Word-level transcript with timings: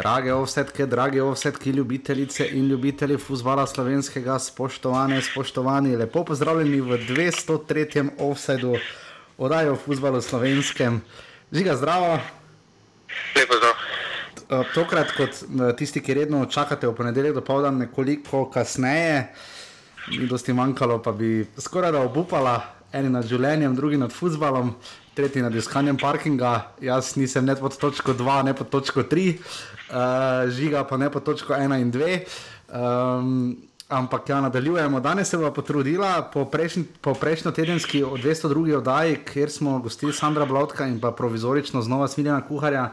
Drage 0.00 0.32
ovsetke, 0.32 0.86
drage 0.86 1.22
ovsetke, 1.22 1.72
ljubitelice 1.72 2.46
in 2.48 2.68
ljubitelji 2.68 3.18
futbola 3.18 3.66
slovenskega, 3.66 4.38
spoštovane, 4.38 5.22
spoštovani, 5.22 5.96
lepo 5.96 6.24
pozdravljeni 6.24 6.80
v 6.80 6.98
203. 7.08 8.08
offsetu 8.18 8.76
oddaje 9.38 9.70
o 9.70 9.76
futbalu 9.76 10.20
slovenskem. 10.20 11.02
Žiga, 11.52 11.76
zdravo. 11.76 12.18
Lepo 13.36 13.60
zdrav. 13.60 13.74
Eh, 14.50 14.64
Tokrat, 14.74 15.12
kot 15.16 15.30
eh, 15.30 15.76
tisti, 15.76 16.00
ki 16.00 16.14
redno 16.14 16.46
čakate 16.46 16.88
v 16.88 16.96
ponedeljek 16.96 17.34
do 17.36 17.44
povdan, 17.44 17.78
nekoliko 17.84 18.46
kasneje, 18.50 19.26
ni 20.16 20.26
dosti 20.26 20.52
manjkalo, 20.56 21.02
pa 21.02 21.12
bi 21.12 21.44
skoraj 21.58 21.92
da 21.92 22.00
obupala, 22.08 22.56
eni 22.92 23.10
nad 23.10 23.26
življenjem, 23.26 23.74
drugi 23.76 23.98
nad 24.00 24.12
futbalom, 24.12 24.74
tretji 25.14 25.42
nad 25.42 25.54
iskanjem 25.54 25.98
parkinga. 26.00 26.52
Jaz 26.82 27.14
nisem 27.20 27.46
ne 27.46 27.56
pod 27.58 27.76
točko 27.78 28.14
2, 28.18 28.42
ne 28.50 28.54
pod 28.56 28.70
točko 28.72 29.04
3, 29.10 29.26
uh, 29.38 30.50
žiga 30.50 30.84
pa 30.88 30.98
ne 31.00 31.10
pod 31.10 31.26
točko 31.26 31.54
1 31.54 31.76
in 31.82 31.92
2. 31.92 32.20
Um, 32.70 33.58
ampak 33.90 34.28
ja, 34.30 34.40
nadaljujemo. 34.40 35.00
Danes 35.02 35.30
se 35.30 35.38
bo 35.38 35.50
potrudila 35.54 36.22
po, 36.32 36.44
prejšnj, 36.46 36.86
po 37.02 37.14
prejšnjo 37.14 37.50
tedenski 37.54 38.02
202. 38.04 38.76
oddaji, 38.78 39.22
kjer 39.32 39.50
smo 39.50 39.78
gostili 39.78 40.12
Sandra 40.14 40.46
Blotka 40.46 40.86
in 40.86 41.00
pa 41.00 41.10
provizorično 41.10 41.82
znova 41.82 42.08
Smiljana 42.08 42.46
Kuharja. 42.46 42.90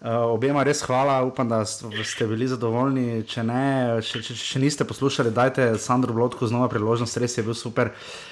Uh, 0.00 0.08
obema 0.32 0.62
res 0.64 0.80
hvala, 0.80 1.18
upam, 1.28 1.48
da 1.48 1.64
ste 1.66 2.26
bili 2.26 2.48
zadovoljni. 2.48 3.20
Če, 3.28 3.42
ne, 3.44 3.64
če, 4.00 4.22
če, 4.24 4.34
če 4.34 4.62
niste 4.62 4.86
poslušali, 4.88 5.30
dajte 5.34 5.74
Sandro 5.78 6.16
Blotku 6.16 6.48
znova 6.48 6.70
priložnost, 6.72 7.18
res 7.20 7.36
je 7.36 7.44
bil 7.44 7.54
super. 7.54 7.92
Uh, 7.92 8.29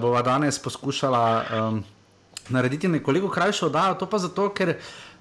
bova 0.00 0.22
danes 0.22 0.58
poskušala 0.58 1.44
um, 1.44 1.84
narediti 2.48 2.88
nekoliko 2.88 3.28
krajšo 3.28 3.66
oddajo, 3.66 3.94
to 3.94 4.06
pa 4.06 4.18
zato, 4.18 4.48
ker 4.54 4.74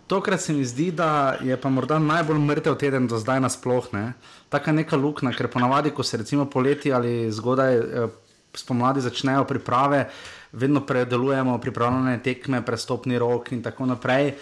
tokrat 0.08 0.42
se 0.42 0.54
mi 0.54 0.66
zdi, 0.66 0.92
da 0.92 1.38
je 1.42 1.58
pa 1.62 1.70
morda 1.70 2.00
najbolj 2.00 2.40
mrtev 2.40 2.76
teden 2.76 3.08
do 3.08 3.20
zdaj 3.20 3.40
nasplošno. 3.40 4.12
Taka 4.50 4.72
neka 4.72 4.98
luknja, 4.98 5.32
ker 5.34 5.48
ponavadi, 5.48 5.92
ko 5.92 6.04
se 6.04 6.18
recimo 6.18 6.46
poleti 6.46 6.94
ali 6.94 7.32
zgodaj 7.32 7.80
uh, 7.80 8.10
spomladi 8.56 9.02
začnejo 9.02 9.44
priprave, 9.44 10.06
vedno 10.52 10.80
predelujemo 10.86 11.58
pripravljene 11.58 12.20
tekme, 12.24 12.62
prestopni 12.66 13.20
rok 13.20 13.52
in 13.52 13.64
tako 13.64 13.86
naprej. 13.86 14.34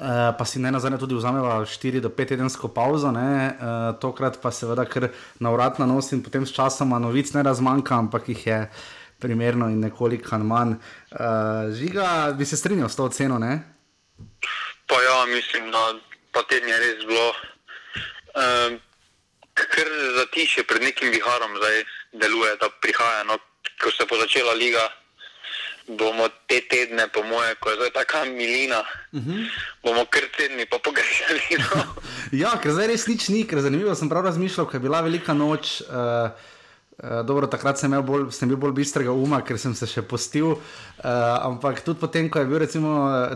Uh, 0.00 0.32
pa 0.38 0.44
si 0.44 0.58
ne 0.58 0.70
nazadnje 0.72 0.98
tudi 0.98 1.14
vzameva 1.14 1.60
4 1.60 2.00
do 2.00 2.08
5 2.08 2.28
tedensko 2.28 2.68
pauzo, 2.68 3.10
uh, 3.10 3.18
tokrat 4.00 4.38
pa 4.42 4.50
seveda 4.50 4.84
kar 4.84 5.10
na 5.38 5.50
vrat 5.50 5.78
na 5.78 5.86
nos 5.86 6.12
in 6.12 6.22
potem 6.22 6.46
s 6.46 6.54
časoma 6.56 6.98
novic 6.98 7.32
ne 7.34 7.42
razmanjka, 7.42 7.98
ampak 7.98 8.28
jih 8.28 8.46
je 8.46 8.60
primerno 9.20 9.68
in 9.68 9.80
nekoliko 9.80 10.38
manj. 10.38 10.76
Uh, 11.10 11.72
žiga, 11.74 12.34
bi 12.38 12.44
se 12.44 12.56
strinjal 12.56 12.88
s 12.88 12.96
to 12.96 13.04
oceno? 13.04 13.38
Ne? 13.38 13.60
Pa 14.86 15.02
ja, 15.02 15.26
mislim, 15.26 15.70
da 15.70 15.94
pa 16.32 16.42
teden 16.42 16.68
je 16.68 16.78
res 16.78 17.04
bilo. 17.06 17.28
Um, 18.30 18.78
ker 19.54 19.88
zatišje 20.16 20.64
pred 20.64 20.82
nekim 20.82 21.10
viharom 21.10 21.56
zdaj 21.56 21.84
deluje, 22.22 22.56
da 22.60 22.70
prihaja, 22.82 23.24
no, 23.28 23.36
ko 23.82 23.90
se 23.90 24.06
bo 24.08 24.16
začela 24.16 24.52
liga 24.52 24.88
bomo 25.96 26.28
te 26.46 26.60
tedne, 26.70 27.08
po 27.08 27.22
moje, 27.22 27.54
ko 27.60 27.70
je 27.70 27.76
zdaj 27.76 27.90
tako 27.90 28.24
milina, 28.24 28.80
uh 29.12 29.20
-huh. 29.20 29.50
bomo 29.82 30.04
kar 30.10 30.22
tedni 30.36 30.66
pa 30.66 30.78
pogrešali. 30.78 31.42
No. 31.58 31.82
ja, 32.42 32.60
ker 32.62 32.72
zdaj 32.72 32.86
res 32.86 33.06
nič 33.06 33.28
ni, 33.28 33.46
ker 33.46 33.60
zanimivo 33.60 33.94
sem 33.94 34.08
prav 34.08 34.24
razmišljal, 34.24 34.66
ker 34.66 34.74
je 34.74 34.86
bila 34.86 35.00
velika 35.00 35.34
noč. 35.34 35.80
Uh, 35.80 36.30
Uh, 37.00 37.22
dobro, 37.24 37.46
takrat 37.48 37.78
sem, 37.80 37.94
bolj, 38.04 38.26
sem 38.36 38.48
bil 38.48 38.58
bolj 38.60 38.74
bistrega 38.76 39.12
uma, 39.16 39.38
ker 39.40 39.56
sem 39.56 39.72
se 39.72 39.86
še 39.88 40.02
postil. 40.04 40.50
Uh, 40.52 41.08
ampak 41.48 41.80
tudi 41.80 41.96
potem, 41.96 42.28
ko 42.28 42.42
je 42.42 42.48
bil 42.50 42.60
recimo, 42.60 42.90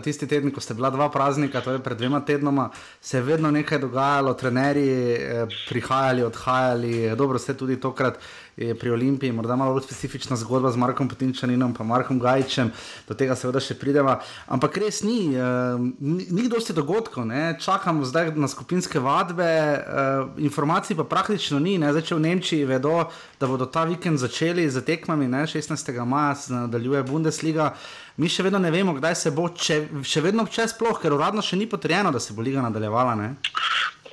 tisti 0.04 0.28
teden, 0.28 0.52
ko 0.52 0.60
ste 0.60 0.76
bila 0.76 0.90
dva 0.92 1.08
praznika, 1.08 1.62
to 1.64 1.72
je 1.72 1.80
pred 1.80 1.96
dvema 1.96 2.20
tednoma, 2.20 2.68
se 3.00 3.16
je 3.16 3.24
vedno 3.24 3.48
nekaj 3.50 3.80
dogajalo, 3.80 4.34
trenerji 4.36 4.90
eh, 5.14 5.56
prihajali, 5.68 6.22
odhajali. 6.22 6.92
Dobro, 7.16 7.40
ste 7.40 7.56
tudi 7.56 7.80
tokrat 7.80 8.20
je 8.56 8.74
pri 8.74 8.90
Olimpiji, 8.90 9.32
morda 9.32 9.56
malo 9.56 9.72
bolj 9.74 9.82
specifična 9.82 10.36
zgodba 10.36 10.70
z 10.70 10.76
Markom 10.76 11.08
Potinčaninom 11.08 11.74
in 11.80 11.86
Markom 11.86 12.20
Gajčem, 12.20 12.70
do 13.08 13.14
tega 13.14 13.34
seveda 13.36 13.60
še 13.60 13.74
pridemo. 13.74 14.14
Ampak 14.46 14.78
res 14.78 15.02
ni, 15.02 15.34
uh, 15.34 15.80
ni, 15.98 16.26
ni 16.30 16.46
dosti 16.48 16.72
dogodkov, 16.72 17.26
ne? 17.26 17.56
čakamo 17.60 18.04
zdaj 18.06 18.30
na 18.38 18.48
skupinske 18.48 19.02
vadbe, 19.02 19.50
uh, 19.82 20.38
informacij 20.38 20.96
pa 20.96 21.04
praktično 21.04 21.58
ni. 21.58 21.76
Zdaj, 21.82 22.06
če 22.06 22.14
v 22.14 22.24
Nemčiji 22.28 22.70
vedo, 22.70 23.10
da 23.40 23.50
bodo 23.50 23.66
ta 23.66 23.84
vikend 23.88 24.22
začeli 24.22 24.68
z 24.70 24.84
tekmami, 24.86 25.28
ne? 25.28 25.44
16. 25.50 25.90
maja 26.06 26.34
se 26.34 26.54
nadaljuje 26.54 27.02
Bundesliga. 27.10 27.72
Mi 28.16 28.30
še 28.30 28.46
vedno 28.46 28.60
ne 28.62 28.70
vemo, 28.70 28.94
kdaj 28.94 29.16
se 29.18 29.34
bo, 29.34 29.48
če, 29.50 29.80
še 30.06 30.22
vedno 30.22 30.46
čez 30.46 30.76
sploh, 30.76 31.00
ker 31.02 31.16
uradno 31.16 31.42
še 31.42 31.58
ni 31.58 31.66
potrjeno, 31.66 32.14
da 32.14 32.22
se 32.22 32.36
bo 32.36 32.44
liga 32.46 32.62
nadaljevala. 32.62 33.16
Ne? 33.18 33.34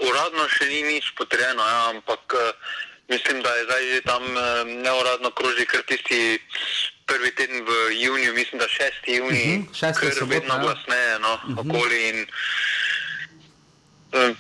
Uradno 0.02 0.47
še 0.50 0.66
ni 0.66 0.81
nič 0.90 1.12
potrjeno, 1.13 1.62
ja, 1.62 1.84
ampak 1.94 2.34
uh, 2.34 2.72
Mislim, 3.13 3.41
da 3.45 3.49
je 3.49 3.63
zdaj 3.67 3.83
že 3.94 4.01
tam 4.11 4.23
uh, 4.23 4.41
neuradno 4.88 5.29
kroži, 5.31 5.66
ker 5.72 5.81
tisti 5.88 6.39
prvi 7.05 7.31
teden 7.35 7.59
v 7.69 7.72
juniju, 8.03 8.33
mislim, 8.33 8.59
da 8.59 8.66
6. 8.66 9.17
juni, 9.17 9.47
uh 9.57 9.66
-huh, 9.66 9.99
ker 9.99 10.13
se 10.13 10.25
vedno 10.25 10.53
ja. 10.53 10.59
glasneje 10.59 11.19
no, 11.19 11.33
uh 11.33 11.39
-huh. 11.44 11.59
okoli. 11.59 12.09
In, 12.09 12.17
um, 14.19 14.38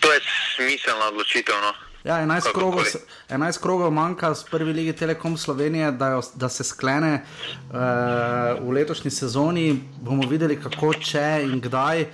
to 0.00 0.12
je 0.12 0.20
smiselna 0.56 1.04
odločitev. 1.08 1.54
No. 1.60 1.72
Ja, 2.04 2.14
11, 2.14 2.52
krogov, 2.54 2.84
11 3.28 3.62
krogov 3.62 3.90
manjka 3.90 4.34
z 4.34 4.44
prve 4.50 4.72
lige 4.72 4.92
Telekom 4.92 5.36
Slovenije, 5.38 5.90
da, 5.90 6.06
jo, 6.06 6.22
da 6.34 6.48
se 6.48 6.64
sklene 6.64 7.14
uh, 7.70 8.68
v 8.68 8.70
letošnji 8.70 9.10
sezoni. 9.10 9.80
Bomo 10.00 10.28
videli, 10.28 10.62
kako, 10.62 10.94
če 10.94 11.40
in 11.42 11.60
kdaj. 11.60 12.02
Uh, 12.02 12.08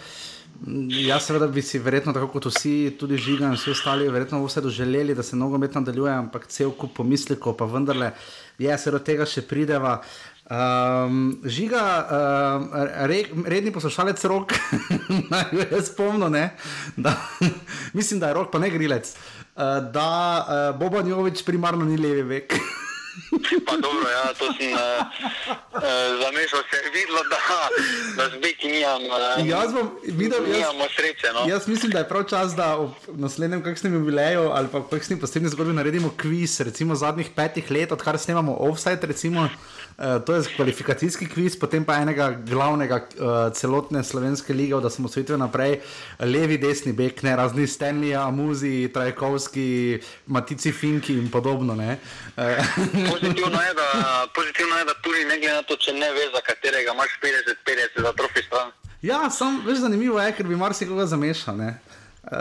Jaz, 0.67 1.29
seveda, 1.29 1.47
bi 1.47 1.63
si 1.63 1.79
verjetno, 1.79 2.13
tako 2.13 2.33
kot 2.33 2.49
vsi, 2.51 2.91
tudi 2.99 3.19
žiga 3.23 3.47
in 3.47 3.55
vsi 3.55 3.71
ostali, 3.71 4.09
verjetno 4.11 4.41
vse 4.43 4.61
doželeli, 4.65 5.15
da 5.15 5.23
se 5.23 5.37
nogomet 5.39 5.77
nadaljuje, 5.79 6.13
ampak 6.13 6.49
cel 6.51 6.73
kup 6.75 6.97
pomislekov, 6.97 7.55
pa 7.57 7.69
vendarle, 7.71 8.11
je 8.59 8.79
se 8.79 8.91
do 8.91 8.99
tega 8.99 9.27
še 9.27 9.45
prideva. 9.47 10.01
Um, 10.49 11.39
žiga, 11.45 11.83
um, 12.09 12.67
re, 13.07 13.21
redni 13.47 13.71
poslušalec 13.71 14.25
rok, 14.33 14.57
naj 15.31 15.55
jo 15.55 15.69
jaz 15.77 15.93
spomnim, 15.93 16.41
da 16.97 17.15
mislim, 17.99 18.19
da 18.19 18.33
je 18.33 18.39
rok, 18.41 18.51
pa 18.51 18.59
ne 18.59 18.73
grilec, 18.75 19.15
uh, 19.15 19.79
da 19.95 20.11
uh, 20.43 20.81
Boban 20.81 21.07
Jovič 21.07 21.45
primarno 21.47 21.87
ni 21.87 22.01
levi 22.01 22.27
vek. 22.35 22.59
Pa 23.67 23.75
dobro, 23.77 24.09
ja, 24.09 24.35
to 24.39 24.47
sem 24.59 24.73
uh, 24.73 24.79
uh, 24.79 25.83
zamišljal, 26.23 26.63
se 26.71 26.77
je 26.77 26.91
videlo, 26.97 27.23
da, 27.31 27.39
da 28.17 28.29
z 28.31 28.41
biki 28.43 28.69
nijam, 28.69 29.03
uh, 29.03 29.49
jaz 29.49 29.73
bom 29.73 29.91
videl, 30.03 30.41
da 30.41 30.53
nimamo 30.53 30.85
sreče. 30.97 31.33
No. 31.35 31.45
Jaz 31.49 31.69
mislim, 31.69 31.93
da 31.93 31.99
je 31.99 32.09
prav 32.09 32.25
čas, 32.25 32.55
da 32.57 32.77
v 32.77 32.91
naslednjem 33.09 33.63
kakšnem 33.63 33.95
jubileju 33.95 34.51
ali 34.55 34.69
pa 34.73 34.83
kakšni 34.91 35.19
posebni 35.21 35.49
zgodbi 35.49 35.73
naredimo 35.73 36.11
kviz, 36.17 36.61
recimo 36.61 36.95
zadnjih 36.95 37.31
petih 37.37 37.71
let, 37.71 37.93
odkar 37.93 38.19
snemamo 38.19 38.57
offside, 38.61 39.07
recimo. 39.07 39.49
Uh, 39.99 40.23
to 40.27 40.35
je 40.35 40.45
kvalifikacijski 40.57 41.27
kviz, 41.27 41.57
potem 41.59 41.85
pa 41.85 41.97
enega 41.99 42.31
glavnega 42.31 43.01
uh, 43.03 43.53
celotne 43.53 44.05
slovenske 44.05 44.55
lige, 44.55 44.79
da 44.83 44.91
smo 44.91 45.09
svetili 45.09 45.39
naprej, 45.39 45.81
levi, 46.21 46.59
desni, 46.59 46.93
bek, 46.93 47.23
ne 47.23 47.37
razni 47.37 47.67
Stanley, 47.67 48.15
Amuzi, 48.15 48.91
Trajkovski, 48.95 49.99
Matici 50.27 50.73
Finki 50.73 51.19
in 51.19 51.31
podobno. 51.31 51.75
Uh, 51.75 53.08
pozitivno, 53.11 53.63
je, 53.63 53.75
da, 53.75 53.89
pozitivno 54.35 54.79
je, 54.79 54.85
da 54.85 54.95
tudi 55.03 55.25
ne 55.25 55.39
glede 55.39 55.55
na 55.55 55.63
to, 55.63 55.77
če 55.77 55.93
ne 55.93 56.13
veš, 56.13 56.33
za 56.33 56.41
katerega 56.41 56.93
imaš 56.93 57.19
50-50 57.23 58.03
za 58.03 58.13
trofi 58.13 58.43
stran. 58.43 58.73
Ja, 59.03 59.31
sem 59.31 59.61
veš 59.67 59.79
zanimivo, 59.79 60.21
je, 60.21 60.35
ker 60.37 60.47
bi 60.47 60.57
marsikoga 60.57 61.07
zamešal, 61.07 61.57
ne? 61.57 61.79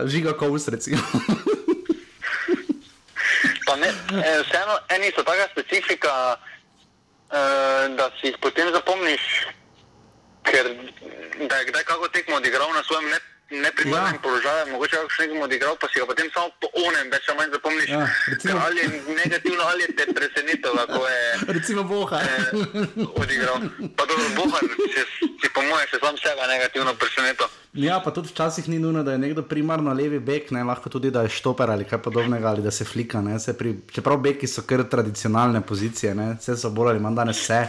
žiga 0.06 0.34
kovus 0.38 0.68
recimo. 0.68 1.02
pa 3.68 3.76
ne, 3.76 3.88
e, 3.88 4.34
vseeno, 4.44 4.76
eni 4.96 5.12
so 5.16 5.24
taka 5.24 5.48
specifika, 5.52 6.14
e, 6.36 7.42
da 7.96 8.10
si 8.20 8.28
jih 8.28 8.38
potem 8.42 8.72
zapomniš, 8.74 9.24
ker 10.44 10.74
da 11.48 11.56
je 11.56 11.66
kdaj 11.72 11.84
kako 11.84 12.08
tekmo 12.08 12.36
odigral 12.36 12.74
na 12.74 12.84
svojem 12.84 13.10
netu 13.10 13.37
neprimernem 13.52 14.16
ja. 14.16 14.22
položaju, 14.24 14.66
mogoče 14.72 15.02
še 15.16 15.28
nekaj 15.28 15.44
odigral, 15.48 15.76
pa 15.80 15.88
si 15.92 16.02
ga 16.02 16.08
potem 16.10 16.30
samo 16.34 16.52
po 16.62 16.68
onem, 16.84 17.12
več 17.12 17.30
ali 17.32 17.38
manj 17.40 17.54
zapomniš. 17.56 17.90
Ja, 17.90 18.02
recimo, 18.28 18.60
ali 18.66 18.82
je 18.82 18.88
negativno, 19.20 19.68
ali 19.72 19.86
je 19.86 19.94
te 20.00 20.08
presenetil, 20.14 20.74
kako 20.82 21.02
je. 21.08 21.22
Recimo 21.58 21.84
Boha. 21.88 22.20
Odigral. 23.24 23.70
Pa 23.96 24.08
dobro, 24.10 24.28
Boha, 24.36 24.60
si 25.40 25.54
po 25.54 25.64
mojem 25.64 25.88
še 25.92 26.02
sam 26.04 26.20
sebe 26.20 26.50
negativno 26.52 26.96
presenetil. 27.00 27.54
Ja, 27.78 28.00
pa 28.04 28.12
tudi 28.12 28.34
včasih 28.34 28.68
ni 28.74 28.80
nujno, 28.82 29.04
da 29.06 29.14
je 29.14 29.22
nekdo 29.22 29.44
primarno 29.48 29.94
levi 29.94 30.20
bek, 30.20 30.50
ne 30.56 30.64
lahko 30.68 30.90
tudi, 30.90 31.12
da 31.14 31.24
je 31.28 31.36
štoper 31.38 31.72
ali 31.72 31.86
kaj 31.86 32.02
podobnega, 32.04 32.50
ali 32.50 32.66
da 32.66 32.72
se 32.72 32.86
flika. 32.86 33.22
Se 33.40 33.54
pri, 33.58 33.76
čeprav 33.94 34.18
beki 34.24 34.48
so 34.50 34.66
kar 34.68 34.84
tradicionalne 34.90 35.62
pozicije, 35.62 36.16
ne? 36.16 36.34
vse 36.42 36.58
so 36.58 36.74
bolj 36.74 36.96
ali 36.96 37.04
manj 37.04 37.22
danes 37.22 37.44
vse 37.44 37.62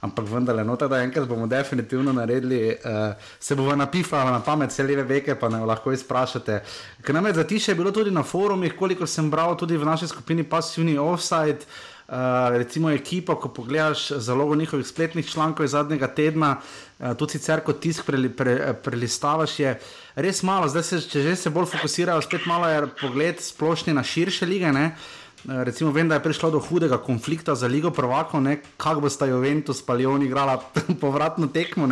ampak 0.00 0.28
vendarle, 0.28 0.64
no, 0.64 0.76
da 0.76 1.00
enkrat 1.02 1.28
bomo 1.28 1.46
definitivno 1.46 2.12
naredili, 2.12 2.68
uh, 2.68 3.14
se 3.40 3.54
bomo 3.54 3.76
napifali 3.76 4.30
na 4.30 4.40
pamet, 4.40 4.70
vse 4.70 4.84
leve 4.84 5.02
veke, 5.02 5.34
pa 5.34 5.48
ne 5.48 5.64
lahko 5.64 5.92
izprašate. 5.92 6.60
Ker 7.02 7.14
nam 7.14 7.26
je 7.26 7.38
zatiše 7.40 7.74
bilo 7.74 7.90
tudi 7.92 8.10
na 8.10 8.22
forumih, 8.22 8.76
koliko 8.76 9.06
sem 9.06 9.30
bral, 9.30 9.56
tudi 9.56 9.76
v 9.76 9.88
naši 9.88 10.08
skupini 10.08 10.44
Passivni 10.44 10.98
Offside. 10.98 11.66
Uh, 12.06 12.14
recimo 12.54 12.90
ekipo, 12.94 13.34
ko 13.34 13.48
pogledaš 13.48 14.12
zalogo 14.22 14.54
njihovih 14.54 14.86
spletnih 14.86 15.26
člankov 15.26 15.64
iz 15.66 15.72
zadnjega 15.74 16.06
tedna, 16.06 16.52
uh, 16.98 17.16
tudi 17.18 17.34
sicer 17.34 17.64
kot 17.66 17.80
tisk 17.82 18.06
pre, 18.06 18.28
pre, 18.30 18.74
prelistavaš, 18.84 19.58
je 19.58 19.72
res 20.14 20.42
malo. 20.46 20.68
Zdaj, 20.70 20.82
se, 20.86 21.00
če 21.02 21.22
že 21.22 21.34
se 21.36 21.50
bolj 21.50 21.66
fokusirajo, 21.72 22.22
spet 22.22 22.46
malo 22.46 22.68
je 22.70 22.86
pogled 23.00 23.42
splošni 23.42 23.96
na 23.96 24.06
širše 24.06 24.46
lige. 24.46 24.70
Ne? 24.72 24.92
Recimo, 25.44 25.92
vem, 25.92 26.08
da 26.08 26.14
je 26.14 26.22
prišlo 26.22 26.50
do 26.50 26.58
hudega 26.58 26.98
konflikta 26.98 27.54
za 27.54 27.66
Ligo 27.66 27.90
Prvako, 27.90 28.42
kako 28.76 29.00
bo 29.00 29.10
sta 29.10 29.26
Juventus 29.26 29.86
pa 29.86 29.94
Leon 29.94 30.22
igrala 30.22 30.62
povratno 31.00 31.46
tekmo. 31.46 31.88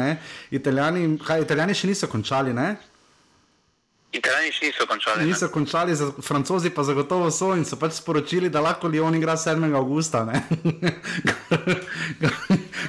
Italijani, 0.51 1.19
kaj, 1.19 1.43
Italijani 1.43 1.75
še 1.75 1.87
niso 1.87 2.07
končali. 2.07 2.55
Ne? 2.55 2.77
Italijani 4.13 4.53
še 4.53 4.67
niso 4.67 4.87
končali. 4.87 5.27
Niso 5.27 5.49
končali, 5.49 5.95
za, 5.95 6.13
francozi 6.23 6.71
pa 6.71 6.83
zagotovo 6.83 7.31
so 7.31 7.55
in 7.55 7.65
so 7.65 7.77
pač 7.77 8.01
sporočili, 8.01 8.51
da 8.51 8.63
lahko 8.63 8.89
Leon 8.89 9.15
igra 9.15 9.37
7. 9.37 9.75
augusta. 9.75 10.25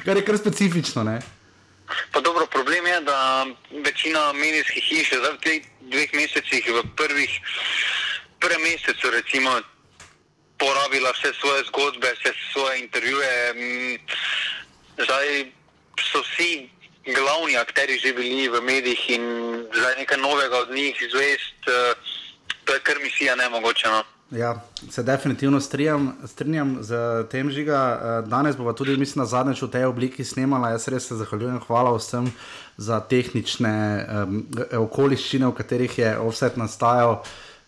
kar 0.05 0.17
je 0.17 0.25
kar 0.25 0.37
specifično. 0.37 1.03
Ne? 1.03 1.19
Pa 2.11 2.21
dobro, 2.21 2.45
problem 2.45 2.87
je, 2.87 3.01
da 3.05 3.45
večina 3.85 4.33
medijskih 4.33 4.83
hiš 4.83 5.11
v 5.21 5.37
teh 5.41 5.61
dveh 5.91 6.13
mesecih, 6.13 6.65
v 6.73 6.81
prvih 6.97 7.31
prvem 8.39 8.61
mesecu, 8.61 9.11
recimo, 9.13 9.59
porabila 10.57 11.11
vse 11.11 11.33
svoje 11.39 11.63
zgodbe, 11.69 12.13
vse 12.13 12.31
svoje 12.51 12.79
intervjuje. 12.79 13.35
Zdaj 14.97 15.51
so 16.11 16.21
vsi 16.21 16.69
glavni 17.05 17.57
akteri 17.57 17.99
že 17.99 18.13
bili 18.13 18.49
v 18.49 18.61
medijih 18.61 19.09
in 19.09 19.23
zdaj 19.75 19.95
nekaj 19.97 20.17
novega 20.17 20.57
od 20.57 20.71
njih 20.71 20.95
izvest, 21.01 21.59
eh, 21.67 21.93
to 22.65 22.73
je 22.73 22.79
kar 22.79 22.95
misija 23.03 23.35
nemogoče. 23.35 23.87
No. 23.87 24.03
Ja, 24.31 24.61
se 24.91 25.03
definitivno 25.03 25.61
strinjam, 25.61 26.17
strinjam 26.27 26.77
z 26.81 26.95
tem 27.31 27.51
žiga. 27.51 27.99
Eh, 28.01 28.29
danes 28.29 28.57
bomo 28.57 28.73
tudi, 28.73 28.97
mislim, 28.97 29.21
na 29.21 29.25
zadnjič 29.25 29.61
v 29.61 29.69
tej 29.71 29.85
obliki 29.85 30.23
snemala. 30.23 30.69
Jaz 30.69 30.87
res 30.87 31.07
se 31.07 31.15
zahvaljujem, 31.15 31.59
hvala 31.67 31.93
vsem 31.97 32.33
za 32.77 32.99
tehnične 32.99 34.05
um, 34.05 34.41
okoliščine, 34.73 35.47
v 35.47 35.53
katerih 35.55 35.99
je 35.99 36.17
offset 36.17 36.57
nastajal. 36.57 37.21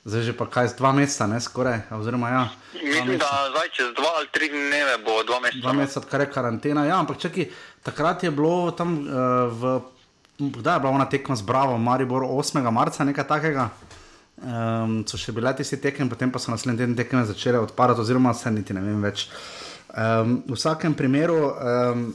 Zdaj 0.07 0.23
že 0.23 0.33
pa 0.39 0.47
kaj 0.47 0.71
z 0.71 0.79
dva 0.79 0.95
meseca, 0.95 1.27
ne 1.27 1.39
skoraj. 1.43 1.91
Oziroma, 1.91 2.29
ja, 2.31 2.43
Mislim, 2.79 3.19
da 3.19 3.51
zdaj 3.51 3.67
čez 3.75 3.89
dva 3.91 4.11
ali 4.17 4.27
tri 4.31 4.47
dneve 4.47 5.03
bo 5.03 5.19
dva 5.27 5.39
meseca. 5.43 5.61
Dva 5.67 5.73
meseca, 5.75 6.07
kar 6.07 6.23
je 6.23 6.27
karantena. 6.31 6.85
Ja, 6.87 6.99
ampak 7.03 7.19
čakaj, 7.19 7.49
takrat 7.83 8.23
je 8.23 8.31
bilo 8.31 8.71
tam 8.71 9.03
uh, 9.03 9.51
v. 9.51 9.79
Kdaj 10.37 10.75
je 10.75 10.79
bila 10.79 10.91
ona 10.93 11.09
tekma 11.09 11.35
z 11.35 11.41
Bravo, 11.41 11.77
Maribor 11.81 12.21
8. 12.23 12.61
marca, 12.71 13.03
nekaj 13.03 13.25
takega. 13.27 13.69
Um, 14.37 15.01
so 15.09 15.17
še 15.17 15.33
bile 15.33 15.49
tiste 15.57 15.79
tekme, 15.81 16.05
potem 16.07 16.29
pa 16.31 16.39
so 16.39 16.53
naslednji 16.53 16.77
teden 16.77 16.93
tekme 16.95 17.25
začele 17.25 17.57
odpadati, 17.57 18.05
oziroma 18.05 18.35
se 18.37 18.51
niti 18.53 18.75
ne 18.77 18.83
vem 18.85 19.01
več. 19.01 19.25
Um, 19.91 20.43
v 20.45 20.55
vsakem 20.55 20.93
primeru. 20.95 21.51
Um, 21.51 22.07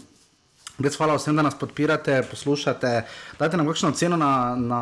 Res 0.81 0.95
hvala 0.97 1.19
vsem, 1.19 1.37
da 1.37 1.43
nas 1.45 1.55
podpirate, 1.61 2.15
poslušate. 2.31 2.91
Dajte 3.37 3.59
nam 3.61 3.67
kakšno 3.69 3.91
ceno 3.93 4.17
na, 4.17 4.57
na 4.57 4.79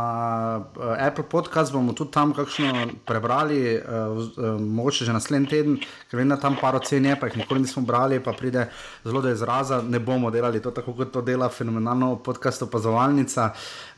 uh, 0.63 0.95
Apple 0.95 1.25
Podcast, 1.27 1.73
bomo 1.75 1.97
tudi 1.99 2.15
tam 2.15 2.31
kakšno 2.31 2.85
prebrali, 3.09 3.75
uh, 3.75 4.21
uh, 4.39 4.61
mogoče 4.61 5.09
že 5.09 5.17
naslednji 5.17 5.51
teden, 5.51 5.81
ker 6.07 6.21
vem, 6.21 6.31
da 6.31 6.39
tam 6.39 6.55
par 6.61 6.79
ocen 6.79 7.11
je, 7.11 7.17
pa 7.19 7.27
jih 7.27 7.41
nikoli 7.43 7.65
nismo 7.65 7.83
brali, 7.83 8.21
pa 8.23 8.37
pride 8.39 8.69
zelo 9.03 9.19
do 9.21 9.35
izraza. 9.35 9.81
Ne 9.83 9.99
bomo 9.99 10.31
delali 10.31 10.63
to 10.63 10.71
tako, 10.71 10.95
kot 10.95 11.11
to 11.11 11.25
dela 11.27 11.51
fenomenalno 11.51 12.15
podcast 12.23 12.63
opazovalnica. 12.69 13.51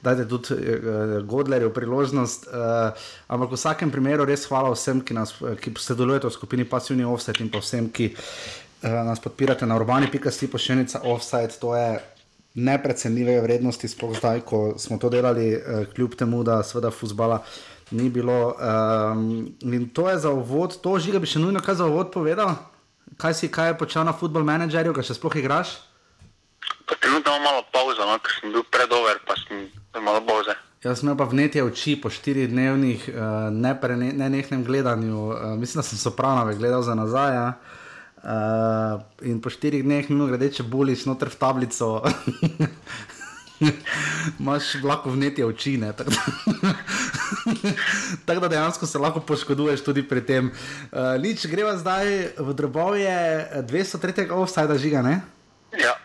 Dajte 0.03 0.29
tudi 0.33 0.57
uh, 0.57 1.21
Godlerju 1.29 1.75
priložnost. 1.77 2.49
Uh, 2.49 3.05
ampak 3.29 3.53
v 3.53 3.61
vsakem 3.61 3.93
primeru 3.93 4.25
res 4.25 4.49
hvala 4.49 4.73
vsem, 4.73 5.05
ki, 5.05 5.21
nas, 5.21 5.37
ki 5.61 5.77
sodelujete 5.77 6.33
v 6.33 6.37
skupini 6.41 6.65
Passivni 6.65 7.05
Offset 7.05 7.45
in 7.45 7.53
pa 7.53 7.61
vsem, 7.61 7.93
ki. 7.93 8.15
Eh, 8.17 8.62
nas 8.83 9.21
podpirate 9.21 9.67
na 9.67 9.77
urbani.si 9.77 10.51
pošiljnica 10.51 11.01
offside, 11.05 11.53
to 11.61 11.77
je 11.77 12.01
neprecenljive 12.55 13.41
vrednosti, 13.41 13.89
sploh 13.89 14.17
zdaj, 14.19 14.41
ko 14.41 14.75
smo 14.79 14.99
to 14.99 15.09
delali, 15.09 15.55
uh, 15.57 15.87
kljub 15.95 16.15
temu, 16.15 16.43
da 16.43 16.63
seveda 16.63 16.91
fusbala 16.91 17.43
ni 17.91 18.11
bilo. 18.11 18.55
Um, 18.59 19.55
in 19.63 19.89
to 19.89 20.11
je 20.11 20.19
za 20.19 20.31
uvod, 20.31 20.81
to 20.81 20.99
žiga 20.99 21.19
bi 21.19 21.27
še 21.27 21.41
nujno 21.41 21.61
kaj 21.61 21.81
za 21.81 21.87
uvod 21.87 22.13
povedal. 22.13 22.57
Kaj 23.17 23.35
si 23.35 23.49
kaj 23.49 23.73
je 23.73 23.79
počel 23.79 24.05
na 24.05 24.13
football 24.13 24.45
menedžerju, 24.45 24.95
kaj 24.97 25.11
še 25.11 25.17
sploh 25.17 25.37
igraš? 25.37 25.77
Trenutno 27.01 27.37
imamo 27.37 27.45
malo 27.45 27.65
pauzo, 27.73 28.05
no, 28.05 28.19
ker 28.19 28.35
sem 28.41 28.53
bil 28.53 28.65
predover, 28.69 29.21
pa 29.27 29.37
sem 29.39 29.69
malo 30.03 30.21
boze. 30.21 30.57
Jaz 30.83 30.99
sem 31.01 31.13
pa 31.17 31.25
vnetje 31.25 31.63
oči 31.63 31.95
po 32.01 32.11
štirih 32.11 32.51
dnevnih, 32.51 33.07
uh, 33.13 33.49
nenehnem 33.55 34.61
ne 34.61 34.67
gledanju. 34.67 35.21
Uh, 35.31 35.55
mislim, 35.57 35.81
da 35.81 35.87
sem 35.87 35.99
sopranove 35.99 36.57
gledal 36.59 36.83
za 36.83 36.97
nazaj. 36.99 37.35
Ja. 37.35 37.47
Uh, 37.49 37.82
in 39.23 39.41
po 39.43 39.51
štirih 39.51 39.83
dneh, 39.83 40.11
mimo 40.11 40.29
grede, 40.31 40.51
če 40.55 40.63
boliš 40.63 41.07
noter 41.11 41.31
v 41.33 41.39
tablico, 41.41 41.89
imaš 44.41 44.77
lahko 44.83 45.11
vnetje 45.11 45.47
oči. 45.47 45.75
Tako 45.97 46.11
da, 46.11 46.23
tak 48.27 48.41
da 48.45 48.49
dejansko 48.49 48.87
se 48.87 48.99
lahko 48.99 49.21
poškoduješ 49.21 49.85
tudi 49.85 50.03
pri 50.07 50.23
tem. 50.27 50.53
Uh, 50.93 51.15
Lič, 51.19 51.47
greva 51.51 51.77
zdaj 51.79 52.39
v 52.39 52.55
drobove 52.55 53.03
203. 53.67 54.31
offside 54.31 54.79
žiga, 54.79 55.03
ne? 55.03 55.21
Ja. 55.79 55.97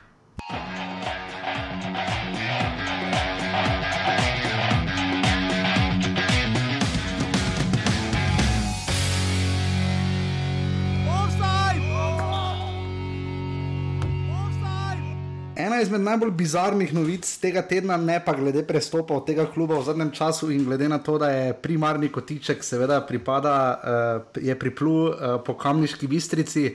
Ena 15.77 15.83
izmed 15.83 16.01
najbolj 16.01 16.31
bizarnih 16.31 16.93
novic 16.93 17.27
tega 17.37 17.61
tedna, 17.61 17.97
ne 18.01 18.17
pa 18.25 18.33
glede 18.33 18.63
prestopa 18.65 19.13
od 19.13 19.27
tega 19.27 19.45
kluba 19.45 19.77
v 19.77 19.85
zadnjem 19.85 20.09
času 20.11 20.49
in 20.51 20.63
glede 20.65 20.87
na 20.89 20.97
to, 20.97 21.17
da 21.21 21.29
je 21.29 21.51
primarni 21.53 22.09
kotiček, 22.09 22.63
seveda, 22.63 23.01
pripada, 23.05 23.53
uh, 23.77 24.41
je 24.41 24.55
priplul 24.57 25.11
uh, 25.11 25.35
po 25.45 25.53
kamniški 25.53 26.07
bistrici. 26.07 26.71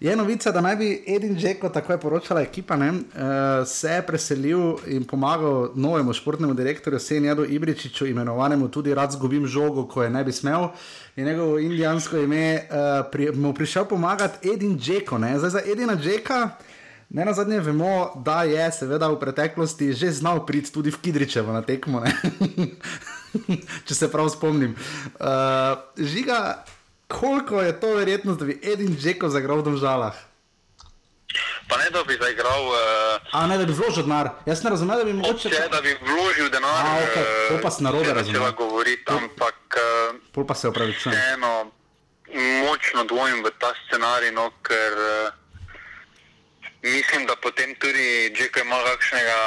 Je 0.00 0.16
novica, 0.16 0.50
da 0.50 0.60
naj 0.64 0.76
bi 0.76 0.88
Edin 1.06 1.36
Džeko, 1.36 1.68
tako 1.68 1.92
je 1.92 2.00
poročala 2.00 2.42
ekipa, 2.42 2.76
ne, 2.76 2.88
uh, 2.90 3.62
se 3.66 4.00
preselil 4.06 4.80
in 4.86 5.04
pomagal 5.04 5.70
novemu 5.74 6.12
športnemu 6.12 6.54
direktorju 6.54 6.98
Senjadu 6.98 7.44
Ibričiču, 7.44 8.06
imenovanemu 8.06 8.68
tudi 8.68 8.94
Rad 8.94 9.12
zgubim 9.12 9.46
žogo, 9.46 9.86
ko 9.86 10.02
je 10.02 10.10
ne 10.10 10.24
bi 10.24 10.32
smel. 10.32 10.72
In 11.16 11.26
njegovo 11.26 11.58
indijansko 11.58 12.18
ime 12.18 12.66
uh, 12.66 13.06
pri, 13.12 13.30
mu 13.30 13.54
prišel 13.54 13.84
pomagati 13.84 14.50
Edin 14.50 14.78
Džeko. 14.78 15.20
Zdaj 15.38 15.50
za 15.50 15.62
Edina 15.66 15.96
Džeka. 15.96 16.48
Ne 17.10 17.24
na 17.24 17.32
zadnje 17.32 17.60
vemo, 17.60 18.12
da 18.14 18.42
je 18.42 18.72
seveda 18.72 19.08
v 19.10 19.18
preteklosti 19.18 19.92
že 19.92 20.12
znal 20.14 20.46
priti 20.46 20.70
tudi 20.70 20.94
v 20.94 20.98
Kidričevo 21.02 21.50
na 21.52 21.62
tekmo. 21.62 22.06
Če 23.86 23.94
se 23.94 24.06
prav 24.10 24.30
spomnim. 24.30 24.76
Uh, 25.18 25.82
žiga, 25.98 26.62
koliko 27.10 27.62
je 27.66 27.74
to 27.80 27.94
verjetno, 27.98 28.34
da 28.38 28.46
bi 28.46 28.60
Edin 28.62 28.94
Džeko 28.94 29.26
zagral 29.28 29.58
v 29.58 29.74
domžalah? 29.74 30.14
Pa 31.66 31.78
ne, 31.82 31.90
da 31.90 32.04
bi 32.06 32.14
zaigral. 32.14 32.70
Uh, 32.70 33.34
A 33.34 33.42
ne, 33.46 33.58
da 33.58 33.66
bi 33.66 33.74
vložil 33.74 34.06
denar. 34.06 34.30
Jaz 34.46 34.62
ne 34.62 34.70
razumem, 34.70 35.02
da 35.02 35.04
bi 35.04 35.14
mogoče. 35.18 35.50
Če 35.50 35.66
da 35.70 35.82
bi 35.82 35.96
vložil 36.06 36.46
denar. 36.50 36.78
A, 36.78 36.94
okay. 37.10 37.26
To 37.50 37.58
pa 37.62 37.74
se 37.74 37.86
narobe 37.86 38.14
razume. 38.14 38.38
Če 38.38 38.46
pa 38.46 38.54
govoriti, 38.54 39.06
ampak. 39.18 39.78
Uh, 39.82 40.22
Pol 40.30 40.46
pa 40.46 40.54
se 40.54 40.70
opravičujem. 40.70 41.18
Eno, 41.34 41.70
močno 42.66 43.06
dvomim 43.10 43.42
v 43.46 43.54
ta 43.58 43.74
scenarij, 43.82 44.34
no, 44.38 44.50
ker. 44.62 44.98
Uh, 45.10 45.38
mislim, 46.82 47.26
da 47.26 47.36
potem 47.36 47.74
tudi, 47.82 48.30
če 48.36 48.50
ima 48.64 48.78
kakšnega 48.86 49.38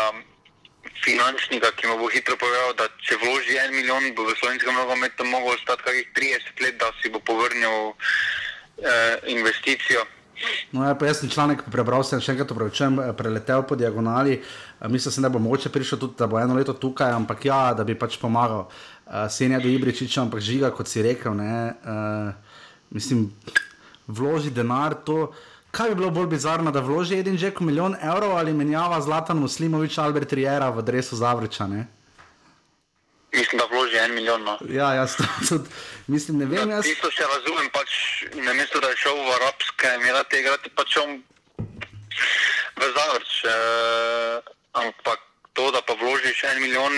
finančnika, 1.03 1.71
ki 1.75 1.87
mu 1.87 1.97
bo 1.99 2.09
hitro 2.13 2.37
povedal, 2.39 2.73
da 2.79 2.87
če 3.03 3.19
vloži 3.21 3.59
en 3.59 3.75
milijon, 3.75 4.11
bo 4.15 4.25
v 4.27 4.35
slovenskem 4.39 4.75
nogometu 4.75 5.27
mogel 5.27 5.55
ostati 5.57 5.83
kakih 5.83 6.11
30 6.15 6.63
let, 6.63 6.77
da 6.79 6.91
si 7.01 7.11
bo 7.11 7.19
povrnil 7.19 7.91
eh, 7.91 9.19
investicijo. 9.35 10.05
No, 10.71 10.83
ja, 10.83 10.95
jaz 11.07 11.21
sem 11.21 11.29
članek 11.31 11.63
prebral, 11.71 12.03
sem 12.07 12.21
še 12.23 12.33
enkrat 12.33 12.51
upravičen, 12.51 12.97
eh, 12.99 13.11
preletel 13.17 13.65
po 13.67 13.77
diagonali. 13.79 14.39
Eh, 14.39 14.87
mislim, 14.91 15.23
da 15.23 15.31
bo 15.33 15.41
mogoče 15.43 15.71
prišel 15.73 16.01
tudi, 16.01 16.17
da 16.19 16.27
bo 16.27 16.39
eno 16.39 16.57
leto 16.57 16.73
tukaj, 16.73 17.11
ampak 17.15 17.45
ja, 17.45 17.61
da 17.77 17.85
bi 17.87 17.97
pač 17.99 18.17
pomagal. 18.21 18.67
Uh, 19.03 19.25
Senja 19.29 19.59
do 19.59 19.67
Ibričiča, 19.67 20.21
ampak 20.23 20.39
žiga, 20.39 20.71
kot 20.71 20.87
si 20.87 21.03
rekel. 21.03 21.35
Ne, 21.35 21.75
uh, 21.83 22.31
mislim, 22.95 23.27
vloži 24.07 24.53
denar 24.55 24.95
to. 25.05 25.33
Kaj 25.73 25.89
bi 25.89 25.95
bilo 25.95 26.09
bolj 26.13 26.27
bizarno, 26.29 26.71
da 26.71 26.83
vloži 26.85 27.17
en 27.17 27.37
že 27.37 27.49
kot 27.51 27.65
milijon 27.65 27.95
evrov 27.97 28.35
ali 28.37 28.53
menjava 28.53 29.01
Zlatan 29.01 29.39
Muslimovič 29.41 29.97
Albert 29.97 30.33
Riera 30.33 30.69
v 30.69 30.83
drevesu 30.85 31.15
Zavrča? 31.17 31.65
Ne? 31.67 31.87
Mislim, 33.33 33.57
da 33.57 33.65
vloži 33.71 33.97
en 33.97 34.13
milijon. 34.13 34.43
No. 34.43 34.57
Ja, 34.69 34.93
jaz 34.93 35.15
tudi 35.49 35.69
mislim, 36.07 36.37
ne 36.37 36.45
vem. 36.45 36.69
Jaz... 36.69 36.85
Isto 36.85 37.09
se 37.11 37.25
razumem, 37.25 37.71
pač 37.73 37.89
na 38.45 38.53
mestu, 38.53 38.79
da 38.79 38.91
je 38.93 39.01
šel 39.01 39.17
v 39.17 39.33
Arabske 39.39 39.89
Emirate 39.95 40.39
igrati, 40.43 40.69
pač 40.77 40.97
on 41.01 41.17
v 42.77 42.91
Zavrč. 42.97 43.31
Eh, 43.49 44.53
ampak 44.73 45.25
to, 45.53 45.71
da 45.71 45.81
pa 45.81 45.97
vložiš 45.97 46.43
en 46.53 46.61
milijon, 46.61 46.93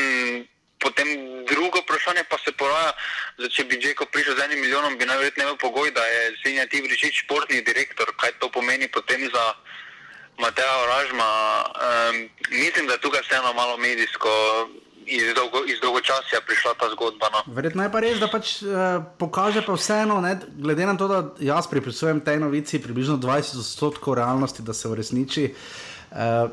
potem 0.79 1.07
drugo 1.45 1.79
vprašanje 1.79 2.23
pa 2.29 2.37
se 2.37 2.51
poraja, 2.51 2.91
da 3.37 3.49
če 3.49 3.65
bi 3.69 3.79
Džeko 3.81 4.05
prišel 4.13 4.37
z 4.37 4.45
enim 4.45 4.61
milijonom, 4.61 4.97
bi 4.97 5.05
najverjetneje 5.05 5.47
imel 5.47 5.57
pogoj, 5.61 5.91
da 5.91 6.03
je 6.05 6.35
Sinja 6.43 6.65
Tivričič 6.71 7.23
športni 7.25 7.61
direktor. 7.61 8.11
Kaj 8.19 8.37
to 8.39 8.49
pomeni 8.51 8.87
potem 8.87 9.27
za 9.33 9.45
Mateja 10.39 10.75
Oražma? 10.83 11.29
Um, 11.29 12.25
mislim, 12.49 12.87
da 12.87 12.97
je 12.97 13.03
tukaj 13.05 13.23
vseeno 13.27 13.53
malo 13.53 13.77
medijsko. 13.77 14.29
Iz, 15.05 15.35
dolgo, 15.37 15.59
iz 15.69 15.77
dolgočasja 15.81 16.39
prišla 16.47 16.71
ta 16.81 16.87
zgodba. 16.89 17.27
No. 17.29 17.43
Verjetno 17.53 17.83
je 17.83 17.91
pa 17.93 17.99
res, 18.01 18.17
da 18.17 18.25
pač, 18.25 18.55
eh, 18.65 19.03
pokaže 19.21 19.61
pa 19.61 19.75
vseeno, 19.77 20.17
ne, 20.17 20.31
glede 20.57 20.87
na 20.89 20.95
to, 20.97 21.05
da 21.05 21.19
jaz 21.37 21.67
pripisujem 21.69 22.23
tej 22.25 22.39
novici 22.41 22.81
približno 22.81 23.19
20% 23.21 24.15
realnosti, 24.17 24.65
da 24.65 24.73
se 24.73 24.89
uresniči. 24.89 25.45
Eh, 25.45 26.49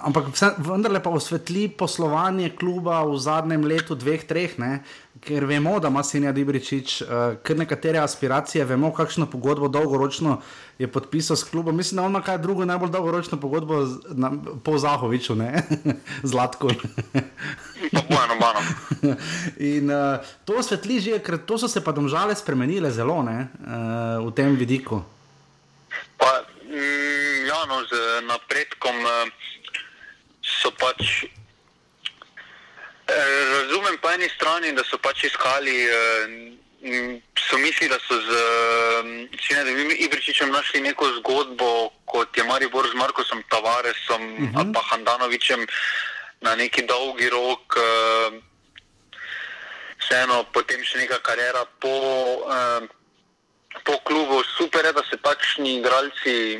ampak 0.00 0.30
vse, 0.32 0.54
vendarle 0.64 1.02
pa 1.02 1.10
osvetli 1.12 1.68
poslovanje 1.68 2.54
kluba 2.56 3.02
v 3.04 3.18
zadnjem 3.20 3.64
letu, 3.68 3.94
dveh, 3.94 4.24
treh, 4.24 4.56
ne? 4.58 4.80
ker 5.20 5.44
vemo, 5.44 5.78
da 5.80 5.88
ima 5.88 6.02
Sinja 6.04 6.32
Dibričič 6.32 7.02
uh, 7.02 7.08
kar 7.42 7.56
nekatere 7.56 7.98
aspiracije, 7.98 8.64
vemo, 8.64 8.92
kakšno 8.94 9.26
pogodbo 9.30 9.68
dolgoročno 9.68 10.40
je 10.78 10.88
podpisal 10.92 11.36
s 11.36 11.44
klubom. 11.44 11.76
Mislim, 11.76 11.96
da 12.02 12.06
ima 12.08 12.20
kaj 12.22 12.38
drugo, 12.38 12.64
najbolj 12.64 12.90
dolgoročno 12.90 13.40
pogodbo 13.40 13.84
z, 13.86 13.98
na, 14.12 14.30
po 14.64 14.78
Zahoviču, 14.78 15.34
ne 15.34 15.62
Zlatko. 16.30 16.70
In 19.72 19.90
uh, 19.90 20.20
to 20.44 20.60
osvetli 20.60 21.00
že, 21.00 21.18
ker 21.18 21.38
to 21.38 21.58
so 21.58 21.68
se 21.68 21.80
pa 21.84 21.92
domžale 21.92 22.36
spremenile 22.36 22.90
zelo 22.90 23.22
ne, 23.22 23.48
uh, 23.66 24.26
v 24.26 24.32
tem 24.36 24.56
vidiku. 24.56 25.02
Pa, 26.16 26.40
mm, 26.42 26.55
ja, 27.46 27.60
no, 27.68 27.84
z 27.84 28.20
napredkom 28.26 28.96
uh, 29.04 29.28
so 30.42 30.70
pač 30.76 31.26
Eh, 33.06 33.44
razumem 33.62 33.98
po 34.02 34.10
eni 34.10 34.28
strani, 34.28 34.72
da 34.74 34.82
so 34.84 34.98
pač 34.98 35.24
iskali, 35.24 35.76
eh, 35.86 37.22
so 37.38 37.58
mislili, 37.58 37.88
da 37.88 37.98
so 38.02 38.18
z 38.18 38.30
Sinejem 39.46 39.90
Ibričičem 39.98 40.50
našli 40.50 40.80
neko 40.80 41.06
zgodbo, 41.18 41.90
kot 42.04 42.36
je 42.36 42.44
Maribor 42.44 42.88
z 42.90 42.94
Markosom 42.94 43.42
Tavaresom 43.48 44.22
uh. 44.22 44.38
-huh. 44.38 44.58
ali 44.58 44.72
pa 44.72 44.80
Handanovičem 44.90 45.66
na 46.40 46.54
neki 46.54 46.82
dolgi 46.82 47.30
rok. 47.30 47.76
Eh, 47.76 48.40
vseeno, 50.00 50.44
potem 50.52 50.84
še 50.84 50.98
neka 50.98 51.18
karjera 51.18 51.64
po, 51.80 51.94
po 53.84 53.98
klubu. 54.04 54.42
Super 54.56 54.84
je, 54.84 54.92
da 54.92 55.02
se 55.10 55.16
takšni 55.16 55.78
igralci 55.78 56.58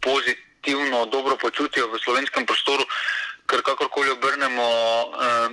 pozitivno, 0.00 1.06
dobro 1.06 1.36
počutijo 1.36 1.88
v 1.88 1.98
slovenskem 1.98 2.46
prostoru 2.46 2.84
ker 3.52 3.62
kakorkoli 3.62 4.10
obrnemo, 4.10 4.68
eh, 5.26 5.48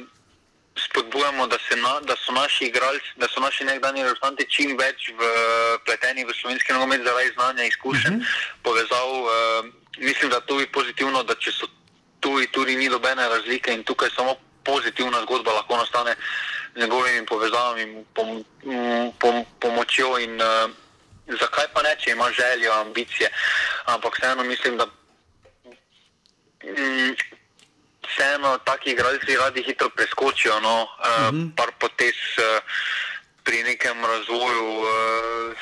spodbujamo, 0.80 1.48
da, 1.48 1.58
na, 1.76 2.00
da 2.08 2.16
so 2.16 2.32
naši 2.32 2.66
igralci, 2.66 3.10
da 3.16 3.28
so 3.28 3.40
naši 3.40 3.66
nekdanji 3.66 4.04
reprezentanti 4.04 4.48
čim 4.48 4.78
več 4.80 5.10
vpleteni 5.12 6.24
v, 6.24 6.32
v 6.32 6.38
slovenski 6.40 6.74
nogomet 6.74 7.04
zaradi 7.04 7.34
znanja 7.36 7.64
in 7.64 7.72
izkušenj, 7.74 8.16
uh 8.16 8.22
mhm. 8.22 8.24
-huh. 8.24 8.64
povezav. 8.64 9.10
Eh, 9.10 9.62
mislim, 9.98 10.32
da 10.32 10.40
to 10.40 10.60
je 10.60 10.72
pozitivno, 10.72 11.24
da 11.24 11.36
če 11.36 11.52
so 11.52 11.68
tu 12.20 12.40
in 12.40 12.48
tudi 12.52 12.76
ni 12.76 12.90
dobene 12.90 13.28
razlike 13.28 13.74
in 13.74 13.84
tukaj 13.84 14.10
samo 14.16 14.36
pozitivna 14.64 15.22
zgodba 15.22 15.52
lahko 15.52 15.78
nastane 15.78 16.16
njegovimi 16.76 17.26
povezavami, 17.26 18.06
pom, 18.14 18.46
pom, 19.20 19.46
pomočjo 19.60 20.18
in 20.20 20.42
uh, 20.42 20.70
zakaj 21.40 21.68
pa 21.74 21.82
ne, 21.82 21.96
če 22.00 22.12
ima 22.12 22.32
željo, 22.32 22.74
ambicije. 22.74 23.30
Ampak 23.86 24.18
vseeno 24.18 24.44
mislim, 24.44 24.78
da. 24.78 24.86
Mm, 26.64 27.16
vseeno 28.10 28.58
taki 28.58 28.92
igralci 28.92 29.38
radi 29.38 29.64
hitro 29.64 29.90
preskočijo, 29.90 30.60
no, 30.60 30.84
uh, 30.84 31.34
mm 31.34 31.38
-hmm. 31.38 31.56
par 31.56 31.72
potez 31.80 32.16
uh, 32.38 32.64
pri 33.44 33.64
nekem 33.64 34.06
razvoju. 34.06 34.80
Uh, 34.80 35.54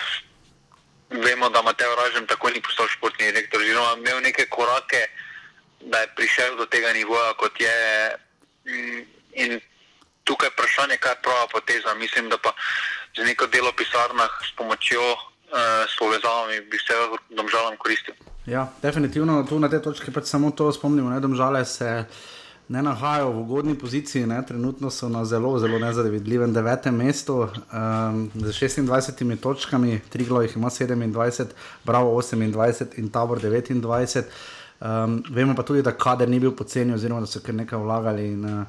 vemo, 1.09 1.49
da 1.49 1.61
Mateo 1.61 1.95
Ražem 1.95 2.27
tako 2.27 2.49
ni 2.49 2.61
postal 2.61 2.87
športni 2.87 3.25
direktor, 3.25 3.61
oziroma 3.61 3.95
imel 3.97 4.21
neke 4.21 4.45
korake, 4.49 5.07
da 5.79 5.99
je 5.99 6.15
prišel 6.15 6.55
do 6.55 6.65
tega 6.65 6.93
nivoja, 6.93 7.33
kot 7.33 7.61
je. 7.61 8.15
Mm, 8.65 9.01
in 9.33 9.61
tukaj 10.27 10.48
je 10.48 10.53
vprašanje, 10.55 10.98
kaj 11.03 11.12
je 11.12 11.24
prava 11.24 11.48
poteza. 11.55 11.96
Mislim, 12.03 12.29
da 12.29 12.38
pa 12.38 12.51
z 13.17 13.25
neko 13.25 13.48
delo 13.48 13.72
v 13.72 13.79
pisarnah 13.81 14.31
s 14.43 14.51
pomočjo, 14.57 15.05
uh, 15.13 15.84
s 15.91 15.93
povezavami, 16.00 16.62
bi 16.72 16.77
se 16.77 16.96
domžalam 17.29 17.77
koristil. 17.77 18.15
Ja, 18.46 18.67
definitivno 18.81 19.43
tu 19.43 19.60
na 19.60 19.69
tej 19.69 19.81
točki 19.84 20.12
pač 20.12 20.31
samo 20.31 20.51
to 20.51 20.72
spomnimo, 20.72 21.12
da 21.12 21.19
domžale 21.19 21.65
se 21.65 22.05
ne 22.67 22.81
nahajajo 22.84 23.31
v 23.31 23.41
ugodni 23.41 23.75
poziciji, 23.79 24.25
ne? 24.27 24.41
trenutno 24.46 24.89
so 24.91 25.10
na 25.10 25.25
zelo, 25.25 25.60
zelo 25.60 25.79
nezavidljivem 25.79 26.53
devetem 26.53 26.96
mestu 26.96 27.48
um, 27.48 28.31
z 28.36 28.51
26 28.51 29.39
točkami, 29.39 30.01
tri 30.10 30.25
glavih 30.25 30.55
ima 30.55 30.69
27, 30.69 31.46
Bravo 31.84 32.12
28 32.22 33.00
in 33.00 33.10
Tabor 33.10 33.39
29. 33.39 34.24
Um, 34.79 35.24
vemo 35.29 35.55
pa 35.55 35.63
tudi, 35.63 35.81
da 35.81 35.91
kader 35.91 36.29
ni 36.29 36.39
bil 36.39 36.51
poceni, 36.51 36.93
oziroma 36.93 37.24
da 37.24 37.27
so 37.27 37.39
kar 37.39 37.55
nekaj 37.55 37.79
vlagali. 37.79 38.27
In, 38.27 38.46
uh, 38.46 38.65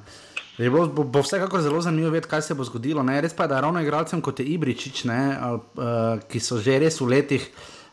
Bo, 0.58 0.86
bo, 0.90 1.04
bo 1.06 1.22
vsekakor 1.22 1.62
zelo 1.62 1.78
zanimivo 1.80 2.10
vedeti, 2.10 2.30
kaj 2.30 2.42
se 2.42 2.54
bo 2.54 2.64
zgodilo. 2.66 3.02
Ne? 3.06 3.20
Res 3.22 3.34
pa 3.34 3.46
je, 3.46 3.54
da 3.54 3.60
ravno 3.62 3.78
igralcem 3.78 4.18
kot 4.20 4.40
je 4.42 4.46
Ibričič, 4.58 5.04
ne, 5.06 5.20
ali, 5.38 5.60
uh, 5.78 6.22
ki 6.26 6.42
so 6.42 6.58
že 6.58 6.80
res 6.82 6.98
v 6.98 7.06
letih, 7.14 7.44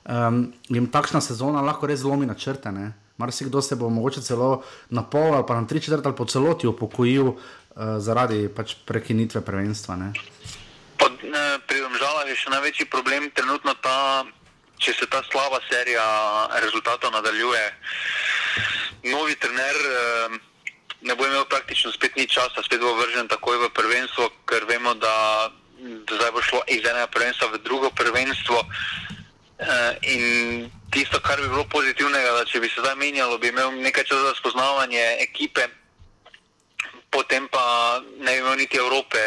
um, 0.09 0.47
jim 0.65 0.87
takšna 0.89 1.21
sezona 1.21 1.61
lahko 1.61 1.85
res 1.85 2.01
zlomi 2.01 2.25
načrte. 2.25 2.73
Marsikdo 3.21 3.61
se 3.61 3.77
bo 3.77 3.89
mogoče 3.89 4.21
celo 4.25 4.65
na 4.89 5.05
pol 5.05 5.37
ali 5.37 5.45
pa 5.47 5.55
na 5.61 5.67
tri 5.69 5.79
četrt 5.79 6.05
ali 6.05 6.17
po 6.17 6.25
celoti 6.25 6.67
upokojil 6.67 7.27
uh, 7.29 7.37
zaradi 8.01 8.49
pač 8.49 8.73
prekinitve 8.89 9.45
prvenstva. 9.45 10.09
Pod, 10.97 11.21
ne, 11.21 11.45
pri 11.69 11.85
Domžalah 11.85 12.25
je 12.33 12.35
še 12.35 12.49
največji 12.49 12.89
problem 12.89 13.29
trenutno 13.29 13.77
ta, 13.77 14.25
če 14.81 14.97
se 14.97 15.05
ta 15.05 15.21
slaba 15.29 15.61
serija 15.69 16.01
rezultatov 16.65 17.13
nadaljuje. 17.13 17.63
Novi 19.13 19.37
trener 19.37 19.77
uh, 19.85 20.41
ne 21.05 21.15
bo 21.15 21.25
imel 21.25 21.45
praktično 21.45 21.91
spet 21.91 22.15
ni 22.15 22.27
časa, 22.27 22.63
spet 22.65 22.81
bo 22.81 22.95
vržen 22.97 23.27
takoj 23.29 23.57
v 23.61 23.69
prvenstvo, 23.69 24.29
ker 24.49 24.65
vemo, 24.65 24.93
da, 24.97 25.49
da 25.77 26.17
zdaj 26.17 26.31
bo 26.33 26.41
šlo 26.41 26.61
iz 26.67 26.81
enega 26.81 27.07
prvenstva 27.13 27.53
v 27.53 27.61
drugo 27.61 27.89
prvenstvo. 27.93 28.65
Uh, 29.55 29.95
in 30.01 30.67
tisto, 30.91 31.21
kar 31.23 31.39
bi 31.39 31.47
bilo 31.47 31.63
pozitivnega, 31.71 32.33
da 32.35 32.43
če 32.49 32.59
bi 32.59 32.67
se 32.67 32.81
zdaj 32.81 32.97
menjalo, 32.99 33.37
bi 33.37 33.53
imel 33.53 33.71
nekaj 33.85 34.03
časa 34.03 34.33
za 34.33 34.33
spoznavanje 34.41 35.03
ekipe, 35.23 35.69
potem 37.13 37.47
pa 37.53 37.63
ne 38.19 38.33
bi 38.33 38.41
imel 38.41 38.57
niti 38.59 38.81
Evrope. 38.81 39.21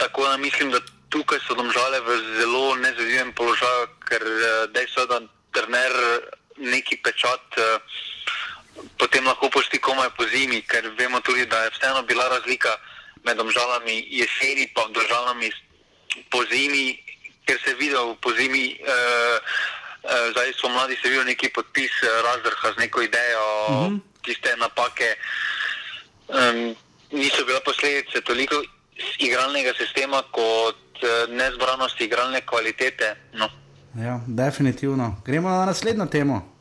Tako 0.00 0.24
da 0.26 0.36
mislim, 0.36 0.72
da 0.72 0.80
tukaj 1.12 1.38
so 1.44 1.54
domžale 1.54 2.00
v 2.00 2.16
zelo 2.40 2.64
nezvedivem 2.80 3.30
položaju, 3.36 3.86
ker 4.08 4.24
eh, 4.24 4.66
dejstvo 4.74 5.06
da 5.06 5.20
trener 5.52 5.92
neki 6.56 6.96
pečat. 7.04 7.44
Uh, 7.60 7.76
Potem 8.98 9.24
lahko 9.26 9.50
pošti 9.50 9.78
komaj 9.78 10.08
po 10.16 10.24
zimi, 10.32 10.62
ker 10.62 10.88
vemo 10.98 11.20
tudi, 11.20 11.46
da 11.46 11.64
je 11.64 11.70
vseeno 11.70 12.02
bila 12.02 12.28
razlika 12.28 12.76
med 13.24 13.36
državami 13.36 14.06
jeseni 14.10 14.62
in 14.62 14.92
državami 14.92 15.50
po 16.30 16.44
zimi, 16.50 16.98
ker 17.46 17.58
se 17.64 17.70
je 17.70 17.76
videl 17.76 18.14
po 18.22 18.32
zimi, 18.32 18.78
uh, 18.80 19.38
uh, 20.04 20.30
zdaj 20.30 20.52
so 20.52 20.68
mladi 20.68 20.96
se 21.02 21.08
videli 21.08 21.24
neki 21.24 21.48
podpis 21.48 21.90
uh, 22.02 22.08
razdrha 22.24 22.72
z 22.72 22.78
neko 22.78 23.02
idejo, 23.02 23.66
uh 23.68 23.74
mhm. 23.74 23.94
-huh. 23.94 24.00
tiste 24.24 24.56
napake. 24.56 25.16
Um, 26.28 26.76
niso 27.12 27.44
bile 27.44 27.60
posledice 27.64 28.20
toliko 28.20 28.62
igralnega 29.18 29.72
sistema 29.78 30.22
kot 30.30 31.02
uh, 31.02 31.34
nezbranosti 31.34 32.04
igralne 32.04 32.40
kvalitete. 32.46 33.16
No. 33.32 33.48
Ja, 33.94 34.20
definitivno. 34.26 35.22
Gremo 35.24 35.50
na 35.50 35.66
naslednjo 35.66 36.06
temo. 36.06 36.51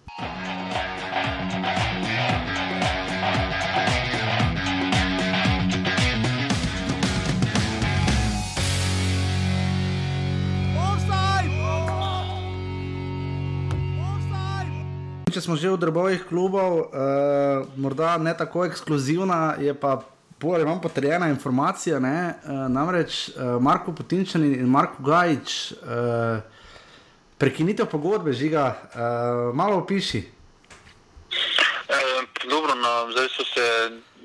Če 15.32 15.42
smo 15.42 15.56
že 15.56 15.72
v 15.72 15.80
drobovih 15.82 16.24
klubov, 16.30 16.92
uh, 16.92 17.68
morda 17.80 18.18
ne 18.22 18.34
tako 18.38 18.66
ekskluzivna, 18.68 19.58
je 19.60 19.74
pa 19.74 20.02
bolj 20.42 20.66
manj 20.66 20.82
potrjena 20.84 21.30
informacija. 21.32 21.98
Uh, 21.98 22.68
namreč 22.72 23.30
uh, 23.30 23.58
Marko 23.62 23.96
Putinčan 23.96 24.44
in 24.46 24.70
Marko 24.70 25.04
Gajč, 25.04 25.74
uh, 25.80 26.44
prekinitev 27.42 27.90
pogodbe, 27.92 28.34
žiga, 28.34 28.76
uh, 28.76 29.56
malo 29.56 29.82
opiši. 29.82 30.26
Uh, 31.92 32.22
dobro, 32.50 32.76
no, 32.76 32.92
zdaj 33.16 33.32
so 33.32 33.48
se 33.48 33.66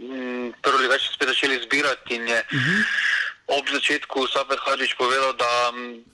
mm, 0.03 0.59
prvi 0.63 0.91
več 0.93 1.09
spet 1.15 1.33
začeli 1.33 1.63
zbirati 1.65 2.19
in 2.19 2.29
je 2.29 2.43
uh 2.43 2.59
mhm. 2.59 2.75
-huh. 2.75 3.59
ob 3.59 3.65
začetku 3.71 4.27
Saber 4.27 4.59
Hadžič 4.59 4.95
povedal, 4.99 5.33
da. 5.39 5.71
Um, 5.71 6.05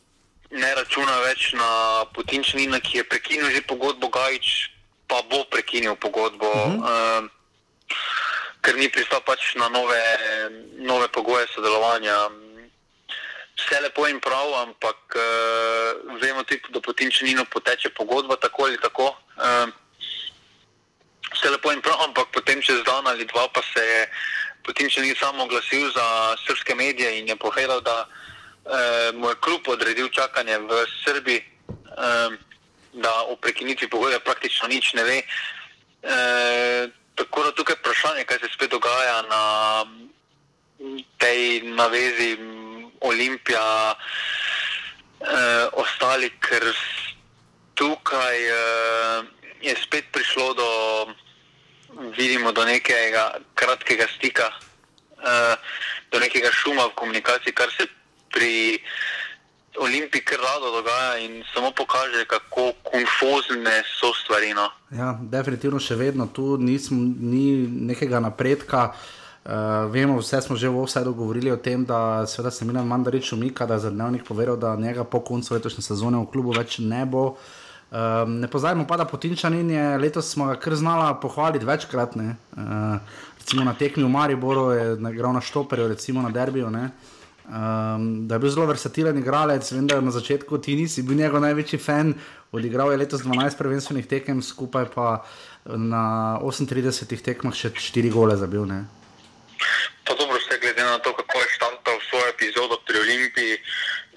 ne 0.53 0.75
računa 0.77 1.17
več 1.25 1.53
na 1.57 2.05
Putinčnina, 2.15 2.81
ki 2.81 3.01
je 3.01 3.09
prekinil 3.09 3.51
že 3.55 3.65
pogodbo 3.65 4.13
Gajč, 4.13 4.71
pa 5.07 5.23
bo 5.31 5.45
prekinil 5.51 5.97
pogodbo. 5.97 6.47
Uh 6.47 6.57
-huh. 6.57 7.23
uh, 7.23 7.31
ker 8.63 8.79
ni 8.79 8.87
pristal 8.89 9.21
pač 9.27 9.55
na 9.59 9.69
nove, 9.69 9.99
nove 10.79 11.11
pogoje 11.11 11.51
sodelovanja. 11.51 12.31
Vse 13.59 13.81
lepo 13.83 14.07
in 14.09 14.21
prav, 14.23 14.55
ampak 14.63 15.19
uh, 15.19 16.19
vemo 16.23 16.47
tudi, 16.47 16.63
da 16.71 16.81
potem, 16.81 17.11
če 17.11 17.27
ni 17.27 17.35
no 17.35 17.45
poteče 17.51 17.93
pogodba, 17.99 18.39
tako 18.41 18.71
ali 18.71 18.79
tako. 18.81 19.11
Uh, 19.37 19.67
vse 21.35 21.51
lepo 21.51 21.75
in 21.75 21.83
prav, 21.83 22.07
ampak 22.07 22.31
potem 22.31 22.63
čez 22.63 22.81
dan 22.87 23.07
ali 23.07 23.27
dva 23.27 23.49
pa 23.51 23.63
se 23.67 23.83
je 23.83 24.01
potem, 24.63 24.89
če 24.89 25.03
ni 25.03 25.15
samo 25.19 25.45
oglasil 25.45 25.91
za 25.91 26.07
srpske 26.47 26.75
medije 26.79 27.19
in 27.19 27.29
je 27.29 27.37
povedal, 27.37 27.83
da 27.83 28.07
uh, 28.07 29.11
mu 29.19 29.29
je 29.31 29.41
kljub 29.43 29.69
odredil 29.75 30.09
čakanje 30.15 30.59
v 30.59 30.87
Srbiji, 31.03 31.43
uh, 31.99 32.31
da 32.93 33.13
o 33.29 33.37
prekinitvi 33.37 33.89
pogodbe 33.89 34.19
praktično 34.21 34.69
nič 34.69 34.93
ne 34.95 35.05
ve. 35.05 35.23
Uh, 36.03 36.91
tako 37.15 37.43
da 37.43 37.53
tukaj 37.53 37.75
je 37.75 37.81
vprašanje, 37.81 38.25
kaj 38.25 38.39
se 38.39 38.49
spet 38.55 38.71
dogaja 38.71 39.23
na 39.23 39.43
tej 41.19 41.63
navezi 41.63 42.37
Olimpija, 43.01 43.95
uh, 43.95 45.29
ostali, 45.73 46.31
ker 46.41 46.65
tukaj 47.75 48.39
uh, 48.51 49.25
je 49.63 49.75
spet 49.83 50.05
prišlo 50.13 50.55
do 50.55 50.71
vidimo 52.17 52.53
do 52.53 52.65
nekega 52.65 53.39
kratkega 53.55 54.07
stika, 54.17 54.51
uh, 55.23 55.55
do 56.11 56.19
nekega 56.19 56.51
šuma 56.53 56.87
v 56.87 56.95
komunikaciji, 56.95 57.53
kar 57.53 57.71
se 57.71 57.87
pri 58.33 58.81
Olimpiji 59.81 60.25
kar 60.25 60.39
rado 60.39 60.73
dogaja 60.77 61.19
in 61.19 61.43
samo 61.55 61.73
pokaže, 61.77 62.25
kako 62.29 62.73
konfuzne 62.83 63.83
so 64.01 64.13
stvari. 64.25 64.55
No. 64.55 64.69
Ja, 64.91 65.19
definitivno 65.21 65.81
še 65.81 65.97
vedno 65.97 66.27
tu 66.27 66.57
nismo, 66.59 66.99
ni 67.01 67.67
nekega 67.67 68.21
napredka. 68.21 68.93
Uh, 69.43 69.91
vemo, 69.91 70.21
vse 70.21 70.39
smo 70.45 70.55
že 70.55 70.71
v 70.71 70.85
vsej 70.87 71.03
dogovorili 71.03 71.51
o 71.51 71.57
tem, 71.59 71.85
da 71.85 72.27
se 72.27 72.65
mi 72.65 72.73
na 72.73 72.85
Mandariču 72.85 73.35
umika, 73.35 73.67
da 73.67 73.75
je 73.75 73.89
za 73.89 73.91
dnevnik 73.91 74.23
povedal, 74.25 74.57
da 74.57 74.77
njega 74.77 75.05
po 75.05 75.21
koncu 75.21 75.55
letošnje 75.55 75.83
sezone 75.83 76.19
v 76.19 76.31
klubu 76.31 76.55
več 76.55 76.79
ne 76.79 77.03
bo. 77.07 77.25
Uh, 77.35 77.39
Um, 77.93 78.41
ne 78.41 78.49
pozabimo 78.49 78.87
pa, 78.87 78.97
da 78.97 79.05
Potinčanin 79.05 79.71
je 79.71 79.99
letos 79.99 80.31
smo 80.33 80.47
ga 80.47 80.55
kar 80.57 80.75
znala 80.75 81.15
pohvaliti 81.21 81.65
večkrat. 81.65 82.17
Uh, 82.17 82.23
recimo 83.39 83.65
na 83.65 83.75
tekmi 83.75 84.05
v 84.05 84.09
Mariboru 84.09 84.71
je 84.71 84.97
igral 85.13 85.33
na 85.33 85.41
Štoperju, 85.41 85.89
recimo 85.89 86.23
na 86.23 86.31
Derbiju. 86.31 86.71
Um, 87.53 88.29
da 88.29 88.35
je 88.35 88.39
bil 88.39 88.51
zelo 88.51 88.65
versatilen 88.67 89.19
igralec, 89.19 89.67
vem, 89.73 89.85
da 89.87 89.99
na 90.01 90.11
začetku 90.11 90.57
ti 90.65 90.73
nisi 90.73 91.03
bil 91.05 91.19
njegov 91.21 91.43
največji 91.45 91.79
fan, 91.79 92.15
odigral 92.49 92.93
je 92.93 93.01
letos 93.03 93.21
12 93.21 93.59
prvenstvenih 93.59 94.07
tekem, 94.09 94.41
skupaj 94.43 94.87
pa 94.95 95.21
na 95.69 96.41
38 96.41 97.21
tekmah 97.21 97.53
še 97.53 97.75
4 97.77 98.09
gole 98.15 98.39
zabil. 98.41 98.65
Ne? 98.65 98.87
Pa 100.09 100.17
dobro, 100.17 100.41
vse 100.41 100.57
glede 100.65 100.81
na 100.81 100.97
to, 101.05 101.13
kako 101.13 101.45
je 101.45 101.53
štartal 101.59 102.01
svojo 102.09 102.33
epizodo 102.33 102.81
pri 102.89 103.05
Olimpiji, 103.05 103.61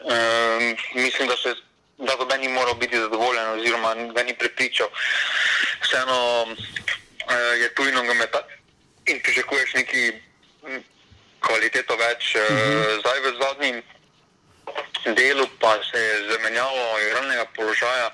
um, 0.08 0.64
mislim, 1.04 1.28
da 1.28 1.36
se 1.36 1.58
da 1.98 2.16
ga 2.16 2.38
ni 2.38 2.48
moral 2.48 2.80
biti 2.80 3.00
zadovoljen, 3.00 3.52
oziroma 3.60 3.96
ga 4.16 4.24
ni 4.24 4.38
prepričal. 4.40 4.88
Vseeno 5.84 6.44
uh, 6.48 6.56
je 7.60 7.68
tujno 7.76 8.04
ga 8.04 8.14
meta 8.14 8.48
in 9.12 9.20
pričakuješ 9.24 9.74
neki 9.74 10.12
kvaliteto 11.48 11.98
več. 12.02 12.36
Uh, 12.36 12.98
zdaj 13.02 13.20
v 13.26 13.36
zadnjem 13.42 13.78
delu 15.16 15.46
pa 15.62 15.78
se 15.92 16.00
je 16.00 16.16
zamenjalo 16.34 17.00
igralnega 17.06 17.46
položaja. 17.56 18.12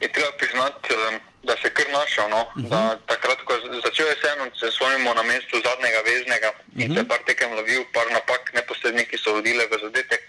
Je 0.00 0.12
treba 0.12 0.32
priznati, 0.36 0.94
da 1.42 1.56
se 1.56 1.68
je 1.68 1.74
kar 1.74 1.88
našel. 1.92 2.28
No? 2.28 2.40
Uh 2.42 2.62
-huh. 2.62 2.98
Takrat, 3.06 3.40
ko 3.48 3.54
začel 3.84 4.06
je 4.06 4.16
vseeno, 4.20 4.50
se 4.60 4.70
svojimo 4.70 5.14
na 5.14 5.22
mestu 5.22 5.56
zadnjega 5.64 6.00
veznega 6.04 6.50
uh 6.50 6.56
-huh. 6.56 6.84
in 6.84 6.94
se 6.94 7.00
je 7.00 7.08
par 7.08 7.18
tekem 7.26 7.52
lovil, 7.52 7.84
par 7.92 8.06
napak, 8.10 8.52
neposredniki 8.54 9.18
so 9.18 9.32
vodili 9.32 9.66
v 9.70 9.78
zadetek. 9.82 10.20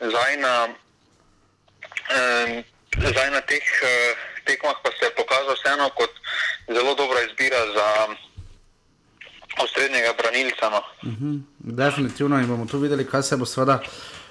Zdaj 0.00 0.36
na 0.36 0.68
Um, 2.06 2.62
zdaj 3.10 3.30
na 3.34 3.42
teh 3.42 3.66
uh, 3.82 4.14
tekmah 4.46 4.78
pa 4.78 4.90
se 4.94 5.10
je 5.10 5.18
pokazal 5.18 5.58
vseeno 5.58 5.90
kot 5.98 6.12
zelo 6.70 6.94
dobra 6.94 7.18
izbira 7.26 7.58
za 7.74 7.88
osrednjega 9.64 10.12
branilca. 10.18 10.70
No. 10.70 10.80
Uh 11.02 11.08
mhm, 11.08 11.24
-huh. 11.24 11.40
Definitivno 11.58 12.38
in 12.40 12.46
bomo 12.46 12.66
tu 12.66 12.78
videli, 12.78 13.04
kaj 13.04 13.22
se 13.22 13.36
bo 13.36 13.46
seveda 13.46 13.80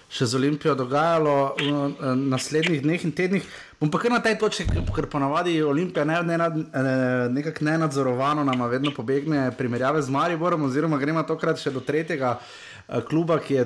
še 0.09 0.25
z 0.25 0.35
Olimpijo 0.35 0.75
dogajalo 0.75 1.55
v 1.59 1.71
uh, 1.71 2.13
naslednjih 2.15 2.81
dneh 2.81 3.05
in 3.05 3.11
tednih. 3.11 3.47
Bom 3.79 3.91
pa 3.91 3.99
kar 3.99 4.11
na 4.11 4.21
tej 4.23 4.37
točki, 4.39 4.63
ker 4.95 5.09
ponavadi 5.11 5.57
Olimpija 5.63 6.05
ne, 6.05 6.21
ne, 6.23 6.37
ne, 6.37 7.29
nekako 7.29 7.65
nenadzorovano 7.65 8.43
nama 8.43 8.67
vedno 8.67 8.91
pobegne 8.95 9.51
primerjave 9.57 10.01
z 10.01 10.09
Mariborom, 10.09 10.63
oziroma 10.63 10.97
gremo 10.97 11.23
tokrat 11.23 11.59
še 11.59 11.73
do 11.75 11.83
tretjega. 11.83 12.39
Eh, 12.87 13.01
kluba, 13.01 13.39
ki 13.41 13.53
je 13.53 13.65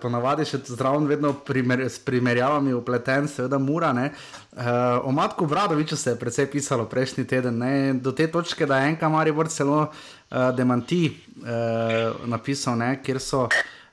ponavadi 0.00 0.46
še 0.48 0.62
zdravo, 0.64 1.02
vedno 1.04 1.34
primer, 1.44 1.82
s 1.84 2.00
primerjavami 2.00 2.72
upleten, 2.72 3.28
seveda 3.28 3.58
mura. 3.60 3.92
Uh, 3.92 4.64
o 5.04 5.12
Matku 5.12 5.46
Vradoviču 5.46 5.96
se 5.96 6.10
je 6.10 6.18
precej 6.18 6.46
pisalo 6.50 6.88
prejšnji 6.88 7.24
teden, 7.28 7.58
ne? 7.58 7.92
do 7.94 8.12
te 8.12 8.26
točke, 8.26 8.66
da 8.66 8.80
je 8.80 8.88
enka 8.88 9.08
Maribor 9.08 9.48
celo 9.48 9.92
uh, 10.30 10.50
demanti 10.56 11.06
uh, 11.08 12.26
napisal, 12.26 12.78
ne? 12.78 12.98
kjer 13.02 13.20
so 13.20 13.48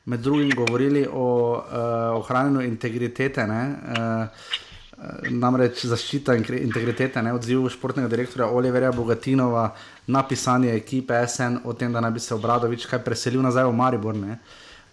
med 0.06 0.19
drugim 0.19 0.52
govorili 0.56 1.08
o 1.12 1.28
uh, 1.58 2.19
ohranjanju 2.19 2.62
integritete. 2.62 3.45
Uh, 3.45 4.63
namreč 5.30 5.84
zaščita 5.89 6.36
integritete, 6.38 7.21
ne 7.21 7.34
odziv 7.36 7.67
športnega 7.74 8.10
direktorja 8.12 8.48
Oliverja 8.48 8.91
Bogatinova 8.95 9.67
na 10.08 10.24
pisanje 10.28 10.74
ekipe 10.76 11.19
SN 11.28 11.60
o 11.65 11.74
tem, 11.74 11.93
da 11.93 12.02
naj 12.02 12.15
bi 12.15 12.24
se 12.24 12.34
Obradovič 12.36 12.88
kaj 12.89 13.04
preselil 13.04 13.43
nazaj 13.43 13.67
v 13.67 13.76
Maribor. 13.76 14.15
Ne. 14.15 14.39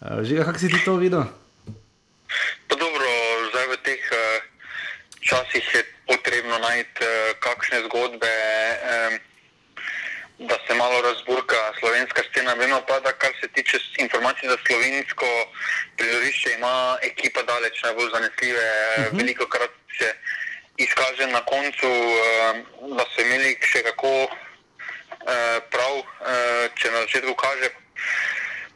Eh, 0.02 0.24
Žiga, 0.26 0.44
kako 0.50 0.58
si 0.58 0.72
ti 0.72 0.82
to 0.84 0.96
videl? 1.00 1.24
Pa 2.68 2.74
dobro, 2.80 3.08
zdaj 3.50 3.66
v 3.70 3.76
teh 3.86 4.02
uh, 4.10 4.20
časih 5.20 5.74
je 5.74 5.82
potrebno 6.08 6.58
najti 6.58 7.06
uh, 7.06 7.36
kakšne 7.38 7.84
zgodbe. 7.86 8.32
Um, 8.82 9.20
Da 10.38 10.56
se 10.66 10.74
malo 10.74 11.00
razburka 11.02 11.56
slovenska 11.78 12.22
scena. 12.30 12.54
Vemo 12.54 12.80
pa, 12.88 13.00
da 13.00 13.12
kar 13.12 13.32
se 13.40 13.48
tiče 13.48 13.78
informacij 13.98 14.48
za 14.48 14.56
slovensko 14.66 15.26
prizorišče, 15.96 16.52
ima 16.52 16.98
ekipa 17.02 17.42
daleč 17.42 17.82
najbolj 17.82 18.10
zanesljive. 18.10 18.64
Uh 18.98 19.04
mhm. 19.04 19.16
-huh. 19.16 19.18
Veliko 19.18 19.46
krat 19.46 19.70
se 19.98 20.14
izkaže 20.76 21.26
na 21.26 21.40
koncu, 21.44 21.88
uh, 21.88 22.96
da 22.96 23.04
so 23.12 23.20
imeli 23.22 23.56
še 23.60 23.82
kako 23.82 24.12
uh, 24.24 24.30
prav, 25.70 25.94
uh, 25.98 26.64
če 26.74 26.90
na 26.90 27.04
začetku 27.04 27.34
kaže, 27.34 27.70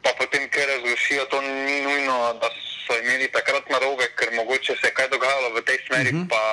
pa 0.03 0.13
potem, 0.19 0.49
ker 0.49 0.69
razglašijo, 0.69 1.25
to 1.25 1.41
ni 1.41 1.81
nujno, 1.81 2.33
da 2.41 2.49
so 2.85 2.99
imeli 3.03 3.27
takrat 3.31 3.69
na 3.69 3.79
robe, 3.79 4.07
ker 4.15 4.31
mogoče 4.33 4.77
se 4.81 4.87
je 4.87 4.93
kaj 4.93 5.09
dogajalo 5.09 5.49
v 5.55 5.61
tej 5.61 5.79
smeri. 5.87 6.11
Uh 6.13 6.19
-huh. 6.21 6.29
Pa 6.29 6.43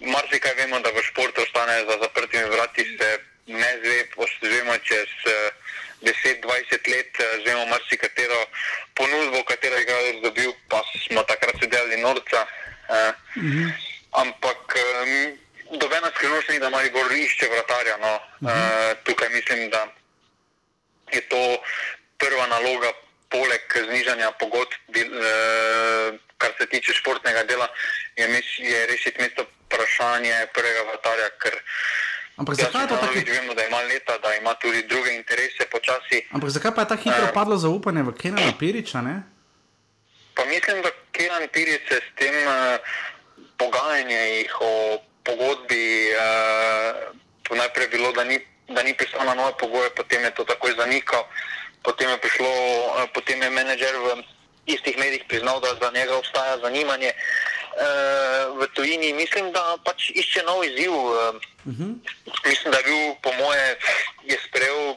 marsikaj 0.00 0.54
vemo, 0.54 0.80
da 0.80 0.90
v 0.90 1.02
športu 1.02 1.42
ostane 1.42 1.84
za 1.84 1.98
zaprtimi 2.02 2.44
vrati, 2.44 2.84
se 2.98 3.18
ne 3.50 3.72
zve, 3.84 3.98
poslužujemo 4.14 4.78
čez. 4.78 5.10
Uh, 5.26 5.32
10-20 6.00 6.88
let, 6.88 7.12
znamo 7.44 7.66
marsikatero 7.66 8.46
ponudbo, 8.94 9.44
katero 9.44 9.76
je 9.76 9.82
igralec 9.82 10.16
dobil, 10.22 10.52
pa 10.68 10.80
smo 11.04 11.22
takrat 11.22 11.60
sedeli 11.60 12.00
norca. 12.00 12.46
-hmm. 13.36 13.72
Ampak 14.12 14.74
um, 14.76 15.38
dobena 15.78 16.10
skrivnost 16.16 16.48
ni, 16.48 16.58
da 16.58 16.68
ima 16.68 16.82
Igor 16.82 17.12
išče 17.12 17.46
vratarja. 17.48 17.96
No. 17.96 18.20
Mm 18.40 18.46
-hmm. 18.46 18.90
uh, 18.90 18.96
tukaj 19.04 19.28
mislim, 19.28 19.70
da 19.70 19.86
je 21.12 21.20
to 21.20 21.62
prva 22.18 22.46
naloga, 22.46 22.92
poleg 23.28 23.62
znižanja 23.86 24.30
pogodb, 24.30 24.72
uh, 24.88 26.14
kar 26.38 26.50
se 26.58 26.66
tiče 26.66 26.92
športnega 26.92 27.42
dela, 27.44 27.68
je, 28.16 28.42
je 28.58 28.86
rešiti 28.86 29.22
mesto 29.22 29.46
vprašanje 29.66 30.46
prvega 30.54 30.82
vratarja. 30.82 31.28
Ampak 32.40 32.56
zakaj 32.56 32.82
je 32.82 32.88
to 32.88 32.96
tako? 32.96 33.20
Vemo, 33.20 33.52
da 33.54 33.62
ima 33.68 33.80
leta, 33.84 34.18
da 34.18 34.34
ima 34.34 34.54
tudi 34.54 34.82
druge 34.88 35.12
interese 35.14 35.68
počasi. 35.72 36.24
Ampak 36.32 36.50
zakaj 36.50 36.72
pa 36.74 36.80
je 36.80 36.88
tako 36.88 37.02
hitro 37.02 37.26
uh, 37.28 37.34
padlo 37.36 37.56
zaupanje 37.56 38.02
v 38.02 38.12
Kenana 38.16 38.52
Piriča? 38.58 39.04
Ne? 39.04 39.16
Pa 40.34 40.44
mislim, 40.48 40.80
da 40.82 40.88
Kenan 41.12 41.44
Pirič 41.52 41.84
se 41.88 42.00
s 42.00 42.08
tem 42.16 42.32
uh, 42.32 42.80
pogajanjih 43.60 44.48
o 44.60 44.72
pogodbi, 45.20 46.16
uh, 46.16 47.56
najprej 47.60 47.88
bilo, 47.92 48.12
da 48.16 48.24
ni, 48.24 48.40
da 48.72 48.82
ni 48.82 48.96
pisal 48.96 49.20
na 49.28 49.34
nove 49.36 49.52
pogoje, 49.60 49.92
potem 49.92 50.24
je 50.24 50.32
to 50.32 50.44
takoj 50.48 50.72
zanikal, 50.80 51.28
potem 51.84 52.08
je 52.08 52.18
prišlo, 52.24 52.48
uh, 52.48 53.04
potem 53.12 53.36
je 53.42 53.50
menedžer 53.52 53.94
v 54.00 54.24
istih 54.64 54.96
medijih 54.96 55.28
priznal, 55.28 55.60
da 55.60 55.76
za 55.76 55.92
njega 55.92 56.16
obstaja 56.16 56.56
zanimanje. 56.64 57.12
Uh, 57.12 57.59
v 58.58 58.66
tujini 58.74 59.12
mislim, 59.12 59.52
da 59.52 59.76
pač 59.84 60.10
išče 60.10 60.42
nov 60.42 60.64
izziv. 60.64 60.92
Uh, 60.92 61.34
uh 61.66 61.74
-huh. 61.78 61.94
Mislim, 62.44 62.72
da 62.72 62.78
je 62.78 62.84
bil, 62.84 63.14
po 63.22 63.32
moje, 63.32 63.78
je 64.22 64.38
sprejel 64.48 64.94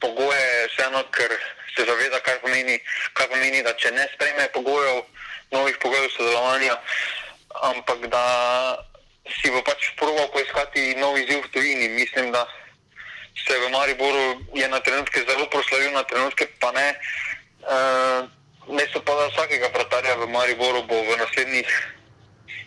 pogoje, 0.00 0.68
vseeno, 0.68 1.02
ker 1.10 1.30
se 1.76 1.84
zaveda, 1.86 2.20
kaj 2.20 2.40
pomeni, 2.40 2.80
kaj 3.12 3.28
pomeni, 3.28 3.62
da 3.62 3.72
če 3.72 3.90
ne 3.90 4.08
sprejme 4.14 4.48
pogojev, 4.52 5.02
novih 5.50 5.76
pogojev 5.82 6.10
sodelovanja, 6.10 6.74
uh, 6.74 6.80
ampak 7.60 8.08
da 8.08 8.24
si 9.28 9.52
bo 9.52 9.60
pač 9.62 9.92
proval 10.00 10.28
poiskati 10.32 10.96
nov 10.96 11.18
izziv 11.20 11.44
v 11.44 11.52
tujini. 11.52 11.86
Mislim, 11.94 12.32
da 12.32 12.48
se 13.36 13.54
v 13.58 13.70
Mariboru 13.70 14.40
je 14.54 14.68
na 14.68 14.80
trenutke 14.80 15.24
zelo 15.28 15.46
proslavil, 15.50 15.92
na 15.92 16.04
trenutke 16.04 16.48
pa 16.60 16.72
ne. 16.72 16.88
Uh, 17.62 18.26
Mesto 18.68 19.02
pa 19.02 19.12
za 19.12 19.26
vsakega 19.28 19.68
vratarja 19.74 20.14
v 20.16 20.26
Mariboru 20.30 20.82
bo 20.86 21.02
v 21.02 21.16
naslednjih 21.18 21.70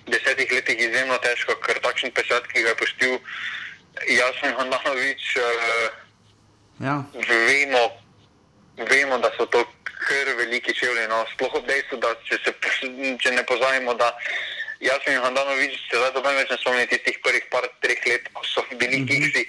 desetih 0.07 0.51
letih 0.51 0.79
izjemno 0.79 1.17
težko, 1.17 1.55
ker 1.65 1.79
takšen 1.81 2.11
pesat, 2.11 2.47
ki 2.51 2.61
ga 2.61 2.73
je 2.73 2.81
poštil 2.81 3.13
Jasmin 4.11 4.53
Handanovič, 4.59 5.23
uh, 5.39 6.05
Ja. 6.83 7.03
vemo, 7.15 7.83
vemo, 8.75 9.17
da 9.17 9.31
so 9.37 9.45
to 9.45 9.63
kar 10.07 10.27
veliki 10.37 10.73
čevlji. 10.75 11.07
No. 11.07 11.25
Sploh 11.33 11.53
ob 11.55 11.67
dejstvu, 11.67 11.97
da 12.03 12.11
če, 12.27 12.39
se, 12.43 12.53
če 13.23 13.31
ne 13.31 13.43
pozajemo, 13.47 13.93
da 13.95 14.11
Jasmin 14.83 15.21
Handanovič 15.23 15.77
se 15.87 15.95
zdaj 15.95 16.11
dobro 16.17 16.35
več 16.35 16.51
ne 16.51 16.57
spomni 16.59 16.87
tistih 16.91 17.19
prvih 17.23 17.47
par 17.51 17.67
treh 17.81 18.01
let, 18.11 18.27
ko 18.33 18.43
so 18.43 18.65
bili 18.75 18.99
mm 18.99 19.05
-hmm. 19.05 19.07
kiksi. 19.07 19.47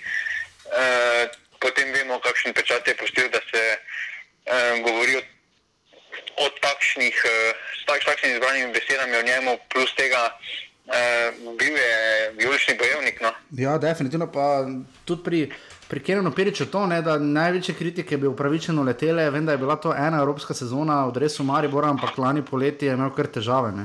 Uh, 0.66 1.24
potem 1.60 1.92
vemo, 1.92 2.20
kakšen 2.20 2.54
pečat 2.54 2.88
je 2.88 2.94
pustil, 2.94 3.28
da 3.28 3.40
se 3.50 3.62
uh, 3.76 4.82
govori 4.86 5.16
o, 5.16 5.22
o 6.36 6.48
takšnih, 6.96 7.16
uh, 7.24 7.52
s 7.76 7.84
tak, 7.84 8.00
takšnimi 8.04 8.34
izbranimi 8.34 8.72
besedami 8.72 9.16
o 9.16 9.22
njemu, 9.22 9.58
plus 9.68 9.94
tega 9.94 10.32
uh, 10.32 11.56
bil 11.58 11.76
je 11.76 12.32
vijolični 12.38 12.74
bojevnik. 12.78 13.20
No. 13.20 13.30
Ja, 13.50 13.78
definitivno 13.78 14.32
pa 14.32 14.66
tudi 15.04 15.22
pri. 15.22 15.52
Pri 15.86 16.00
Kenenu 16.02 16.32
Periču 16.34 16.66
to, 16.66 16.80
ne, 16.86 16.98
da 17.02 17.14
največje 17.18 17.74
kritike 17.78 18.16
bi 18.16 18.26
upravičeno 18.26 18.82
letele, 18.82 19.30
vem, 19.30 19.46
da 19.46 19.52
je 19.52 19.58
bila 19.58 19.76
to 19.76 19.92
ena 19.94 20.18
evropska 20.18 20.54
sezona 20.54 21.04
v 21.06 21.18
Resu 21.22 21.44
Maribora, 21.46 21.92
ampak 21.94 22.18
lani 22.18 22.42
poleti 22.42 22.86
je 22.86 22.96
imel 22.98 23.12
kar 23.14 23.26
težave. 23.30 23.70
Ne. 23.70 23.84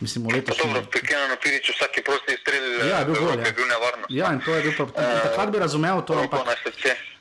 Mislim, 0.00 0.24
v 0.24 0.38
letošnjem. 0.38 0.72
Dobro, 0.72 0.88
pri 0.88 1.00
Kenanu 1.04 1.36
Piriču 1.42 1.76
vsaki 1.76 2.00
prosti 2.00 2.38
strel 2.40 2.88
Ja, 2.88 3.04
je 3.04 3.04
bil 3.04 3.14
v 3.14 3.18
gol, 3.20 3.28
Evropi 3.28 3.44
ja. 3.44 3.52
je 3.52 3.56
bil 3.60 3.68
nevarno. 3.68 4.04
Ja, 4.08 4.32
in 4.32 4.40
to 4.40 4.56
je 4.56 4.62
bil 4.62 4.72
pa 4.72 5.04
takrat 5.28 5.52
bi 5.52 5.58
razumel 5.58 6.00
to, 6.08 6.16
ampak. 6.16 6.48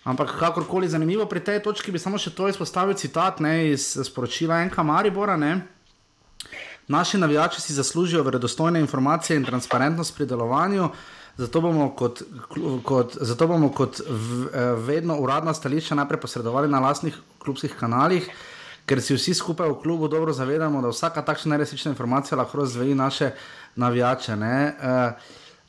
Ampak 0.03 0.35
kakorkoli 0.39 0.87
zanimivo 0.87 1.25
pri 1.25 1.39
tej 1.39 1.61
točki 1.63 1.91
bi 1.91 1.99
samo 1.99 2.17
še 2.17 2.33
to 2.35 2.47
izpostavil 2.51 2.95
citat 2.99 3.39
ne, 3.39 3.71
iz 3.71 3.93
sporočila 4.03 4.63
NK 4.65 4.83
Maribora. 4.83 5.37
Ne. 5.37 5.61
Naši 6.87 7.17
navijači 7.17 7.61
si 7.61 7.73
zaslužijo 7.73 8.23
verodostojne 8.23 8.79
informacije 8.79 9.37
in 9.37 9.45
transparentnost 9.45 10.15
pri 10.15 10.25
delovanju. 10.25 10.89
Zato 11.37 11.61
bomo 11.61 11.89
kot, 11.95 12.21
kot, 12.83 13.15
zato 13.21 13.47
bomo 13.47 13.71
kot 13.73 14.01
v, 14.09 14.49
eh, 14.53 14.75
vedno 14.77 15.17
uradna 15.17 15.53
stališča 15.53 15.95
najprej 15.95 16.19
posredovali 16.21 16.67
na 16.69 16.79
lastnih 16.79 17.17
klubskih 17.39 17.73
kanalih, 17.79 18.27
ker 18.85 19.01
si 19.01 19.15
vsi 19.15 19.33
skupaj 19.33 19.69
v 19.69 19.79
klubu 19.81 20.07
dobro 20.07 20.33
zavedamo, 20.33 20.81
da 20.81 20.91
vsaka 20.91 21.21
takšna 21.21 21.55
neresnična 21.55 21.91
informacija 21.91 22.37
lahko 22.37 22.57
razveji 22.57 22.95
naše 22.95 23.31
navijače. 23.75 24.35
Ne? 24.35 24.75
Eh, 24.81 25.11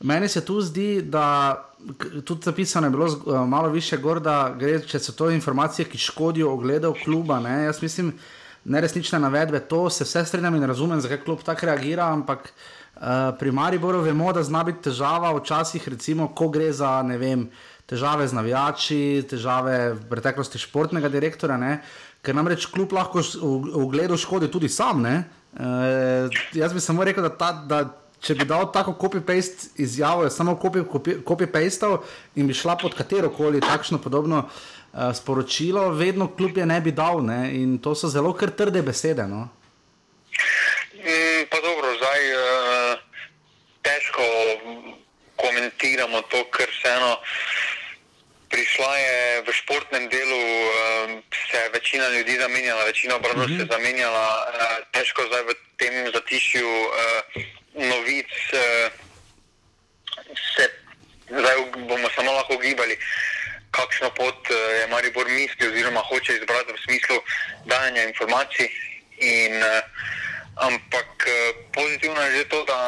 Meni 0.04 0.28
se 0.28 0.44
tu 0.44 0.60
zdi, 0.60 1.02
da 1.02 1.56
tudi 2.24 2.42
zapisano 2.44 2.86
je 2.86 2.90
bilo 2.90 3.08
z- 3.08 3.16
eh, 3.16 3.46
malo 3.46 3.68
više 3.68 3.96
gor, 3.96 4.20
da 4.20 4.54
gre, 4.58 4.80
če 4.80 4.98
so 4.98 5.12
to 5.12 5.30
informacije, 5.30 5.84
ki 5.88 5.98
škodijo 5.98 6.52
ogledu 6.52 6.94
kluba. 7.04 7.40
Ne? 7.40 7.64
Jaz 7.64 7.82
mislim, 7.82 8.12
neresnične 8.64 9.18
navedbe, 9.18 9.60
to 9.60 9.90
se 9.90 10.04
vse 10.04 10.24
strinjam 10.24 10.54
in 10.54 10.64
razumem, 10.64 11.00
zakaj 11.00 11.24
klub 11.24 11.42
tako 11.42 11.66
reagira, 11.66 12.04
ampak 12.12 12.52
uh, 12.96 13.02
pri 13.38 13.50
Mariboru 13.52 14.00
vemo, 14.00 14.32
da 14.32 14.42
zna 14.42 14.62
biti 14.64 14.82
težava 14.82 15.32
včasih, 15.32 15.88
recimo, 15.88 16.28
ko 16.28 16.48
gre 16.48 16.72
za 16.72 17.02
ne 17.02 17.18
vem, 17.18 17.48
težave 17.86 18.28
z 18.28 18.32
navijači, 18.32 19.24
težave 19.30 19.92
v 19.92 20.04
preteklosti 20.08 20.58
športnega 20.58 21.08
direktorja, 21.08 21.56
ne? 21.56 21.80
ker 22.24 22.34
namreč 22.34 22.66
klub 22.66 22.92
lahko 22.92 23.20
v 23.20 23.84
ogledu 23.84 24.16
škodi 24.16 24.48
tudi 24.48 24.68
sam. 24.68 25.04
Uh, 25.04 26.28
jaz 26.52 26.72
bi 26.72 26.80
samo 26.80 27.04
rekel, 27.04 27.22
da, 27.22 27.28
ta, 27.28 27.52
da 27.68 27.84
če 28.24 28.36
bi 28.38 28.46
dal 28.48 28.70
tako 28.72 28.94
copy-paste 29.00 29.74
izjavo, 29.84 30.28
samo 30.32 30.56
copy- 30.60 30.84
copy-pastal 31.26 31.98
in 32.36 32.48
bi 32.48 32.56
šla 32.56 32.78
pod 32.80 32.96
katero 32.96 33.28
koli 33.30 33.60
takšno 33.60 34.00
podobno 34.00 34.44
uh, 34.46 35.12
sporočilo, 35.16 35.90
vedno 35.92 36.30
kljub 36.36 36.58
je 36.58 36.66
ne 36.66 36.80
bi 36.80 36.92
dal. 36.92 37.20
Ne? 37.24 37.52
In 37.60 37.78
to 37.78 37.94
so 37.94 38.08
zelo 38.08 38.32
kar 38.32 38.54
trde 38.56 38.82
besede. 38.82 39.28
No? 39.28 39.48
Mm, 40.94 41.44
pa 41.52 41.60
dobro, 41.60 41.92
zdaj 42.00 42.20
uh, 42.32 43.02
težko 43.84 44.24
komentiramo 45.36 46.22
to, 46.32 46.40
ker 46.54 46.70
vseeno 46.72 47.18
prišla 48.48 48.92
je 48.96 49.18
v 49.42 49.52
športnem 49.52 50.08
delu, 50.08 50.40
uh, 50.40 51.12
se 51.50 51.58
je 51.60 51.68
večina 51.74 52.08
ljudi 52.08 52.38
zamenjala, 52.40 52.84
večina 52.84 53.16
obradov 53.16 53.44
mm 53.44 53.52
-hmm. 53.52 53.56
se 53.56 53.62
je 53.62 53.72
zamenjala, 53.76 54.26
uh, 54.48 54.80
težko 54.96 55.26
zdaj 55.28 55.42
v 55.42 55.54
tem 55.76 55.94
zatišju 56.14 56.68
uh, 56.70 57.44
novic 57.74 58.30
uh, 58.52 58.92
se 60.56 60.64
zdaj 61.28 61.56
bomo 61.88 62.08
samo 62.16 62.32
lahko 62.32 62.56
gibali. 62.58 62.96
Kakšno 63.70 64.10
pot 64.14 64.50
eh, 64.50 64.54
je 64.80 64.86
Maribor 64.86 65.26
misli, 65.28 65.66
oziroma 65.68 66.00
hoče 66.00 66.32
izbrati 66.32 66.72
v 66.72 66.78
smislu 66.84 67.16
dajanja 67.66 68.02
informacij. 68.02 68.68
In, 69.18 69.56
uh, 69.56 69.82
ampak 70.56 71.10
eh, 71.26 71.52
pozitivno 71.72 72.20
je 72.22 72.30
že 72.36 72.44
to, 72.48 72.64
da 72.64 72.78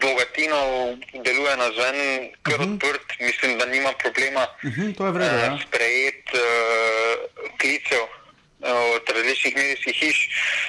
Bogatinov 0.00 0.96
deluje 1.24 1.56
na 1.56 1.68
zven, 1.72 1.98
kar 2.42 2.54
uh 2.54 2.60
-huh. 2.60 2.72
odprt, 2.74 3.06
mislim, 3.20 3.58
da 3.58 3.64
nima 3.66 3.92
problema 3.92 4.46
Uh 4.62 4.70
-huh, 4.72 4.96
to 4.96 5.06
je 5.06 5.12
vredno. 5.12 5.38
eh, 5.38 5.44
Ja. 5.44 5.58
sprejeti 5.66 6.32
uh, 6.32 6.40
klicev 7.60 8.02
eh, 8.02 8.15
od 8.60 9.04
različnih 9.16 9.56
medijskih 9.56 9.94
hiš. 9.96 10.18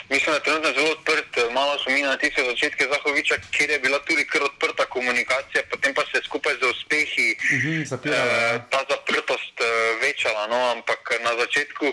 Mislim, 0.10 0.32
da 0.32 0.38
je 0.38 0.44
trenutno 0.44 0.74
zelo 0.74 0.92
odprt. 0.92 1.38
Eh, 1.38 1.54
Malo 1.54 1.80
so 1.80 1.90
mi 1.90 2.02
na 2.02 2.18
tiste 2.18 2.44
začetke 2.44 2.84
Zahoviča, 2.94 3.36
kjer 3.52 3.70
je 3.70 3.80
bila 3.80 4.00
tudi 4.00 4.26
kar 4.26 4.44
odprta 4.44 4.86
komunikacija, 4.86 5.64
potem 5.72 5.94
pa 5.94 6.02
se 6.02 6.18
je 6.18 6.24
skupaj 6.24 6.54
z 6.62 6.64
uspehi 6.76 7.30
Uh 7.56 7.86
zapirala, 7.86 8.24
eh, 8.24 8.60
ta 8.72 8.82
zaprtost 8.90 9.56
eh, 9.62 9.68
večala. 10.02 10.48
No? 10.48 10.60
Ampak 10.76 11.02
na 11.24 11.32
začetku. 11.42 11.86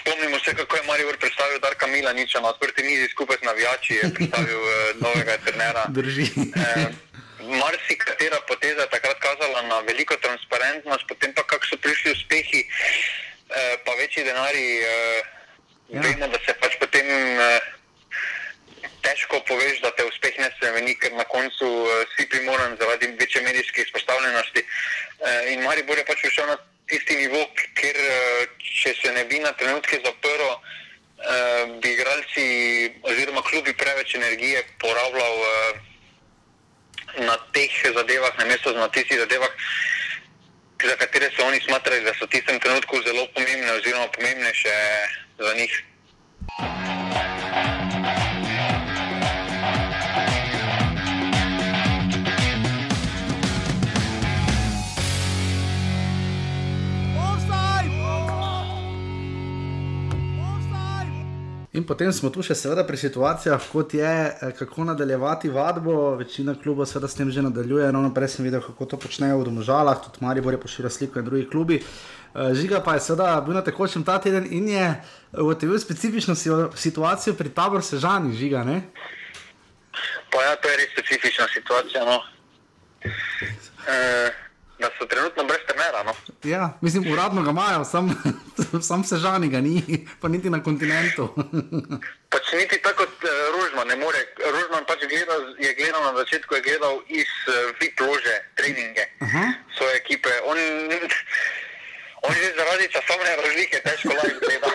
Spomnimo 0.00 0.38
se, 0.44 0.54
kako 0.54 0.76
je 0.76 0.82
Marijo 0.82 1.12
predstavil 1.20 1.58
Darka 1.60 1.86
Milaniča 1.86 2.40
na 2.40 2.48
odprti 2.48 2.82
mizi 2.82 3.08
skupaj 3.08 3.36
z 3.42 3.44
navijači, 3.46 3.94
je 3.94 4.14
predstavil 4.14 4.60
eh, 4.68 4.94
novega 5.00 5.36
trenera. 5.44 5.84
Drži. 5.98 6.22
Eh, 6.22 6.86
Marsikatera 7.62 8.40
poteza 8.48 8.80
je 8.80 8.90
takrat 8.96 9.18
kazala 9.18 9.62
na 9.62 9.78
veliko 9.80 10.16
transparentnost, 10.16 11.04
potem 11.08 11.32
pa 11.34 11.42
kako 11.42 11.66
so 11.66 11.76
prišli 11.76 12.10
eh, 12.12 12.17
večji 14.08 14.24
denari. 14.24 14.80
Eh, 14.80 15.22
Ja. 15.88 16.00
Vemo, 16.04 16.26
da 16.28 16.38
se 16.44 16.52
pač 16.60 16.74
potem 16.76 17.06
eh, 17.08 17.60
težko 19.00 19.40
poveš, 19.48 19.80
da 19.80 19.88
te 19.96 20.04
uspeh 20.04 20.36
ne 20.36 20.50
spremeni, 20.56 20.92
ker 21.00 21.14
na 21.16 21.24
koncu 21.24 21.64
eh, 21.64 22.04
si 22.12 22.26
primoran 22.28 22.76
zaradi 22.76 23.08
večje 23.16 23.40
medijske 23.42 23.82
izpostavljenosti. 23.82 24.60
Eh, 24.60 25.52
in 25.52 25.64
Maribor 25.64 25.96
je 25.96 26.04
pač 26.04 26.20
prišel 26.20 26.46
na 26.46 26.58
tisti 26.92 27.16
nivo, 27.16 27.40
kjer 27.80 27.96
eh, 27.96 28.52
če 28.82 28.92
se 29.00 29.12
ne 29.16 29.24
bi 29.24 29.40
na 29.40 29.52
trenutke 29.56 29.96
zaprl, 30.04 30.44
eh, 30.52 31.64
bi 31.80 31.96
igralci 31.96 32.44
oziroma 33.08 33.42
klubi 33.48 33.72
preveč 33.72 34.14
energije 34.20 34.64
porabljal. 34.84 35.36
Eh, 35.40 35.84
na 37.24 37.38
teh 37.56 37.72
zadevah, 37.96 38.36
namesto 38.38 38.76
na 38.76 38.92
tistih 38.92 39.24
zadevah, 39.24 39.48
za 40.86 40.96
katere 40.96 41.30
so 41.36 41.46
oni 41.46 41.60
smatrali, 41.60 42.04
da 42.04 42.14
so 42.14 42.26
v 42.26 42.30
tistem 42.30 42.60
trenutku 42.60 43.02
zelo 43.02 43.26
pomembne, 43.34 43.72
oziroma 43.72 44.06
pomembnejše 44.14 44.74
za 45.38 45.52
njih. 45.54 45.72
In 61.78 61.84
potem 61.86 62.10
smo 62.10 62.26
tu 62.34 62.42
še 62.42 62.56
seveda 62.58 62.82
pri 62.82 62.98
situacijah, 62.98 63.62
kot 63.70 63.92
je, 63.94 64.02
eh, 64.02 64.52
kako 64.58 64.84
nadaljevati 64.84 65.46
vadbo. 65.48 66.16
Večina 66.18 66.56
klubov 66.58 66.86
seveda 66.86 67.06
s 67.08 67.14
tem 67.14 67.30
že 67.30 67.42
nadaljuje. 67.42 67.86
Ravno 67.86 68.10
prej 68.10 68.28
sem 68.28 68.44
videl, 68.44 68.58
kako 68.60 68.84
to 68.84 68.96
počnejo 68.98 69.38
v 69.38 69.44
Domožalah, 69.46 70.00
tudi 70.02 70.18
Maribor 70.20 70.52
je 70.52 70.60
pošiljal 70.60 70.90
sliko 70.90 71.18
in 71.18 71.24
drugi 71.24 71.46
klubi. 71.46 71.76
Eh, 71.78 72.54
Žiga 72.54 72.80
pa 72.80 72.94
je 72.94 73.00
seveda 73.00 73.40
bil 73.40 73.54
na 73.54 73.62
tekočem 73.62 74.02
ta 74.02 74.18
teden 74.18 74.48
in 74.50 74.68
je 74.68 74.86
ugotovil 75.32 75.78
specifično 75.78 76.34
si- 76.34 76.50
situacijo 76.74 77.34
pri 77.34 77.48
taboru 77.48 77.82
Sežani, 77.82 78.34
žiga. 78.34 78.64
Ne? 78.64 78.82
Pa 80.32 80.42
ja, 80.42 80.56
to 80.56 80.68
je 80.68 80.76
res 80.76 80.90
specifična 80.92 81.46
situacija. 81.54 82.04
No. 82.04 82.18
E, 83.86 84.30
da 84.78 84.90
so 84.98 85.06
trenutno 85.06 85.44
brez 85.44 85.60
trenera. 85.68 86.02
No. 86.02 86.12
Ja, 86.44 86.78
mislim, 86.80 87.12
uradno 87.12 87.42
ga 87.42 87.50
imajo, 87.50 87.84
sam, 87.84 88.22
sam 88.88 89.04
Sežani 89.04 89.48
ga 89.48 89.60
ni, 89.60 90.06
pa 90.20 90.28
niti 90.28 90.50
na 90.50 90.62
kontinentu. 90.62 91.34
Pač 92.32 92.52
niti 92.52 92.78
tako 92.82 93.04
kot 93.04 93.24
uh, 93.24 93.30
Ružman, 93.54 93.88
ne 93.88 93.96
more. 93.96 94.20
Ružman 94.52 94.84
pač 94.86 95.00
gleda, 95.10 95.34
je 95.58 95.74
gledal 95.74 96.02
na 96.04 96.12
začetku, 96.20 96.54
je 96.54 96.60
gledal 96.60 97.00
iz 97.08 97.30
uh, 97.48 97.54
VIP 97.80 98.00
lože 98.00 98.36
treninge 98.54 99.04
Aha. 99.20 99.44
svoje 99.76 99.96
ekipe. 99.96 100.28
On, 100.44 100.56
on 102.26 102.32
že 102.34 102.52
zaradi 102.58 102.92
časovne 102.92 103.36
razlike 103.36 103.80
težko 103.80 104.12
live 104.12 104.40
gleda. 104.44 104.70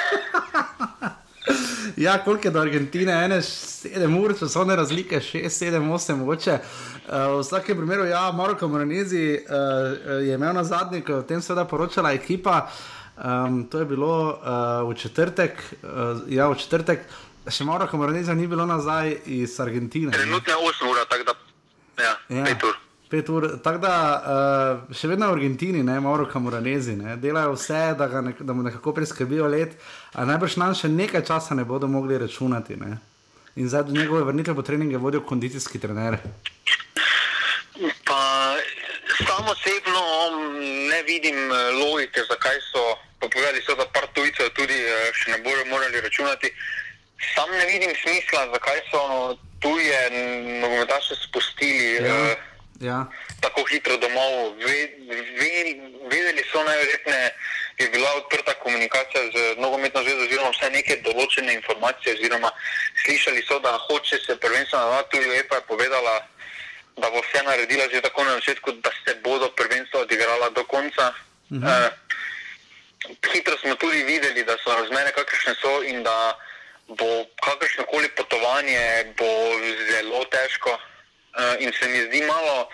Ja, 1.97 2.23
koliko 2.23 2.47
je 2.47 2.51
do 2.51 2.59
Argentine, 2.59 3.13
ene 3.25 3.41
7 3.41 4.19
ur, 4.23 4.33
časovne 4.39 4.75
razlike, 4.75 5.19
6, 5.19 5.49
7, 5.49 5.91
8, 5.91 6.15
mogoče. 6.15 6.57
Uh, 7.07 7.13
v 7.13 7.39
vsakem 7.41 7.77
primeru, 7.77 8.05
ja, 8.05 8.31
Marko 8.31 8.67
Moranezi 8.67 9.39
uh, 9.45 10.25
je 10.27 10.33
imel 10.33 10.53
na 10.53 10.63
zadnji, 10.63 11.03
je 11.07 11.15
o 11.15 11.21
tem 11.21 11.41
seveda 11.41 11.65
poročala 11.65 12.11
ekipa. 12.11 12.67
Um, 13.17 13.63
to 13.69 13.79
je 13.79 13.85
bilo 13.85 14.13
uh, 14.29 14.89
v 14.89 14.95
četrtek, 14.97 15.63
uh, 15.83 16.23
ja, 16.27 16.47
v 16.49 16.57
četrtek, 16.57 17.05
še 17.47 17.65
malo, 17.67 17.87
ko 17.87 17.97
Moraneza 17.97 18.33
ni 18.33 18.47
bilo 18.47 18.65
nazaj 18.65 19.17
iz 19.25 19.59
Argentine. 19.59 20.11
Trenutno 20.11 20.53
je 20.53 20.73
8 20.73 20.89
ur, 20.89 21.03
tako 21.09 21.23
da 21.23 21.37
ja, 22.03 22.15
ja. 22.29 22.45
5 22.45 22.67
ur. 22.69 22.79
Tako 23.21 23.77
da 23.77 23.95
uh, 24.89 24.95
še 24.95 25.07
vedno 25.11 25.27
v 25.29 25.37
Argentini, 25.37 25.83
ne 25.85 25.99
malo 26.01 26.25
kamoranezi, 26.25 26.95
ne, 26.97 27.17
delajo 27.21 27.53
vse, 27.53 27.93
da, 27.97 28.07
nek, 28.25 28.41
da 28.41 28.53
mu 28.57 28.63
nekako 28.65 28.93
preskrbijo 28.97 29.45
let, 29.47 29.75
a 30.17 30.25
najbrž 30.25 30.55
nam 30.57 30.73
še 30.73 30.89
nekaj 30.89 31.21
časa 31.27 31.53
ne 31.53 31.65
bodo 31.65 31.87
mogli 31.87 32.17
računati. 32.17 32.73
Ne. 32.79 32.97
In 33.55 33.69
zdaj 33.69 33.83
do 33.83 33.93
njegove 33.93 34.23
vrnitve 34.23 34.55
po 34.57 34.65
treningu 34.65 34.97
vodijo 34.97 35.21
kondicijski 35.29 35.79
trener. 35.79 36.17
Pa 38.05 38.21
samo 39.27 39.53
osebno 39.53 40.01
ne 40.89 41.03
vidim 41.03 41.37
eh, 41.37 41.69
logike, 41.77 42.23
zakaj 42.29 42.57
so 42.71 42.81
povedali, 43.19 43.61
so, 43.61 43.75
da 43.75 43.85
par 43.93 44.07
tujcev 44.13 44.49
tudi 44.57 44.73
eh, 44.73 45.11
še 45.13 45.35
ne 45.35 45.37
bodo 45.45 45.65
morali 45.69 46.01
računati. 46.01 46.49
Sam 47.35 47.53
ne 47.53 47.65
vidim 47.69 47.93
smisla, 48.01 48.49
zakaj 48.55 48.81
so 48.89 49.03
tuje 49.61 50.01
nogometaše 50.65 51.15
spustili. 51.21 51.93
Ja. 52.01 52.17
Uh, 52.17 52.52
ja. 52.81 53.05
tako 53.41 53.63
hitro 53.63 53.97
domov. 53.97 54.55
Vedeli 56.09 56.43
so 56.51 56.63
najverjetneje, 56.63 57.29
je 57.77 57.89
bila 57.89 58.13
odprta 58.13 58.53
komunikacija 58.53 59.23
z 59.33 59.55
nogometno 59.61 60.03
zvezo, 60.03 60.25
oziroma 60.25 60.49
vse 60.49 60.69
neke 60.69 60.97
določene 61.05 61.53
informacije. 61.53 62.15
Oziroma, 62.19 62.51
slišali 63.05 63.43
so, 63.47 63.59
da 63.59 63.77
hoče 63.87 64.19
se 64.25 64.37
prvenstvo 64.39 64.79
nadaljevati, 64.79 65.09
tudi 65.11 65.29
UEFA 65.29 65.55
je 65.55 65.67
povedala, 65.67 66.15
da 66.97 67.09
bo 67.09 67.21
vse 67.21 67.43
naredila 67.43 67.89
že 67.89 68.01
tako 68.01 68.23
na 68.23 68.37
začetku, 68.37 68.71
da 68.71 68.91
se 69.05 69.15
bodo 69.23 69.49
prvenstvo 69.49 70.05
odigrala 70.05 70.49
do 70.49 70.63
konca. 70.63 71.13
Mhm. 71.51 71.63
Uh, 71.63 72.03
hitro 73.33 73.57
smo 73.57 73.75
tudi 73.75 74.03
videli, 74.03 74.43
da 74.43 74.57
so 74.63 74.75
razmere 74.75 75.11
kakršne 75.11 75.55
so 75.61 75.83
in 75.83 76.03
da 76.03 76.37
bo 76.87 77.25
kakršno 77.43 77.83
koli 77.83 78.09
potovanje 78.09 79.13
bo 79.17 79.31
zelo 79.89 80.25
težko. 80.25 80.79
Eh, 81.33 81.63
in 81.63 81.71
se 81.73 81.87
mi 81.87 81.99
zdi 81.99 82.21
malo 82.21 82.69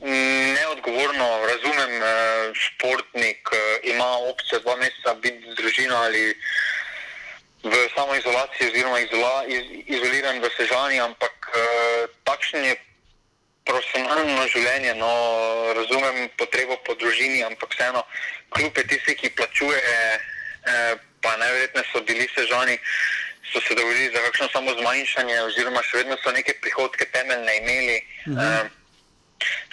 mm, 0.00 0.52
neodgovorno. 0.52 1.46
Razumem, 1.46 2.02
uh, 2.02 2.52
športnik 2.52 3.48
uh, 3.52 3.58
ima 3.82 4.10
opcijo 4.30 4.60
dva 4.60 4.76
meseca 4.76 5.14
biti 5.14 5.50
z 5.50 5.54
družino 5.56 5.96
ali 5.96 6.36
v 7.62 7.74
samoizolaciji, 7.94 8.68
oziroma 8.68 9.00
izola, 9.00 9.44
iz, 9.48 9.64
izoliran 9.86 10.40
v 10.40 10.48
sežani, 10.56 11.00
ampak 11.00 11.32
takšen 12.24 12.64
je 12.64 12.76
profesionalno 13.64 14.46
življenje. 14.48 14.94
No, 14.96 15.12
razumem 15.76 16.30
potrebo 16.40 16.76
po 16.84 16.94
družini, 16.94 17.44
ampak 17.44 17.76
vseeno, 17.76 18.04
kljub 18.56 18.80
tistih, 18.88 19.16
ki 19.20 19.36
plačuje, 19.36 19.80
uh, 19.80 21.00
pa 21.20 21.36
najverjetneje 21.36 21.88
so 21.92 22.04
bili 22.04 22.28
sežani. 22.36 22.76
So 23.52 23.60
se 23.60 23.74
dogovorili 23.74 24.12
za 24.14 24.20
kakšno 24.26 24.48
samo 24.52 24.70
zmanjšanje, 24.80 25.40
oziroma 25.42 25.82
še 25.82 26.02
vedno 26.02 26.16
so 26.22 26.30
neke 26.30 26.54
prihodke 26.62 27.06
temeljne 27.10 27.56
imeli. 27.56 27.96
Uh, 28.26 28.68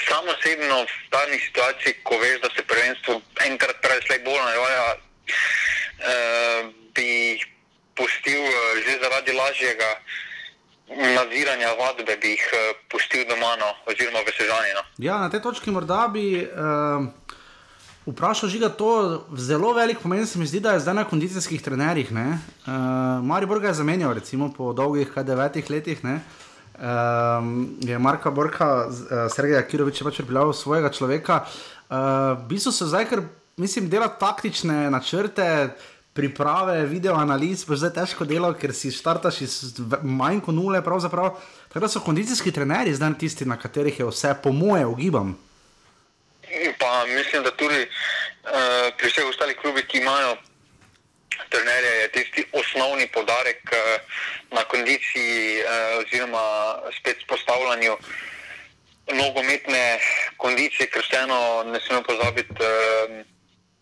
samo 0.10 0.32
osebno 0.32 0.84
v 0.84 1.10
danih 1.12 1.42
situacijah, 1.46 1.96
ko 2.04 2.18
veš, 2.18 2.40
da 2.42 2.50
se 2.56 2.64
prvenstvo 2.64 3.22
enkrat 3.46 3.78
prej 3.82 4.02
slej 4.08 4.24
bolj 4.26 4.42
nadaljuje, 4.46 4.96
uh, 4.96 6.72
bi 6.96 7.12
pustil 7.94 8.42
uh, 8.42 8.56
že 8.86 8.98
zaradi 9.04 9.38
lažjega. 9.38 9.92
Nadziranja 10.88 11.74
vadbe 11.76 12.16
bi 12.18 12.30
jih 12.34 12.46
uh, 12.54 12.74
pustil 12.90 13.28
doma, 13.30 13.56
no, 13.60 13.74
oziroma 13.92 14.24
v 14.24 14.32
Sežani. 14.38 14.72
No. 14.74 14.84
Ja, 15.04 15.20
na 15.20 15.30
tej 15.30 15.44
točki 15.44 15.70
morda 15.76 16.08
bi 16.08 16.48
uh, 16.48 17.04
Vprašal 18.08 18.50
žiga 18.50 18.70
to 18.70 19.24
zelo 19.36 19.74
velik 19.74 20.00
pomen, 20.00 20.26
se 20.26 20.40
mi 20.40 20.46
zdi, 20.48 20.60
da 20.64 20.72
je 20.72 20.80
zdaj 20.80 20.94
na 20.96 21.04
kondicijskih 21.04 21.62
trenerjih. 21.62 22.12
Uh, 22.12 22.20
Mari 23.24 23.46
Borg 23.46 23.64
je 23.64 23.74
zamenjal, 23.74 24.14
recimo 24.14 24.48
po 24.58 24.72
dolgih 24.74 25.12
devetih 25.24 25.70
letih. 25.70 26.04
Ne? 26.04 26.22
Um, 26.80 27.76
je 27.82 28.00
Marka 28.00 28.32
Borka, 28.32 28.88
uh, 28.88 29.28
Sergej 29.28 29.60
Kirovič, 29.68 30.00
pač 30.04 30.22
pripeljal 30.22 30.54
svojega 30.56 30.88
človeka. 30.90 31.42
Uh, 31.44 32.40
v 32.40 32.48
bistvu 32.54 32.72
so 32.72 32.88
zdaj, 32.88 33.10
ker 33.10 33.26
mislim, 33.60 33.90
dela 33.92 34.08
taktične 34.08 34.88
načrte, 34.88 35.76
priprave, 36.16 36.86
video 36.88 37.18
analiz, 37.20 37.66
pa 37.68 37.76
zdaj 37.76 37.92
težko 37.98 38.24
delo, 38.24 38.54
ker 38.56 38.72
si 38.72 38.88
štartaš 38.88 39.42
iz 39.44 39.58
manj 40.00 40.40
kot 40.48 40.56
nule. 40.56 40.80
Tako 40.80 41.84
da 41.84 41.92
so 41.92 42.00
kondicijski 42.00 42.56
trenerji 42.56 42.96
zdaj 42.96 43.20
tisti, 43.20 43.46
na 43.46 43.60
katerih 43.60 44.00
je 44.00 44.08
vse, 44.08 44.32
po 44.44 44.56
moje, 44.56 44.88
ugibam. 44.88 45.36
Pa 46.88 47.06
mislim, 47.06 47.44
da 47.44 47.52
tudi 47.52 47.82
uh, 47.84 48.96
pri 48.98 49.10
vseh 49.10 49.26
ostalih 49.28 49.58
klubih, 49.62 49.86
ki 49.88 49.98
imajo 49.98 50.38
trenerje, 51.50 51.92
je 52.02 52.12
tisti 52.12 52.46
osnovni 52.52 53.08
podarek 53.12 53.62
uh, 53.72 53.80
na 54.56 54.64
kondiciji, 54.64 55.60
uh, 55.60 56.00
oziroma 56.00 56.44
spet 57.00 57.18
spostavljanju 57.26 57.98
nogometne 59.20 60.00
kondicije, 60.38 60.88
ker 60.88 61.04
vseeno 61.04 61.64
ne 61.74 61.80
smemo 61.80 62.04
pozabiti, 62.08 62.56
uh, 62.56 63.20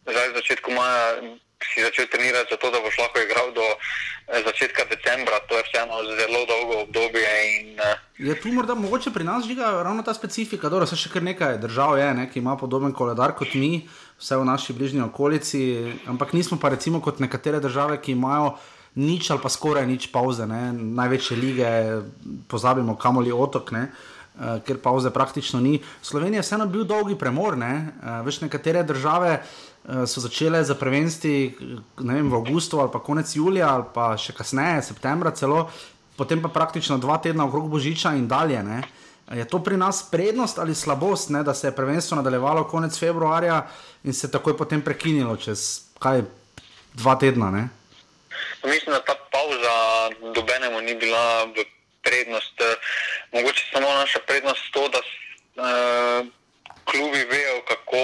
zdaj 0.09 0.29
v 0.29 0.37
začetku 0.41 0.71
maja 0.71 1.21
si 1.63 1.81
začel 1.81 2.07
trenirati, 2.11 2.51
zato 2.51 2.71
da 2.71 2.79
boš 2.83 2.97
lahko 2.97 3.19
igral 3.19 3.47
do 3.55 3.65
eh, 3.65 4.43
začetka 4.47 4.83
decembra. 4.91 5.39
To 5.47 5.57
je 5.57 5.63
vseeno 5.67 5.95
zelo 6.19 6.41
dolgo 6.51 6.75
obdobje. 6.85 7.29
In, 7.59 7.79
uh, 7.79 7.95
je 8.17 8.35
tu 8.41 8.51
morda 8.51 8.75
mogoče 8.75 9.11
pri 9.11 9.23
nas 9.23 9.45
žiga 9.47 9.83
ravno 9.83 10.03
ta 10.03 10.13
specifika? 10.13 10.69
Dobro, 10.69 10.87
se 10.87 10.99
še 10.99 11.11
kar 11.13 11.23
nekaj 11.23 11.57
držav 11.63 11.97
je, 11.99 12.13
ne, 12.13 12.29
ki 12.31 12.39
ima 12.39 12.57
podoben 12.57 12.93
koledar 12.93 13.35
kot 13.35 13.55
mi, 13.55 13.87
vse 14.19 14.39
v 14.39 14.47
naši 14.47 14.73
bližnji 14.73 15.03
okolici, 15.07 15.61
ampak 16.07 16.33
nismo 16.33 16.59
pa 16.59 16.71
recimo 16.75 17.01
kot 17.01 17.19
nekatere 17.19 17.59
države, 17.59 18.01
ki 18.01 18.17
imajo. 18.17 18.55
Nič 18.95 19.27
ali 19.27 19.41
pa 19.43 19.49
skoraj 19.51 19.83
nič 19.83 20.05
pauze, 20.07 20.45
ne? 20.47 20.71
največje 20.71 21.35
lige, 21.35 21.69
pozabimo, 22.47 22.93
kamoli 22.95 23.27
otok, 23.27 23.73
uh, 23.75 24.53
ker 24.63 24.79
pauze 24.79 25.11
praktično 25.11 25.59
ni. 25.59 25.81
Slovenija 25.99 26.39
je 26.39 26.45
vseeno 26.47 26.63
bil 26.71 26.87
dolgi 26.87 27.17
premor, 27.19 27.57
ne? 27.59 27.73
uh, 27.99 28.23
veš, 28.23 28.39
nekatere 28.47 28.85
države 28.87 29.33
uh, 29.35 29.43
Eh, 29.43 29.74
so 30.05 30.21
začele 30.21 30.63
za 30.63 30.75
vem, 31.97 32.29
v 32.29 32.35
avgustu 32.35 32.79
ali 32.79 32.89
pa 32.93 32.99
konec 32.99 33.35
julija 33.35 33.69
ali 33.69 33.83
pa 33.93 34.17
še 34.17 34.33
kasneje, 34.33 34.81
septembra 34.81 35.31
celo, 35.31 35.69
potem 36.17 36.41
pa 36.41 36.49
praktično 36.49 36.97
dva 36.97 37.17
tedna 37.17 37.45
okrog 37.45 37.69
Božiča 37.69 38.15
in 38.17 38.27
dalje. 38.27 38.63
Ne? 38.63 38.81
Je 39.33 39.45
to 39.47 39.59
pri 39.59 39.77
nas 39.77 40.03
prednost 40.11 40.59
ali 40.59 40.75
slabost, 40.75 41.29
ne? 41.29 41.43
da 41.43 41.53
se 41.53 41.67
je 41.67 41.75
prvenstvo 41.75 42.17
nadaljevalo 42.17 42.67
konec 42.67 42.97
februarja 42.99 43.65
in 44.03 44.13
se 44.13 44.31
takoj 44.31 44.57
potem 44.57 44.81
prekinilo 44.81 45.37
čez 45.37 45.81
kaj 45.99 46.21
dva 46.93 47.15
tedna? 47.15 47.51
Ne? 47.51 47.69
Mislim, 48.65 48.93
da 48.93 49.01
ta 49.01 49.15
pauza 49.31 49.75
dobenemu 50.33 50.81
ni 50.81 50.95
bila 50.95 51.47
prednost. 52.01 52.57
Mogoče 53.33 53.63
samo 53.73 53.87
naša 53.89 54.19
prednost 54.27 54.63
to, 54.71 54.87
da 54.93 54.99
uh, 54.99 56.27
klubi 56.85 57.21
vejo, 57.33 57.61
kako 57.67 58.01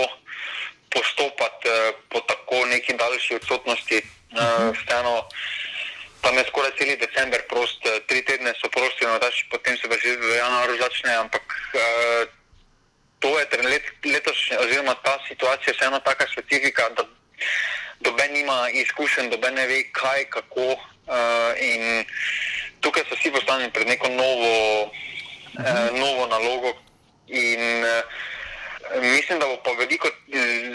postopati 0.89 1.69
uh, 1.69 1.95
po 2.09 2.19
tako 2.19 2.65
neki 2.81 2.97
daljši 2.97 3.35
odsotnosti. 3.35 4.01
Uh, 4.31 4.73
vseeno, 4.73 5.27
tam 6.21 6.37
je 6.37 6.43
skoraj 6.49 6.71
cel 6.77 6.95
decembr 6.97 7.41
prost, 7.49 7.85
uh, 7.85 8.01
tri 8.09 8.23
tedne 8.25 8.53
so 8.57 8.69
prosti, 8.73 9.05
no, 9.05 9.19
daš, 9.21 9.45
potem 9.51 9.77
se 9.77 9.89
pa 9.89 9.95
že 10.01 10.17
v 10.17 10.35
januarju 10.41 10.77
začne. 10.81 11.13
Ampak 11.15 11.45
uh, 11.77 12.25
to 13.19 13.29
je 13.39 13.45
let, 13.69 13.85
letošnja, 14.05 14.59
oziroma 14.65 14.95
ta 15.05 15.19
situacija, 15.27 15.73
vseeno 15.77 15.99
taka 15.99 16.25
specifika, 16.33 16.89
da 16.97 17.05
doben 18.01 18.37
ima 18.37 18.69
izkušen, 18.73 19.29
doben 19.29 19.53
ne 19.53 19.67
ve, 19.67 19.83
kaj, 19.93 20.25
kako. 20.33 20.73
Uh, 21.11 21.51
in 21.59 22.05
tukaj 22.81 23.03
so 23.09 23.15
vsi 23.19 23.31
postavljeni 23.31 23.73
pred 23.73 23.87
neko 23.87 24.09
novo, 24.09 24.83
uh, 25.59 25.89
novo 25.93 26.27
nalogo. 26.27 26.73
In, 27.27 27.61
uh, 27.83 28.01
Mislim, 29.01 29.39
da 29.39 29.45
bo 29.45 29.57
pa 29.63 29.71
veliko, 29.71 30.07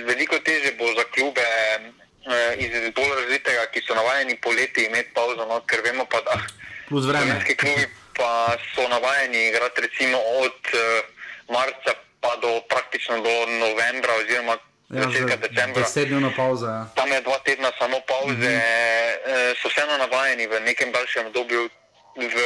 veliko 0.07 0.39
teže 0.39 0.73
bo 0.79 0.87
za 0.87 1.05
klube 1.15 1.41
eh, 1.41 2.55
iz 2.59 2.71
bolj 2.95 3.13
razvitega, 3.21 3.67
ki 3.73 3.83
so 3.87 3.95
navajeni 3.95 4.37
poleti 4.37 4.85
imeti 4.85 5.11
pauzo, 5.15 5.47
no, 5.47 5.61
ker 5.67 5.81
vemo 5.85 6.05
pa, 6.05 6.21
da 6.21 6.41
slovenski 6.89 7.57
klubi 7.57 7.87
pa 8.17 8.57
so 8.75 8.89
navajeni 8.89 9.49
igrati 9.49 9.81
recimo 9.81 10.19
od 10.19 10.59
eh, 10.75 11.03
marca 11.49 11.93
pa 12.21 12.37
do 12.43 12.61
praktično 12.69 13.21
do 13.21 13.35
novembra 13.47 14.13
oziroma 14.15 14.57
ja, 14.89 15.03
začetka 15.03 15.37
decembra. 15.37 15.83
Desetdnevna 15.83 16.31
pauza. 16.37 16.67
Ja. 16.67 16.87
Tam 16.95 17.13
je 17.13 17.21
dva 17.21 17.39
tedna 17.39 17.71
samo 17.79 18.01
pauze, 18.09 18.51
mhm. 18.51 19.55
so 19.63 19.69
vseeno 19.69 19.99
navajeni 19.99 20.47
v 20.47 20.61
nekem 20.61 20.93
daljšem 20.93 21.27
obdobju 21.27 21.69
v 22.17 22.37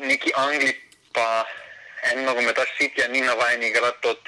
neki 0.00 0.30
Angliji, 0.36 0.74
pa 1.12 1.44
en 2.12 2.24
nogometaš 2.24 2.68
Sitja 2.78 3.08
ni 3.08 3.20
navajen 3.20 3.62
igrati 3.62 4.08
od 4.08 4.18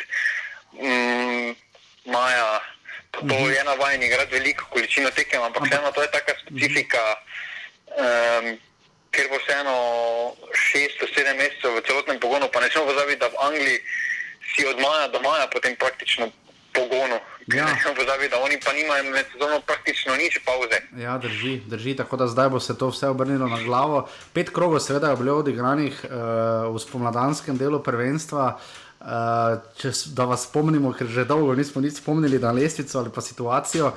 mm, 0.73 1.55
maja. 2.13 2.61
To 3.11 3.21
-hmm. 3.21 3.51
je 3.51 3.65
navaden 3.65 4.03
igrati 4.03 4.35
veliko 4.35 4.65
količino 4.71 5.11
tekem, 5.11 5.43
ampak 5.43 5.63
vseeno 5.67 5.93
to 5.93 6.03
je 6.03 6.11
taka 6.11 6.33
specifika. 6.43 7.03
Um, 7.91 8.59
ker 9.11 9.27
bo 9.31 9.39
vseeno 9.43 9.75
6-7 10.55 11.35
mesecev 11.37 11.75
v 11.75 11.83
celotnem 11.87 12.19
pogonu, 12.23 12.47
pa 12.53 12.61
ne 12.61 12.71
smemo 12.71 12.95
pozabiti, 12.95 13.19
da 13.19 13.29
v 13.29 13.41
Angliji 13.43 13.79
si 14.55 14.67
od 14.67 14.79
maja 14.79 15.09
do 15.09 15.19
maja 15.21 15.51
potem 15.51 15.75
praktično 15.77 16.31
pogonu. 16.73 17.19
Ja. 17.51 17.67
Pozabiti, 17.97 18.31
da 18.31 18.39
oni 18.39 18.57
pa 18.63 18.71
nimajo 18.73 19.11
med 19.11 19.27
sezono 19.33 19.59
praktično 19.67 20.15
nič 20.15 20.39
pauze. 20.47 20.79
Ja, 20.95 21.19
drži, 21.19 21.61
drži, 21.67 21.97
tako 21.99 22.17
da 22.17 22.31
zdaj 22.31 22.49
bo 22.49 22.61
se 22.61 22.79
to 22.79 22.95
vse 22.95 23.11
obrnilo 23.11 23.49
na 23.51 23.59
glavo. 23.67 24.07
Pet 24.33 24.55
krogov, 24.55 24.79
seveda, 24.79 25.11
je 25.11 25.17
bilo 25.17 25.43
odigranih 25.43 25.95
uh, 26.07 26.71
v 26.71 26.79
spomladanskem 26.79 27.59
delu 27.59 27.83
prvenstva. 27.83 28.55
Uh, 28.55 28.90
če, 29.75 29.89
s- 29.89 30.09
da 30.09 30.25
vas 30.25 30.45
spomnimo, 30.45 30.93
ker 30.93 31.07
že 31.07 31.25
dolgo 31.25 31.55
nismo 31.55 31.81
nič 31.81 31.95
spomnili 31.97 32.37
na 32.37 32.51
lestvico 32.51 32.99
ali 32.99 33.09
pa 33.09 33.21
situacijo. 33.21 33.93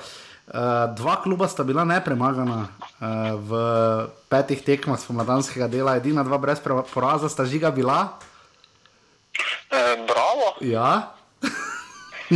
Uh, 0.45 0.53
dva 0.93 1.17
kluba 1.17 1.47
sta 1.47 1.63
bila 1.63 1.83
nepremagana 1.83 2.67
uh, 2.99 3.07
v 3.37 3.49
petih 4.27 4.59
tekmah 4.61 4.95
spomladanskega 4.95 5.67
dela, 5.67 5.95
edina 5.95 6.19
dva 6.21 6.35
brez 6.37 6.59
poraza 6.85 7.27
sta 7.27 7.43
žiga 7.43 7.69
bila. 7.69 8.19
E, 9.69 9.79
bravo, 10.03 10.59
Ja, 10.61 11.15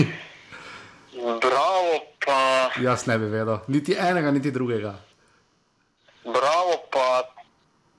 bravo, 1.38 1.92
pa, 2.20 2.72
jaz 2.78 3.06
ne 3.06 3.18
bi 3.18 3.26
vedel, 3.28 3.60
niti 3.68 3.94
enega, 3.94 4.32
niti 4.32 4.52
drugega. 4.52 4.96
bravo, 6.24 6.74
pa 6.88 7.22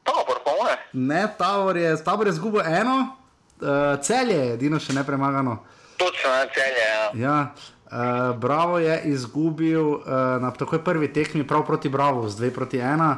tabor, 0.03 0.41
pa 0.41 0.51
moje. 0.53 0.77
Ne, 0.93 1.29
Tabor 1.39 1.77
je, 1.77 2.05
tabor 2.05 2.27
je 2.27 2.33
zgubil 2.33 2.61
eno, 2.63 3.17
uh, 3.61 4.01
celje 4.03 4.37
je 4.37 4.55
edino 4.55 4.81
še 4.81 4.93
nepremagano. 4.93 5.59
Točno 5.99 6.31
na 6.31 6.47
celje. 6.55 6.87
Ja. 6.89 7.09
Ja, 7.15 7.39
uh, 7.53 8.37
Bravo 8.39 8.79
je 8.79 9.01
izgubil 9.13 9.83
uh, 9.83 10.03
na 10.43 10.51
takoj 10.51 10.83
prvi 10.85 11.13
tekmi, 11.13 11.47
prav 11.47 11.67
proti 11.67 11.89
Bravo, 11.89 12.29
z 12.29 12.41
2 12.41 12.51
proti 12.55 12.79
1. 12.79 13.17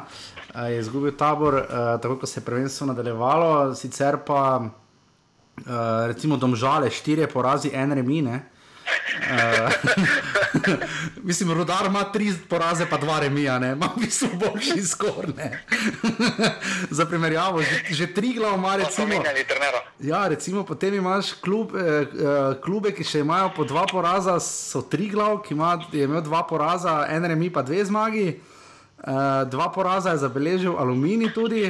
Uh, 0.55 0.69
je 0.69 0.79
izgubil 0.79 1.17
tabor, 1.17 1.61
uh, 1.61 1.65
tako 2.01 2.19
ko 2.21 2.27
se 2.27 2.39
je 2.39 2.45
prvenstvo 2.45 2.87
nadaljevalo, 2.87 3.75
sicer 3.75 4.17
pa 4.27 4.61
uh, 4.61 4.71
recimo 6.07 6.37
domžale, 6.37 6.89
štirje 6.89 7.27
porazi, 7.27 7.71
en 7.73 7.93
remine. 7.93 8.35
Uh, 8.35 8.60
mislim, 11.23 11.51
rodar 11.51 11.85
ima 11.85 12.03
tri 12.03 12.33
poraze, 12.49 12.85
pa 12.89 12.97
dva 12.97 13.19
remija, 13.19 13.59
ne? 13.59 13.71
ima 13.71 13.89
v 13.95 14.01
bistvu 14.01 14.29
boljši 14.33 14.87
skorne. 14.87 15.63
Za 16.97 17.05
primerjavo, 17.05 17.61
že, 17.61 17.83
že 17.89 18.13
tri 18.13 18.33
glav 18.33 18.57
ima 18.57 18.75
recimo. 18.75 19.23
Ja, 19.99 20.27
recimo, 20.27 20.65
potem 20.65 20.93
imaš 20.93 21.33
klub, 21.33 21.75
eh, 21.75 21.81
eh, 21.81 22.05
klube, 22.63 22.91
ki 22.91 23.03
še 23.03 23.19
imajo 23.19 23.51
po 23.55 23.63
dva 23.63 23.85
poraza, 23.91 24.39
so 24.39 24.81
tri 24.81 25.09
glav, 25.09 25.41
ki 25.45 25.53
ima, 25.53 25.79
je 25.91 26.03
imel 26.03 26.21
dva 26.21 26.43
poraza, 26.47 27.05
en 27.09 27.25
remi 27.25 27.49
pa 27.49 27.61
dve 27.61 27.85
zmagi. 27.85 28.39
Uh, 29.01 29.49
dva 29.49 29.65
poraza 29.73 30.11
je 30.13 30.19
zabeležil 30.21 30.75
Alumini 30.77 31.31
tudi 31.33 31.63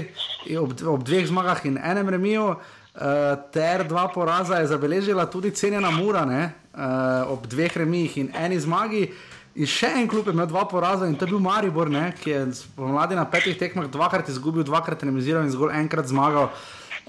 ob, 0.60 0.74
ob 0.84 1.04
dveh 1.08 1.24
zmagah 1.30 1.62
in 1.64 1.78
enem 1.80 2.10
remiju, 2.12 2.58
uh, 2.96 3.36
ter 3.52 3.84
dva 3.88 4.08
poraza 4.08 4.60
je 4.60 4.68
zabeležila 4.68 5.26
tudi 5.26 5.52
cenjena 5.52 5.92
Mura 5.92 6.26
ne, 6.26 6.52
uh, 6.74 7.32
ob 7.32 7.48
dveh 7.48 7.78
remijih 7.78 8.18
in 8.18 8.32
eni 8.36 8.60
zmagi. 8.60 9.08
In 9.56 9.68
še 9.68 9.90
en 10.00 10.08
klub 10.08 10.28
je 10.28 10.34
imel 10.34 10.48
dva 10.48 10.64
poraza 10.66 11.08
in 11.08 11.16
to 11.20 11.28
je 11.28 11.34
bil 11.34 11.42
Maribor, 11.44 11.90
ne, 11.92 12.14
ki 12.22 12.30
je 12.32 12.44
pomladi 12.76 13.18
na 13.20 13.26
petih 13.28 13.58
tekmah 13.60 13.90
dvakrat 13.92 14.30
izgubil, 14.32 14.64
dvakrat 14.64 15.04
remiziral 15.04 15.44
in 15.44 15.52
zgolj 15.52 15.76
enkrat 15.76 16.08
zmagal. 16.08 16.52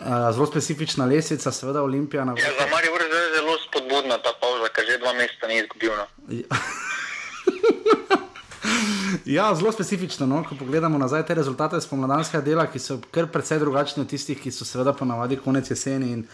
Uh, 0.03 0.33
zelo 0.35 0.49
specifična 0.51 1.07
lesnica, 1.07 1.53
seveda 1.53 1.83
Olimpija. 1.83 2.25
Na... 2.25 2.35
Ja, 2.35 2.51
za 2.59 2.67
Marijo 2.73 2.97
je 2.99 3.27
zelo 3.37 3.59
spodbudna 3.63 4.19
ta 4.19 4.33
pauza, 4.41 4.73
ker 4.75 4.89
že 4.89 4.99
dva 4.99 5.13
meseca 5.15 5.47
ni 5.47 5.61
izgubil. 5.63 5.95
No. 5.95 6.07
Ja, 9.37 9.55
zelo 9.55 9.73
specifično, 9.73 10.27
no? 10.27 10.43
ko 10.49 10.57
pogledamo 10.59 10.99
nazaj 10.99 11.27
te 11.27 11.35
rezultate 11.35 11.81
spomladanskega 11.81 12.43
dela, 12.45 12.67
ki 12.67 12.79
so 12.79 12.99
kar 13.15 13.29
precej 13.31 13.61
drugačni 13.63 14.03
od 14.03 14.11
tistih, 14.11 14.41
ki 14.41 14.51
so 14.51 14.65
seveda 14.65 14.93
ponavadi 14.93 15.39
konec 15.45 15.71
jeseni. 15.71 16.13
In, 16.13 16.25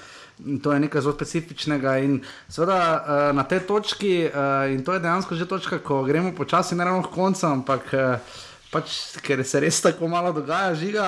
in 0.46 0.59
to 0.62 0.72
je 0.72 0.81
nekaj 0.81 1.05
zelo 1.05 1.14
specifičnega. 1.14 1.98
In 2.05 2.20
seveda 2.48 2.81
uh, 2.81 3.37
na 3.37 3.44
tej 3.44 3.66
točki, 3.68 4.12
uh, 4.27 4.66
in 4.72 4.85
to 4.85 4.96
je 4.96 5.05
dejansko 5.05 5.35
že 5.35 5.48
točka, 5.48 5.79
ko 5.79 6.03
gremo 6.05 6.33
počasi, 6.37 6.77
ne 6.77 6.85
ravno 6.85 7.03
k 7.03 7.14
koncu, 7.14 7.46
ampak. 7.46 7.90
Uh, 7.92 8.44
Pač, 8.68 9.16
ker 9.24 9.40
se 9.48 9.62
res 9.64 9.79
tako 9.81 10.11
malo 10.12 10.29
dogaja, 10.37 10.74
žiga, 10.77 11.05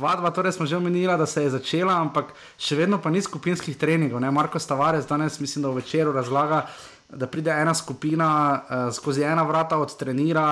vadba, 0.00 0.30
torej 0.32 0.54
smo 0.56 0.64
že 0.64 0.78
omenili, 0.78 1.12
da 1.12 1.26
se 1.28 1.42
je 1.44 1.50
začela, 1.52 1.98
ampak 2.00 2.30
še 2.56 2.78
vedno 2.78 2.96
pa 2.96 3.12
ni 3.12 3.20
skupinskih 3.20 3.76
treningov. 3.76 4.16
Ne? 4.24 4.30
Marko 4.32 4.56
Stavarec 4.56 5.04
danes, 5.04 5.36
mislim, 5.44 5.66
da 5.66 5.74
v 5.74 5.82
večeru 5.82 6.14
razlaga, 6.16 6.62
da 7.10 7.26
pride 7.26 7.50
ena 7.50 7.74
skupina 7.74 8.28
uh, 8.62 8.94
skozi 8.94 9.22
ena 9.22 9.42
vrata, 9.42 9.78
odtrenira, 9.78 10.46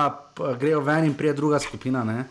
grejo 0.59 0.79
ven 0.79 1.05
in 1.05 1.15
prije 1.17 1.33
druga 1.33 1.59
skupina. 1.59 2.03
ne. 2.03 2.23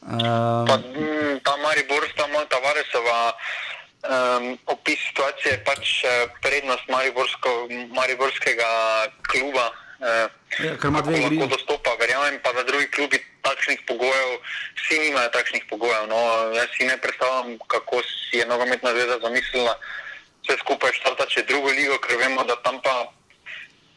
Pa, 0.00 0.76
Uh, 0.76 0.80
mm, 0.96 1.44
ta 1.44 1.56
Maribor, 1.60 2.00
ta 2.16 2.26
Malta 2.32 2.56
Varesova 2.64 3.36
um, 4.08 4.58
opis 4.66 4.98
situacije 5.08 5.52
je 5.52 5.64
pač 5.64 6.04
eh, 6.04 6.26
prednost 6.42 6.88
Mariborskega 7.92 8.70
kluba. 9.28 9.70
Uh, 10.00 10.30
Ja, 10.58 10.74
ker 10.80 10.88
ima 10.88 11.02
dve 11.04 11.20
igri. 11.20 11.36
Lahko 11.36 11.52
dostopa, 11.54 11.92
verjamem 12.00 12.40
pa, 12.42 12.52
da 12.56 12.64
drugi 12.64 12.88
klubi 12.90 13.20
takšnih 13.44 13.84
pogojev, 13.86 14.30
vsi 14.80 14.98
nimajo 14.98 15.28
takšnih 15.36 15.68
pogojev. 15.70 16.08
No, 16.08 16.18
jaz 16.56 16.72
si 16.74 16.88
ne 16.88 16.96
predstavljam, 16.96 17.58
kako 17.68 18.00
si 18.02 18.40
je 18.40 18.46
nogometna 18.48 18.90
zveza 18.96 19.20
zamislila 19.22 19.76
vse 20.42 20.56
skupaj 20.64 20.96
štartati 20.96 21.36
še 21.36 21.42
drugo 21.46 21.70
ligo, 21.70 22.00
ker 22.02 22.18
vemo, 22.18 22.42
da 22.48 22.56
tam 22.64 22.80
pa 22.82 23.12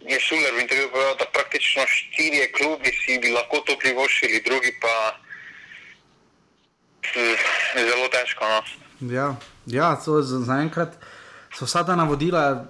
je 0.07 0.19
Šuler 0.19 0.53
v 0.55 0.61
intervjuju 0.61 0.91
povedal, 0.91 1.15
da 1.19 1.25
praktično 1.33 1.83
štirje 1.87 2.51
klubi 2.51 2.91
si 2.91 3.19
bi 3.19 3.31
lahko 3.31 3.63
to 3.67 3.77
privoščili, 3.79 4.43
drugi 4.45 4.73
pa 4.81 4.95
zelo 7.75 8.07
težko. 8.11 8.45
No. 8.45 8.61
ja, 9.13 9.35
ja, 9.65 9.95
so 10.01 10.21
za- 10.21 10.39
zaenkrat. 10.39 10.97
So 11.53 11.65
vsa 11.65 11.83
ta 11.85 11.95
navodila, 11.95 12.65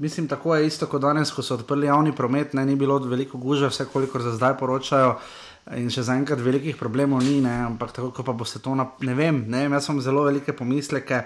mislim, 0.00 0.28
tako 0.28 0.56
je 0.56 0.66
isto 0.66 0.86
kot 0.86 1.02
danes, 1.02 1.30
ko 1.30 1.42
so 1.42 1.54
odprli 1.54 1.86
javni 1.86 2.14
promet, 2.16 2.54
ne, 2.54 2.64
ni 2.66 2.76
bilo 2.76 2.98
veliko 2.98 3.38
gužve, 3.38 3.68
vse 3.68 3.84
kolikor 3.92 4.22
za 4.22 4.32
zdaj 4.32 4.56
poročajo. 4.58 5.18
In 5.76 5.90
še 5.90 6.02
zaenkrat 6.02 6.40
velikih 6.42 6.76
problemov 6.76 7.22
ni, 7.22 7.40
ne, 7.40 7.52
ampak 7.68 7.92
tako 7.92 8.10
ko 8.10 8.22
pa 8.26 8.32
bo 8.32 8.44
se 8.44 8.58
to, 8.58 8.74
na, 8.74 8.88
ne 9.00 9.14
vem, 9.14 9.44
ne 9.46 9.60
vem, 9.62 9.72
jaz 9.72 9.86
imam 9.88 10.00
zelo 10.02 10.24
velike 10.24 10.52
pomisleke 10.52 11.20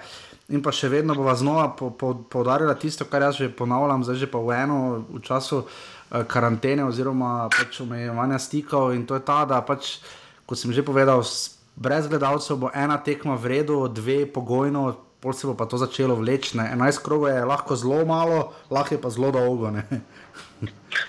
in 0.49 0.63
pa 0.63 0.71
še 0.71 0.91
vedno 0.93 1.17
bova 1.19 1.35
znova 1.35 1.73
po, 1.75 1.91
po, 1.91 2.15
poudarila 2.31 2.77
tisto, 2.79 3.07
kar 3.11 3.27
jaz 3.27 3.41
že 3.41 3.51
ponavljam, 3.51 4.05
zdaj 4.07 4.21
že 4.23 4.29
pa 4.31 4.39
v 4.39 4.55
eno, 4.55 4.79
v 5.11 5.23
času 5.25 5.65
eh, 5.67 6.23
karantene 6.29 6.87
oziroma 6.87 7.49
pač 7.51 7.81
omejevanja 7.83 8.39
stikov 8.39 8.95
in 8.95 9.07
to 9.07 9.19
je 9.19 9.25
ta, 9.27 9.43
da 9.45 9.59
pač, 9.67 9.99
kot 10.47 10.59
sem 10.59 10.71
že 10.71 10.87
povedal, 10.87 11.25
brez 11.75 12.07
gledalcev 12.07 12.63
bo 12.63 12.71
ena 12.71 12.99
tekma 13.03 13.35
v 13.35 13.59
redu, 13.59 13.83
dve 13.91 14.23
pogojno, 14.31 14.95
pol 15.19 15.35
se 15.35 15.51
bo 15.51 15.59
pa 15.59 15.67
to 15.67 15.83
začelo 15.83 16.15
vleči. 16.15 16.55
ne. 16.57 16.71
11 16.71 17.03
krogov 17.03 17.35
je 17.35 17.43
lahko 17.43 17.75
zelo 17.75 18.07
malo, 18.07 18.55
lahko 18.71 18.95
je 18.95 19.01
pa 19.03 19.11
zelo 19.11 19.35
dolgo. 19.35 19.75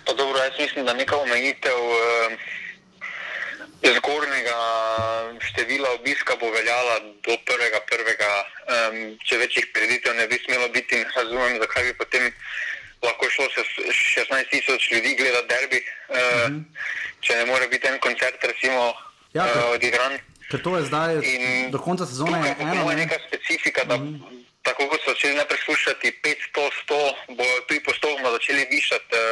Pa 0.06 0.12
dobro, 0.18 0.36
jaz 0.42 0.58
mislim, 0.60 0.86
da 0.86 0.98
neka 0.98 1.16
omejitev 1.16 1.78
eh, 1.78 2.38
zgornjega 3.84 4.58
števila 5.40 5.90
obiska 6.00 6.36
bo 6.40 6.50
veljala 6.52 7.00
do 7.00 7.34
prvega. 7.46 7.80
prvega 7.92 8.32
um, 8.44 9.18
če 9.26 9.38
večjih 9.38 9.68
prireditev 9.74 10.16
ne 10.16 10.28
bi 10.28 10.40
smelo 10.46 10.70
biti, 10.70 10.96
ne 10.96 11.06
razumem, 11.16 11.60
zakaj 11.62 11.84
bi 11.84 11.94
potem 11.94 12.32
lahko 13.04 13.30
šlo 13.30 13.46
se 13.56 13.62
s 13.64 13.98
16 14.18 14.50
tisoč 14.50 14.92
ljudi 14.92 15.16
gledati 15.16 15.48
derbi, 15.48 15.80
uh, 16.10 16.16
uh 16.18 16.22
-huh. 16.22 16.64
če 17.22 17.36
ne 17.36 17.46
more 17.46 17.68
biti 17.68 17.88
en 17.88 18.00
koncert, 18.00 18.44
recimo, 18.44 18.94
Ja, 19.34 19.44
ker- 19.44 19.58
uh, 19.68 19.74
odigran. 19.76 20.20
Ker 20.52 20.62
to 20.64 20.78
je 20.78 20.84
zdaj, 20.84 21.14
In 21.24 21.72
do 21.72 21.78
konca 21.80 22.06
sezone 22.06 22.48
je 22.48 22.56
eno. 22.60 22.76
moja 22.84 22.96
Ne? 22.96 23.06
neka 23.06 23.16
specifika, 23.28 23.84
da 23.84 23.98
mm. 23.98 24.46
Tako 24.68 24.84
kot 24.92 25.00
so 25.02 25.12
začeli 25.14 25.34
najprej 25.40 25.60
slušati 25.68 26.08
500, 26.24 26.68
100, 26.90 27.38
bo 27.38 27.46
tudi 27.68 27.80
postopoma 27.88 28.30
začeli 28.38 28.62
višati 28.76 29.12
uh, 29.16 29.24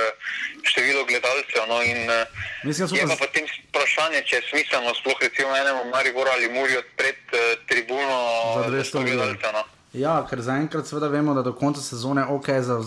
število 0.69 1.01
gledalcev. 1.09 1.63
No, 1.71 1.77
in, 1.91 1.99
uh, 2.09 2.67
Mislim, 2.67 2.87
je 2.91 3.03
pa 3.03 3.13
pa 3.13 3.17
potem 3.25 3.43
vprašanje, 3.69 4.19
če 4.27 4.33
je 4.39 4.43
smiselno 4.51 4.91
sploh 4.99 5.17
recimo 5.27 5.51
enemu 5.61 5.81
Mariboru 5.93 6.29
ali 6.35 6.47
Muri 6.55 6.73
odpreti 6.83 7.35
uh, 7.35 7.43
tribuno 7.69 8.17
Za 8.57 8.63
200 8.71 8.95
ljudi. 8.95 9.11
gledalcev. 9.11 9.51
No. 9.57 9.63
Ja, 10.05 10.15
ker 10.29 10.39
zaenkrat 10.41 10.87
seveda 10.87 11.07
vemo, 11.11 11.35
da 11.37 11.43
do 11.43 11.53
konca 11.55 11.81
sezone 11.81 12.23
ok, 12.37 12.47
za, 12.69 12.79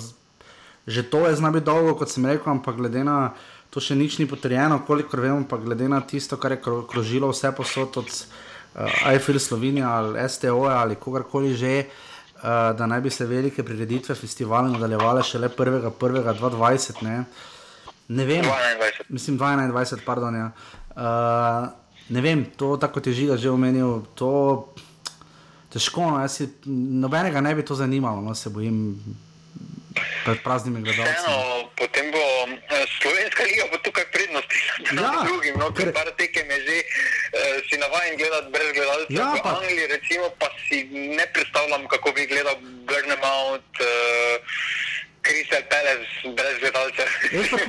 že 0.87 1.03
to 1.13 1.29
je 1.29 1.37
zna 1.37 1.53
biti 1.53 1.69
dolgo, 1.69 1.95
kot 2.01 2.13
sem 2.13 2.27
rekel, 2.27 2.53
ampak 2.53 2.77
glede 2.81 3.05
na 3.05 3.33
to 3.73 3.81
še 3.85 3.95
nič 3.97 4.17
ni 4.19 4.25
potrjeno, 4.29 4.81
kolikor 4.89 5.21
vemo, 5.21 5.45
pa 5.49 5.61
glede 5.61 5.89
na 5.89 6.01
tisto, 6.01 6.41
kar 6.41 6.57
je 6.57 6.63
kro, 6.65 6.83
krožilo 6.89 7.29
vse 7.33 7.53
posod 7.57 7.97
od 8.01 8.09
uh, 8.09 9.09
Eiffel 9.13 9.37
Slovenija 9.41 9.89
ali 10.01 10.29
STO 10.29 10.65
ali 10.73 10.97
kogarkoli 10.97 11.53
že, 11.57 11.75
uh, 11.85 12.09
da 12.43 12.87
naj 12.87 13.01
bi 13.01 13.11
se 13.11 13.27
velike 13.27 13.63
prireditve 13.63 14.15
festivale 14.15 14.71
nadaljevale 14.71 15.23
šele 15.23 15.49
1.1.2020. 15.49 17.03
Ne? 17.03 17.25
ne 18.09 18.25
vem. 18.25 18.45
22. 18.45 19.09
Mislim, 19.09 19.39
21, 19.39 20.05
pardon. 20.05 20.35
Ja. 20.35 20.51
Uh, 20.97 21.69
ne 22.09 22.21
vem, 22.21 22.45
to 22.57 22.77
tako 22.77 22.95
kot 22.95 23.07
je 23.07 23.13
žiga 23.13 23.37
že 23.37 23.51
omenil, 23.51 24.03
to 24.15 24.75
težko. 25.73 26.11
No, 26.11 26.21
jaz 26.21 26.41
si, 26.41 26.49
nobenega 26.67 27.41
ne 27.41 27.55
bi 27.55 27.65
to 27.65 27.75
zanimalo, 27.75 28.21
no, 28.25 28.35
se 28.35 28.51
bojim 28.51 28.97
pred 30.25 30.43
praznimi 30.45 30.83
gledalci. 30.83 31.13
Vseeno, 31.21 31.69
potem 31.79 32.11
bo 32.13 32.19
eh, 32.19 32.38
liga 33.41 33.65
bo 33.69 33.79
tukaj 33.79 34.05
prednost 34.07 34.51
Ja, 34.93 35.25
drugim. 35.25 35.55
No, 35.57 35.67
ker- 35.71 35.93
par 35.93 36.11
tekem 36.13 36.51
je 36.51 36.59
že, 36.61 36.77
eh, 36.79 36.87
si 37.65 37.77
navajen 37.77 38.17
gledati 38.17 38.49
brez 38.49 38.71
gledalcev. 38.73 39.11
Ja, 39.11 39.27
v 39.31 39.43
pa- 39.43 39.51
Angliji 39.53 39.87
recimo 39.89 40.27
pa 40.39 40.47
si 40.61 40.79
ne 41.11 41.27
predstavljam, 41.29 41.87
kako 41.87 42.13
bi 42.13 42.27
gledal 42.27 42.57
Burnout, 42.85 43.71
uh, 43.81 43.87
Crystal 45.21 45.63
Palace 45.65 46.07
brez 46.33 46.57
gledalcev. 46.59 47.07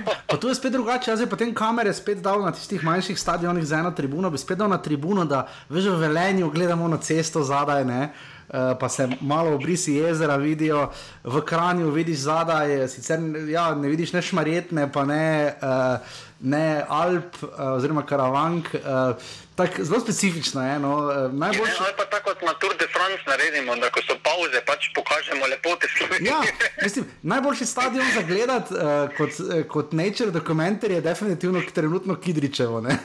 Pa, 0.05 0.13
pa 0.27 0.37
tu 0.37 0.47
je 0.47 0.55
spet 0.55 0.71
drugače, 0.71 1.11
jaz 1.11 1.19
bi 1.19 1.27
potem 1.27 1.53
kamere 1.53 1.93
spet 1.93 2.17
dal 2.19 2.41
na 2.41 2.51
tistih 2.51 2.83
manjših 2.83 3.19
stadionih 3.19 3.63
za 3.63 3.75
eno 3.77 3.91
tribuno, 3.91 4.29
bi 4.29 4.37
spet 4.37 4.57
dal 4.57 4.69
na 4.69 4.77
tribuno, 4.77 5.25
da 5.25 5.39
veš 5.69 5.83
v 5.85 5.99
Velenju 5.99 6.49
gledamo 6.49 6.87
na 6.87 6.97
cesto 6.99 7.43
zadaj, 7.43 7.83
ne. 7.85 8.01
eh, 8.03 8.38
Pa 8.51 8.89
se 8.89 9.07
malo 9.21 9.53
obrisi 9.55 9.93
jezera 9.93 10.35
vidijo, 10.35 10.87
v 11.23 11.41
Kranju 11.45 11.91
vidiš 11.91 12.17
zadaj, 12.17 12.87
sicer 12.87 13.19
ja, 13.49 13.75
ne 13.75 13.87
vidiš 13.87 14.13
ne 14.13 14.21
šmarjetne, 14.21 14.87
pa 14.91 15.05
ne, 15.05 15.53
uh, 15.61 16.17
ne 16.39 16.85
Alp 16.87 17.43
uh, 17.43 17.49
oziroma 17.75 18.05
Karavank. 18.05 18.65
Uh, 18.73 19.15
tak, 19.55 19.79
zelo 19.83 19.99
specifično 19.99 20.63
je. 20.63 20.79
No, 20.79 20.95
uh, 20.97 21.31
Ne, 21.31 21.39
najboljše. 21.39 21.75
ali 21.79 21.93
pa 21.97 22.05
tako 22.05 22.29
kot 22.29 22.41
na 22.41 22.53
Tour 22.53 22.73
de 22.79 22.87
France 22.95 23.23
naredimo, 23.27 23.75
da 23.75 23.89
ko 23.89 23.99
so 24.07 24.15
pauze, 24.23 24.59
pač 24.65 24.89
pokažemo 24.95 25.45
lepote 25.51 25.87
Slovenije. 25.97 26.31
Ja, 26.31 26.41
mislim, 26.83 27.05
najboljši 27.21 27.65
stadion 27.65 28.05
za 28.15 28.21
gledati 28.21 28.73
uh, 28.73 28.79
kot, 29.17 29.29
eh, 29.53 29.63
kot 29.67 29.93
nature 29.93 30.31
dokumentar 30.31 30.91
je 30.91 31.01
definitivno 31.01 31.61
trenutno 31.73 32.15
Kidričevo. 32.15 32.81
ne. 32.81 32.97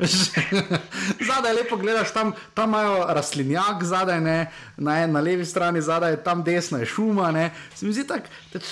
zadaj 1.30 1.52
lepo 1.54 1.76
gledaš, 1.76 2.12
tam, 2.12 2.32
tam 2.54 2.68
imajo 2.68 3.06
rastlinjak, 3.08 3.82
zadaj 3.82 4.20
ne, 4.20 4.50
na, 4.76 5.06
na 5.06 5.20
levi 5.20 5.44
strani, 5.44 5.80
zadaj 5.82 6.16
tam 6.24 6.44
desno 6.44 6.78
je 6.78 6.86
šuma. 6.86 7.30
Ne. 7.30 7.50
Se 7.74 7.86
mi 7.86 7.92
zdi 7.92 8.06
tako, 8.06 8.26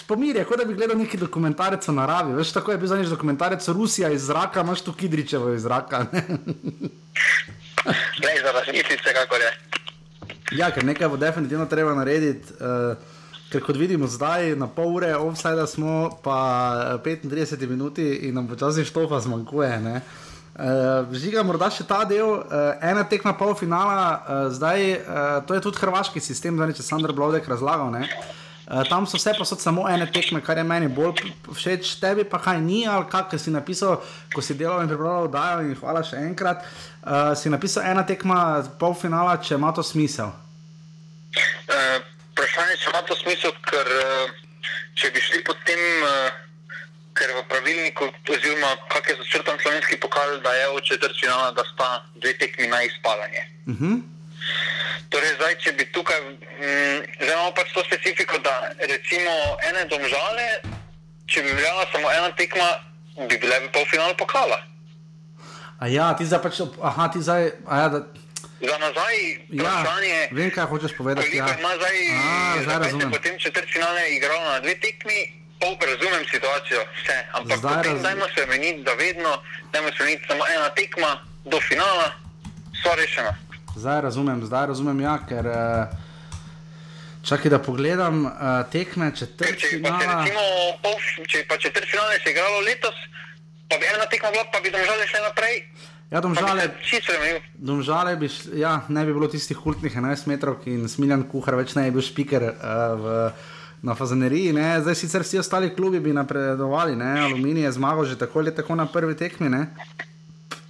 pomirje, 0.09 0.45
kot 0.45 0.59
da 0.59 0.65
bi 0.65 0.75
gledal 0.75 0.99
neki 0.99 1.17
dokumentarec 1.17 1.89
o 1.89 1.93
naravi. 1.93 2.35
Veš, 2.35 2.53
tako 2.53 2.73
je 2.73 2.79
bil 2.79 2.89
zadnjič 2.89 3.09
dokumentarec 3.09 3.69
Rusija 3.73 4.11
iz 4.11 4.27
zraka, 4.27 4.61
imaš 4.61 4.83
tu 4.83 4.93
Kidričevo 4.93 5.53
iz 5.55 5.63
zraka. 5.63 6.07
Ne, 8.21 8.33
za 8.45 8.53
razmisliti, 8.53 9.15
kako 9.15 9.37
je. 9.37 9.51
Ja, 10.53 10.71
ker 10.71 10.85
nekaj 10.85 11.09
bo 11.09 11.17
definitivno 11.17 11.67
treba 11.67 11.95
narediti. 11.95 12.53
Uh, 12.61 12.97
ker 13.51 13.63
kot 13.67 13.77
vidimo 13.77 14.07
zdaj, 14.07 14.55
na 14.57 14.69
pol 14.71 14.95
ure 14.95 15.15
offside 15.17 15.67
smo, 15.67 16.11
pa 16.23 16.99
eh, 17.05 17.17
35 17.25 17.67
minut 17.67 17.99
in 17.99 18.35
nam 18.35 18.49
počasi 18.49 18.85
štofa 18.85 19.21
zmanjkuje. 19.21 19.81
ne. 19.81 20.01
Uh, 20.61 21.07
žiga, 21.17 21.41
morda 21.47 21.71
še 21.73 21.87
ta 21.89 22.03
del, 22.05 22.27
uh, 22.27 22.75
ena 22.85 23.05
tekma 23.09 23.33
polfinala, 23.39 24.03
uh, 24.05 24.41
zdaj 24.53 24.83
uh, 24.93 25.39
to 25.47 25.57
je 25.57 25.63
tudi 25.65 25.81
hrvaški 25.81 26.21
sistem, 26.21 26.59
zdaj 26.59 26.75
če 26.77 26.85
Sandra 26.85 27.15
Blodek 27.17 27.47
razlagal. 27.49 27.89
Ne? 27.95 28.11
Uh, 28.71 28.85
tam 28.87 29.07
so 29.07 29.19
vse 29.19 29.33
pa 29.35 29.45
so 29.45 29.57
samo 29.59 29.89
ene 29.91 30.07
tekme, 30.07 30.39
kar 30.47 30.59
je 30.59 30.63
meni 30.63 30.87
bolj 30.89 31.25
všeč, 31.51 31.97
tebi 31.99 32.23
pa 32.23 32.39
kaj 32.39 32.61
ni, 32.63 32.85
ali 32.87 33.09
kaj 33.11 33.35
si 33.43 33.51
napisal, 33.51 33.97
ko 34.31 34.43
si 34.43 34.55
delal 34.55 34.85
in 34.85 34.89
pripravljal 34.89 35.27
oddajo. 35.27 35.65
In 35.67 35.75
hvala 35.75 36.05
še 36.07 36.21
enkrat. 36.23 36.63
Uh, 37.03 37.33
si 37.35 37.51
napisal 37.51 37.89
ena 37.91 38.05
tekma 38.07 38.63
polfinala, 38.79 39.41
če 39.43 39.59
ima 39.59 39.73
to 39.75 39.83
smisel. 39.83 40.31
Uh, 41.67 41.99
Vprašanje 42.31 42.77
je, 42.77 42.79
če 42.85 42.93
ima 42.93 43.03
to 43.09 43.19
smisel, 43.19 43.57
ker 43.67 43.91
uh, 43.97 44.39
če 44.95 45.11
bi 45.17 45.25
šli 45.25 45.43
po 45.51 45.59
tem, 45.67 45.83
uh, 46.07 46.31
ker 47.19 47.35
v 47.41 47.43
pravilniku, 47.51 48.07
oziroma 48.31 48.71
kak 48.95 49.11
je 49.11 49.19
začrtan 49.25 49.59
slovenski 49.67 49.99
pokal, 49.99 50.39
da 50.47 50.55
je 50.55 50.71
od 50.77 50.87
četrtfinala, 50.87 51.51
da 51.59 51.67
sta 51.75 51.91
dve 52.23 52.39
tekmi 52.39 52.71
na 52.71 52.85
izpadanje. 52.87 53.43
Uh 53.67 53.75
-huh. 53.75 53.99
Torej, 55.09 55.35
zdaj, 55.37 55.55
če 55.59 55.73
bi 55.73 55.85
tukaj, 55.87 56.21
mm, 56.21 56.99
zdaj 57.19 57.35
imamo 57.35 57.53
pač 57.53 57.73
to 57.73 57.83
specifiko, 57.85 58.39
da 58.39 58.55
recimo 58.79 59.33
ene 59.65 59.85
domžale, 59.85 60.47
če 61.27 61.43
bi 61.43 61.53
bila 61.53 61.87
samo 61.93 62.11
ena 62.11 62.31
tekma, 62.33 62.69
bi 63.21 63.37
bile 63.37 63.61
v 63.61 63.73
polfinalu 63.73 64.15
pokala. 64.15 64.59
A 65.79 65.89
ja, 65.89 66.15
ti 66.15 66.25
zdaj 66.25 66.41
pač, 66.41 66.61
aha, 66.81 67.09
ti 67.09 67.19
zdaj, 67.19 67.43
ja, 67.67 67.89
da, 67.89 68.01
Za 68.61 68.77
nazaj, 68.77 69.17
ja, 69.49 69.65
vprašanje, 69.65 70.17
vem, 70.33 70.51
kaj 70.53 70.67
hočeš 70.67 70.93
povedati. 70.93 71.33
Ja. 71.33 71.49
ima 71.49 71.73
zdaj, 71.77 71.97
A, 72.13 72.63
zdaj 72.63 72.79
razumem. 72.79 73.11
potem 73.11 73.39
četrtfinale 73.39 74.11
igralo 74.11 74.45
na 74.45 74.61
dve 74.61 74.75
tekmi, 74.77 75.33
pol 75.57 75.77
razumem 75.81 76.25
situacijo, 76.29 76.85
vse, 76.95 77.17
ampak 77.33 77.57
Zdaj 77.59 77.75
potem 77.75 77.93
raz- 77.95 78.03
dajmo 78.03 78.27
se 78.29 78.47
meniti, 78.47 78.83
da 78.83 78.93
vedno, 78.95 79.33
dajmo 79.73 79.89
se 79.89 80.05
meniti 80.05 80.25
samo 80.29 80.45
ena 80.47 80.69
tekma 80.71 81.11
do 81.45 81.61
finala, 81.61 82.13
sva 82.77 82.95
rešena. 82.95 83.33
Zdaj 83.81 84.01
razumem, 84.05 84.45
zdaj 84.45 84.67
razumem, 84.75 85.01
ja, 85.01 85.17
ker. 85.29 85.47
Uh, 85.49 86.09
čakaj, 87.25 87.51
da 87.51 87.59
pogledam 87.59 88.25
uh, 88.27 88.33
tekme 88.73 89.11
Ker 89.13 89.19
če 89.19 89.27
bi 89.27 89.49
četrtfinala. 89.57 90.25
recimo 90.25 90.43
pol, 90.83 90.99
če 91.29 91.45
pa 91.49 91.57
četrtfinale 91.57 92.19
se 92.25 92.33
igralo 92.35 92.61
letos, 92.67 92.99
pa 93.69 93.79
bi 93.81 93.89
ena 93.89 94.09
tekma 94.11 94.33
bila, 94.35 94.45
pa 94.53 94.61
bi 94.61 94.73
domžale 94.73 95.07
šle 95.09 95.23
naprej. 95.29 95.63
Ja, 96.11 96.21
domžale, 96.21 96.67
domžale 97.55 98.17
bi, 98.19 98.29
ja, 98.59 98.81
ne 98.89 99.05
bi 99.07 99.15
bilo 99.15 99.29
tistih 99.31 99.57
kultnih 99.57 99.95
11 99.97 100.27
metrov 100.27 100.67
in 100.67 100.89
smiljan 100.91 101.23
kuhar 101.31 101.55
več 101.61 101.77
ne 101.79 101.87
bi 101.87 101.97
bil 101.97 102.05
špiker 102.05 102.49
uh, 102.51 102.55
v, 102.99 103.17
na 103.87 103.95
fazaneriji. 103.95 104.53
Ne. 104.57 104.67
Zdaj 104.83 104.99
sicer 104.99 105.25
vsi 105.25 105.39
ostali 105.39 105.71
klubi 105.77 106.03
bi 106.03 106.13
napredovali, 106.13 106.99
ne. 106.99 107.13
Aluminij 107.29 107.69
je 107.69 107.77
zmagal 107.79 108.11
že 108.11 108.19
tako 108.19 108.43
ali 108.43 108.55
tako 108.55 108.75
na 108.75 108.89
prvi 108.91 109.17
tekmi. 109.17 109.49
Ne. 109.49 109.69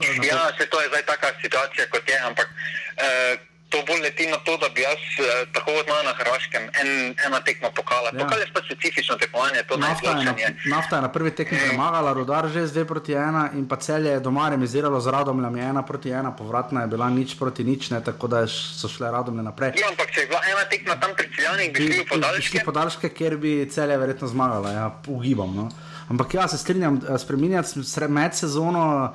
Ja, 0.01 0.49
se 0.59 0.67
to 0.67 0.81
je 0.81 0.89
zdaj 0.89 1.03
taka 1.03 1.29
situacija, 1.43 1.87
kot 1.93 2.09
je, 2.09 2.19
ampak 2.29 2.49
eh, 2.97 3.37
to 3.71 3.79
bolj 3.87 4.01
leti 4.03 4.27
na 4.27 4.37
to, 4.37 4.57
da 4.57 4.69
bi 4.75 4.81
jaz, 4.81 4.99
eh, 5.19 5.47
tako 5.53 5.71
kot 5.77 5.87
na 5.87 6.13
Hrvaškem, 6.19 6.63
en, 6.81 6.89
ena 7.27 7.41
tekma 7.41 7.71
pokala. 7.71 8.11
Ja. 8.13 8.25
Pokal 8.25 8.41
je 8.41 8.47
spet 8.51 8.65
specifično 8.67 9.17
tekmovanje, 9.17 9.63
to 9.69 9.77
Nafta 9.77 10.11
je, 10.11 10.25
na, 10.25 10.35
nafta 10.77 10.97
je 10.97 11.03
na 11.03 11.13
prvi 11.13 11.31
tekmi 11.31 11.59
premagala, 11.69 12.13
rodar 12.13 12.49
že 12.49 12.67
z 12.67 12.83
2 12.83 12.85
proti 12.85 13.13
1 13.13 13.59
in 13.59 13.69
pa 13.69 13.77
celje 13.77 14.11
je 14.11 14.21
doma 14.21 14.49
remisiralo 14.49 15.01
z 15.01 15.07
Radomljem 15.07 15.55
1 15.55 15.87
proti 15.87 16.11
1, 16.11 16.37
povratna 16.39 16.81
je 16.81 16.87
bila 16.87 17.11
nič 17.11 17.39
proti 17.39 17.65
nič, 17.65 17.91
ne, 17.91 18.01
tako 18.05 18.27
da 18.27 18.41
je 18.41 18.49
so 18.51 18.89
šle 18.89 19.11
Radomlje 19.11 19.43
naprej. 19.43 19.73
Ja, 19.79 19.89
ampak 19.93 20.11
če 20.11 20.21
je 20.21 20.27
bila 20.27 20.41
ena 20.51 20.65
tekma 20.65 20.97
tam 21.01 21.15
pri 21.15 21.29
Ciljanih, 21.35 21.73
bi 21.73 21.79
šli 21.79 21.87
v 21.87 21.93
bi 21.93 21.95
šli 21.95 22.07
podaljške. 22.09 22.65
podaljške, 22.65 23.09
kjer 23.09 23.37
bi 23.37 23.53
celje 23.71 23.97
verjetno 23.97 24.29
zmagala, 24.29 24.73
ja, 24.73 24.87
ugibam. 25.07 25.55
No. 25.57 25.69
Ampak 26.11 26.35
ja, 26.35 26.49
se 26.49 26.59
strinjam, 26.59 26.99
eh, 27.07 27.19
spreminjati 27.19 27.87
med 28.09 28.35
sezono 28.35 29.15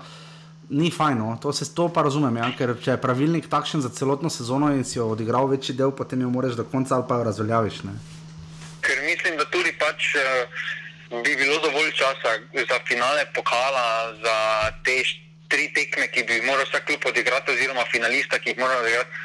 ni 0.69 0.91
fajn, 0.91 1.17
no. 1.17 1.37
to, 1.41 1.53
se, 1.53 1.67
to 1.75 1.87
pa 1.93 2.03
razumem, 2.05 2.37
ja, 2.37 2.49
ker 2.57 2.75
če 2.81 2.95
je 2.95 3.01
pravilnik 3.01 3.49
takšen 3.51 3.81
za 3.81 3.89
celotno 3.89 4.29
sezono 4.29 4.71
in 4.73 4.83
si 4.83 4.97
jo 4.97 5.09
odigral 5.13 5.47
večji 5.51 5.75
del, 5.75 5.91
potem 5.91 6.21
jo 6.21 6.29
moraš 6.29 6.57
do 6.59 6.65
konca 6.71 6.95
ali 6.95 7.05
pa 7.09 7.19
jo 7.19 7.27
razveljaviš. 7.29 7.83
Ne. 7.89 7.93
Ker 8.85 9.03
mislim, 9.05 9.37
da 9.37 9.45
tudi 9.53 9.73
pač 9.79 10.15
eh, 10.15 10.65
bi 11.11 11.35
bilo 11.35 11.59
dovolj 11.63 11.91
časa 11.97 12.37
za 12.53 12.79
finale 12.87 13.25
pokala, 13.35 14.13
za 14.23 14.37
te 14.85 15.01
tri 15.49 15.69
tekme, 15.73 16.07
ki 16.11 16.25
bi 16.27 16.41
moral 16.45 16.65
vsak 16.65 16.85
klub 16.89 17.05
odigrati, 17.05 17.53
oziroma 17.53 17.85
finalista, 17.91 18.39
ki 18.39 18.53
jih 18.53 18.61
mora 18.61 18.77
odigrati. 18.81 19.23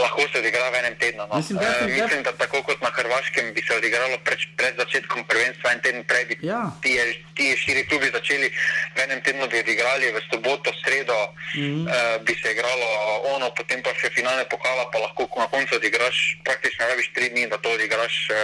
Lahko 0.00 0.20
se 0.32 0.38
odigra 0.38 0.70
v 0.70 0.76
enem 0.82 0.94
tednu. 0.98 1.22
No. 1.28 1.36
Mislim, 1.36 1.58
definitivno- 1.58 1.98
e, 1.98 2.02
mislim, 2.02 2.22
da 2.22 2.32
tako 2.32 2.62
kot 2.62 2.80
na 2.82 2.90
Hrvaškem 2.90 3.54
bi 3.54 3.60
se 3.66 3.72
odigralo 3.76 4.16
pred, 4.24 4.38
pred 4.56 4.74
začetkom 4.76 5.20
prvenstva 5.24 5.72
en 5.72 5.80
teden 5.80 6.04
prej. 6.04 6.24
Bi 6.24 6.34
Ja. 6.42 6.62
ti, 6.82 6.92
ti 7.36 7.56
štiri 7.56 7.82
klubi 7.88 8.06
začeli 8.12 8.48
v 8.96 8.98
enem 9.04 9.20
tednu, 9.22 9.48
bi 9.48 9.58
odigrali 9.58 10.06
v 10.12 10.18
soboto, 10.30 10.70
sredo, 10.82 11.18
mm 11.54 11.60
-hmm. 11.60 11.84
uh, 11.86 12.24
bi 12.24 12.34
se 12.42 12.48
igralo 12.52 12.86
ono, 13.34 13.46
potem 13.58 13.82
pa 13.82 13.90
še 13.94 14.08
finale 14.10 14.44
pokala, 14.48 14.90
pa 14.92 14.98
lahko 14.98 15.28
na 15.38 15.46
koncu 15.46 15.74
odigraš, 15.76 16.16
praktično 16.44 16.86
rabiš 16.86 17.08
tri 17.14 17.28
dni, 17.28 17.46
da 17.52 17.56
to 17.58 17.68
odigraš. 17.70 18.14
Uh, 18.30 18.36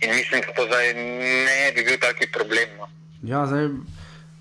in 0.00 0.10
mislim, 0.14 0.40
da 0.46 0.52
to 0.52 0.66
zdaj 0.66 0.94
ne 0.94 1.72
bi 1.74 1.82
bil 1.84 1.98
taki 1.98 2.26
problem. 2.26 2.68
No. 2.78 2.86
Ja, 3.22 3.46
zdaj, 3.46 3.66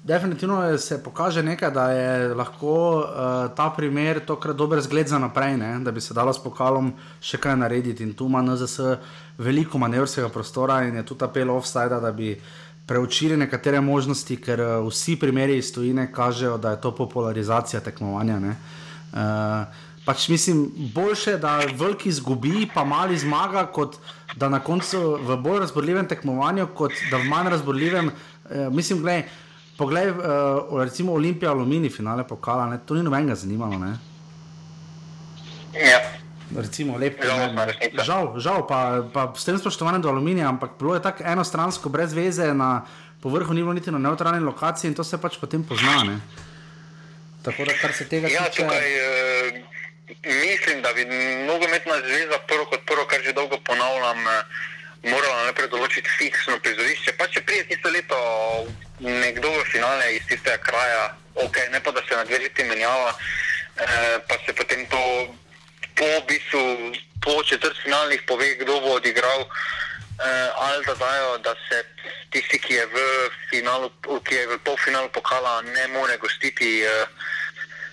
definitivno 0.05 0.77
se 0.77 1.03
pokaže 1.03 1.43
nekaj, 1.43 1.71
da 1.71 1.91
je 1.91 2.33
lahko 2.35 2.73
uh, 2.97 3.55
ta 3.55 3.69
primer 3.77 4.19
tokrat 4.25 4.55
dober 4.55 4.81
zgled 4.81 5.07
za 5.07 5.19
naprej, 5.19 5.57
ne? 5.57 5.79
da 5.79 5.91
bi 5.91 6.01
se 6.01 6.13
dalo 6.13 6.33
s 6.33 6.37
pokalom 6.43 6.91
še 7.21 7.39
kaj 7.41 7.55
narediti. 7.57 8.05
In 8.05 8.13
tu 8.13 8.27
ima 8.29 8.43
NZS 8.45 8.99
veliko 9.37 9.81
manevrskega 9.81 10.29
prostora 10.29 10.83
in 10.85 10.99
je 11.01 11.05
tudi 11.09 11.25
apel 11.25 11.49
offside, 11.49 11.97
da 12.01 12.11
bi 12.11 12.35
preučili 12.85 13.37
nekatere 13.37 13.81
možnosti, 13.81 14.37
ker 14.37 14.61
uh, 14.61 14.75
vsi 14.85 15.15
primeri 15.17 15.57
iz 15.57 15.71
tujine 15.73 16.05
kažejo, 16.13 16.59
da 16.61 16.75
je 16.75 16.81
to 16.81 16.91
popularizacija 16.95 17.81
tekmovanja. 17.81 18.39
ne. 18.39 18.53
Uh, 19.15 19.65
pač 20.05 20.27
mislim, 20.29 20.67
boljše, 20.93 21.37
da 21.41 21.63
veliki 21.73 22.09
izgubi, 22.09 22.67
pa 22.73 22.83
mali 22.85 23.17
zmaga, 23.17 23.65
kot 23.65 23.97
da 24.35 24.51
na 24.53 24.59
koncu 24.59 25.17
v 25.17 25.37
bolj 25.41 25.63
razborljivem 25.65 26.05
tekmovanju, 26.07 26.67
kot 26.77 26.93
da 27.09 27.17
v 27.17 27.25
manj 27.31 27.49
razborljivem. 27.55 28.11
Uh, 28.13 28.69
mislim, 28.69 29.01
gledaj, 29.01 29.25
poglej, 29.77 30.09
uh, 30.11 30.83
recimo 30.83 31.13
Olimpija, 31.13 31.51
Alumini, 31.51 31.89
finale 31.89 32.23
pokala, 32.27 32.69
ne, 32.69 32.79
to 32.85 32.95
ni 32.95 33.03
nobenega 33.03 33.35
zanimalo. 33.35 33.79
Ne. 33.79 33.97
Ja. 35.75 35.99
Recimo, 36.55 36.97
lep 36.97 37.17
resnica. 37.19 38.03
Žal, 38.05 38.39
žal 38.39 38.67
pa, 38.69 39.01
pa 39.13 39.33
s 39.35 39.43
tem 39.43 39.57
spoštovanjem 39.57 40.01
do 40.05 40.09
aluminija, 40.13 40.47
ampak 40.47 40.77
bilo 40.79 40.93
je 40.93 41.01
tako 41.01 41.25
enostransko, 41.25 41.89
brez 41.89 42.13
veze, 42.13 42.53
na 42.53 42.85
povrhu 43.19 43.53
ni 43.53 43.65
bilo 43.65 43.73
niti 43.73 43.91
na 43.91 43.97
neutralni 43.97 44.39
lokaciji 44.45 44.89
in 44.89 44.95
to 44.95 45.03
se 45.03 45.17
pač 45.17 45.39
potem 45.41 45.63
pozna. 45.65 46.03
Ne. 46.05 46.19
Tako 47.43 47.65
da, 47.65 47.73
kar 47.81 47.93
se 47.93 48.05
tega 48.07 48.29
Ja, 48.29 48.45
tiče. 48.45 48.61
tukaj 48.61 48.85
uh, 48.93 49.65
mislim, 50.23 50.81
da 50.85 50.93
bi 50.93 51.05
nogometna 51.49 51.97
zveza, 52.05 52.37
prvo 52.47 52.69
kot 52.69 52.85
prvo, 52.85 53.05
kar 53.09 53.19
že 53.25 53.33
dolgo 53.33 53.57
ponavljam, 53.65 54.21
uh, 54.23 54.63
morala 55.03 55.45
najprej 55.49 55.69
določiti 55.73 56.09
fiksno 56.17 56.57
prizorišče. 56.63 57.15
Pa 57.19 57.27
če 57.27 57.43
pride 57.45 57.67
tisto 57.69 57.91
leto 57.93 58.19
nekdo 59.03 59.51
v 59.51 59.63
finale 59.69 60.15
iz 60.15 60.25
tistega 60.29 60.57
kraja, 60.63 61.15
ok, 61.45 61.57
ne 61.71 61.81
pa 61.83 61.91
da 61.91 62.03
se 62.07 62.15
na 62.15 62.23
dve 62.23 62.39
leti 62.45 62.63
menjava, 62.63 63.11
eh, 63.77 64.19
pa 64.27 64.37
se 64.45 64.53
potem 64.53 64.85
to 64.87 65.01
po 65.95 66.09
bistvu, 66.27 66.93
po 67.23 67.43
četrtfinalih 67.43 68.23
pove, 68.27 68.55
kdo 68.61 68.79
bo 68.79 68.95
odigral. 68.99 69.47
Eh, 70.15 70.49
ali 70.55 70.85
da 70.85 70.93
dajo, 70.95 71.37
da 71.43 71.55
se 71.67 71.83
tisti, 72.31 72.59
ki 72.59 72.73
je 72.73 72.85
v, 72.85 72.99
finalu, 73.49 73.91
ki 74.23 74.35
je 74.35 74.47
v 74.47 74.59
polfinalu 74.63 75.09
pokala, 75.11 75.61
ne 75.61 75.87
more 75.91 76.15
gostiti. 76.17 76.83
Eh, 76.83 77.07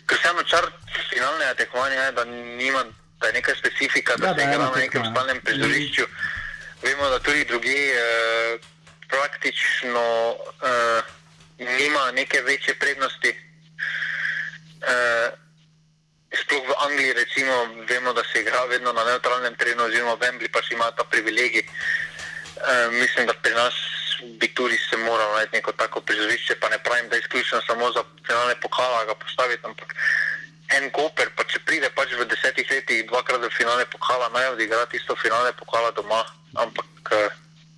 ker 0.06 0.18
vseeno 0.18 0.42
čar 0.46 0.70
finalnega 1.10 1.54
tekmovanja 1.54 2.02
je, 2.02 2.12
da, 2.12 2.24
nima, 2.58 2.84
da 3.18 3.26
je 3.26 3.32
neka 3.32 3.54
specifika, 3.58 4.16
da, 4.16 4.32
da 4.32 4.38
se 4.38 4.46
igra 4.46 4.70
na 4.70 4.70
nekem 4.76 5.02
stalnem 5.10 5.40
prizorišču. 5.40 6.06
Mm 6.06 6.14
-hmm 6.14 6.41
Vemo, 6.82 7.08
da 7.08 7.18
tudi 7.18 7.44
drugi 7.44 7.90
uh, 7.90 8.60
praktično 9.08 10.30
uh, 10.30 11.02
nima 11.58 12.10
neke 12.12 12.40
večje 12.40 12.74
prednosti. 12.74 13.30
Uh, 14.82 15.42
Sploh 16.32 16.64
v 16.64 16.72
Angliji, 16.88 17.12
recimo, 17.12 17.52
vemo, 17.88 18.12
da 18.12 18.22
se 18.24 18.40
igra 18.40 18.64
vedno 18.64 18.92
na 18.92 19.04
neutralnem 19.04 19.54
terenu, 19.54 19.84
oziroma 19.84 20.14
v 20.16 20.32
Embli 20.32 20.48
pa 20.48 20.62
še 20.64 20.74
ima 20.74 20.88
ta 20.96 21.04
privilegij. 21.04 21.60
E, 21.60 22.88
mislim, 22.96 23.26
da 23.26 23.34
pri 23.34 23.52
nas 23.54 23.74
bi 24.40 24.48
tudi 24.54 24.78
se 24.78 24.96
moralo 24.96 25.34
najti 25.36 25.56
neko 25.56 25.72
tako 25.72 26.00
prizorišče, 26.00 26.54
pa 26.60 26.68
ne 26.68 26.78
pravim, 26.78 27.08
da 27.08 27.16
je 27.16 27.20
izključno 27.20 27.60
samo 27.66 27.92
za 27.92 28.04
finale 28.26 28.54
pokala 28.60 29.04
ga 29.04 29.14
postaviti, 29.14 29.66
ampak 29.66 29.94
en 30.78 30.90
koper, 30.90 31.30
pa 31.36 31.44
če 31.44 31.58
pride 31.66 31.90
pač 31.90 32.14
v 32.16 32.24
desetih 32.24 32.70
letih 32.70 33.04
dvakrat 33.10 33.44
v 33.44 33.50
finale 33.56 33.84
pokala, 33.92 34.30
naj 34.32 34.54
odigra 34.54 34.86
tisto 34.86 35.16
finale 35.16 35.52
pokala 35.52 35.90
doma, 35.90 36.22
ampak 36.54 37.12
e, 37.12 37.28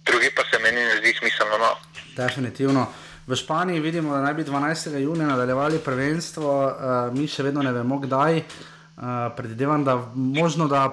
drugi 0.05 0.31
pa 0.37 0.43
se 0.51 0.63
meni 0.63 0.81
ne 0.81 0.97
zdi 1.01 1.15
smiselno. 1.19 1.59
No. 1.59 1.73
Definitivno. 2.17 2.87
V 3.27 3.37
Španiji 3.37 3.81
vidimo, 3.81 4.13
da 4.13 4.21
naj 4.21 4.35
bi 4.35 4.45
12. 4.45 4.99
junija 4.99 5.27
nadaljevali 5.27 5.79
prvenstvo, 5.79 6.67
uh, 6.67 7.19
mi 7.19 7.25
še 7.29 7.43
vedno 7.43 7.63
ne 7.63 7.73
vemo, 7.73 7.97
kdaj. 7.99 8.37
Uh, 8.37 9.05
predvidevam, 9.37 9.85
da 9.85 9.97
možno 10.15 10.69
da 10.69 10.91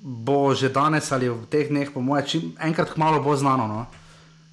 bo 0.00 0.54
že 0.54 0.68
danes 0.68 1.12
ali 1.12 1.28
v 1.28 1.42
teh 1.50 1.68
dneh, 1.68 1.90
po 1.90 2.00
mojem, 2.00 2.26
čim 2.26 2.42
enkrat 2.62 2.96
malo 2.96 3.18
bo 3.20 3.36
znano. 3.36 3.66
No? 3.66 3.86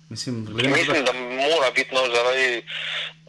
Mislim, 0.10 0.48
Mislim 0.50 1.06
da... 1.06 1.12
da 1.12 1.14
mora 1.14 1.70
biti 1.76 1.94
no, 1.96 2.02
zaradi 2.02 2.66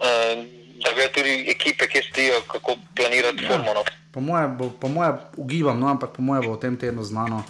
uh, 0.00 0.58
da 0.82 1.12
tudi 1.14 1.44
ekipe, 1.50 1.86
ki 1.86 2.02
stijo, 2.10 2.40
kako 2.52 2.76
planirati 2.96 3.44
ja. 3.44 3.48
formo. 3.48 3.74
No. 3.74 3.84
Po 4.12 4.20
mojem, 4.20 4.58
moje 4.82 5.12
ugibam, 5.36 5.80
no, 5.80 5.88
ampak 5.88 6.10
po 6.16 6.22
mojem 6.22 6.46
bo 6.46 6.56
v 6.56 6.60
tem 6.60 6.76
tednu 6.76 7.04
znano, 7.04 7.44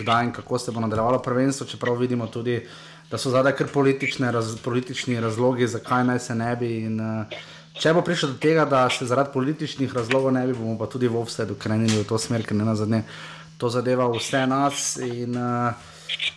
kdaj 0.00 0.24
in 0.24 0.32
kako 0.32 0.58
se 0.58 0.72
bo 0.72 0.80
nadaljevalo 0.80 1.18
prvenstvo, 1.18 1.66
čeprav 1.66 1.98
vidimo 1.98 2.26
tudi 2.26 2.60
da 3.10 3.18
so 3.18 3.30
zadaj 3.30 3.52
kar 3.52 3.66
raz, 4.32 4.56
politični 4.64 5.20
razlogi, 5.20 5.66
zakaj 5.66 6.04
naj 6.04 6.18
se 6.18 6.34
ne 6.34 6.56
bi. 6.56 6.70
In, 6.86 7.00
uh, 7.00 7.26
če 7.74 7.92
bo 7.94 8.02
prišlo 8.02 8.28
do 8.28 8.38
tega, 8.38 8.64
da 8.64 8.88
se 8.90 9.06
zaradi 9.06 9.32
političnih 9.32 9.94
razlogov 9.94 10.32
ne 10.32 10.46
bi, 10.46 10.54
bomo 10.54 10.78
pa 10.78 10.86
tudi 10.86 11.08
v 11.08 11.18
offsetu 11.18 11.54
krenili 11.54 12.02
v 12.02 12.06
to 12.06 12.18
smer, 12.18 12.46
ker 12.46 12.56
ne 12.56 12.64
na 12.64 12.74
zadnje 12.74 13.02
to 13.58 13.68
zadeva 13.68 14.06
vse 14.14 14.46
nas. 14.46 14.96
In, 15.02 15.34
uh, 15.36 15.89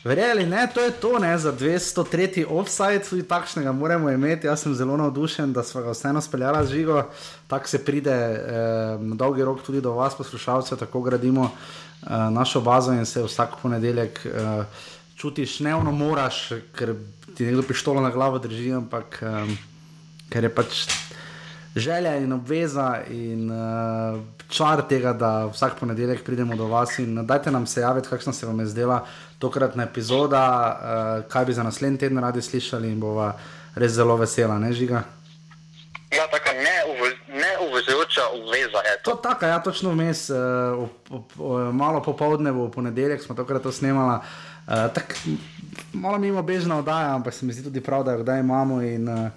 Verjeli, 0.04 0.46
ne, 0.46 0.68
to 0.74 0.82
je 0.82 0.92
to, 0.92 1.20
ne, 1.20 1.38
za 1.38 1.54
203. 1.54 2.46
offside, 2.50 3.04
tudi 3.10 3.24
takšnega 3.24 3.72
moramo 3.72 4.10
imeti. 4.10 4.48
Jaz 4.48 4.66
sem 4.66 4.76
zelo 4.76 4.98
navdušen, 4.98 5.54
da 5.54 5.64
smo 5.64 5.82
ga 5.82 5.92
vseeno 5.92 6.22
speljali 6.22 6.68
z 6.68 6.72
žigo, 6.72 7.04
tako 7.48 7.68
se 7.68 7.86
pride 7.86 8.12
eh, 8.12 8.98
na 9.00 9.16
dolgi 9.16 9.44
rok 9.44 9.62
tudi 9.66 9.82
do 9.82 9.94
vas, 9.94 10.16
poslušalcev, 10.16 10.78
tako 10.78 11.02
gradimo 11.02 11.46
eh, 11.46 12.08
našo 12.10 12.62
bazo 12.62 12.94
in 12.94 13.06
se 13.06 13.24
vsak 13.24 13.56
ponedeljek. 13.62 14.26
Eh, 14.26 14.66
čutiš, 15.24 15.60
ne 15.60 15.76
ono 15.76 15.92
moraš, 15.92 16.50
ker 16.76 16.96
ti 17.36 17.46
nekdo 17.46 17.64
pištolo 17.64 18.02
na 18.02 18.10
glavo 18.12 18.40
drži, 18.40 18.74
ampak 18.76 19.22
um, 19.22 19.58
ker 20.30 20.44
je 20.44 20.50
pač 20.52 20.82
želja 21.76 22.18
in 22.18 22.34
obveza 22.34 23.02
in 23.10 23.52
uh, 23.52 24.20
čar 24.50 24.84
tega, 24.90 25.14
da 25.14 25.46
vsak 25.46 25.80
ponedeljek 25.80 26.26
pridemo 26.26 26.56
do 26.56 26.68
vas 26.68 27.00
in 27.00 27.26
dajte 27.26 27.52
nam 27.52 27.66
se 27.68 27.82
javiti, 27.82 28.10
kakšna 28.10 28.34
se 28.34 28.46
vam 28.46 28.60
je 28.60 28.66
zdela 28.66 29.06
tokratna 29.44 29.88
epizoda, 29.90 30.46
uh, 30.48 31.26
kaj 31.32 31.46
bi 31.50 31.58
za 31.60 31.68
naslednji 31.68 32.06
teden 32.06 32.24
radi 32.24 32.42
slišali 32.42 32.92
in 32.92 33.04
bova 33.04 33.34
res 33.76 33.92
zelo 33.92 34.16
vesela, 34.18 34.60
ne 34.60 34.72
žiga. 34.74 35.04
Ja, 36.14 36.28
tako 36.32 36.54
neuvezujoča 37.34 38.22
obveza 38.34 38.78
je 38.78 38.94
to. 39.04 39.12
to 39.12 39.18
tako, 39.18 39.46
ja, 39.46 39.64
točno 39.64 39.92
vmes, 39.92 40.30
uh, 40.30 41.74
malo 41.74 42.04
popoldne 42.04 42.52
v 42.52 42.72
ponedeljek 42.72 43.24
smo 43.24 43.36
tokrat 43.36 43.64
to 43.64 43.72
snemali. 43.72 44.20
Uh, 44.68 44.94
tak, 44.94 45.16
malo 45.94 46.18
mimo 46.18 46.44
bežna 46.44 46.78
oddaja, 46.80 47.16
ampak 47.16 47.34
se 47.34 47.46
mi 47.46 47.54
zdi 47.54 47.64
tudi 47.64 47.82
prav, 47.82 48.04
da 48.04 48.12
jo 48.12 48.24
kdaj 48.24 48.40
imamo 48.40 48.82
in 48.82 49.10
uh, 49.10 49.30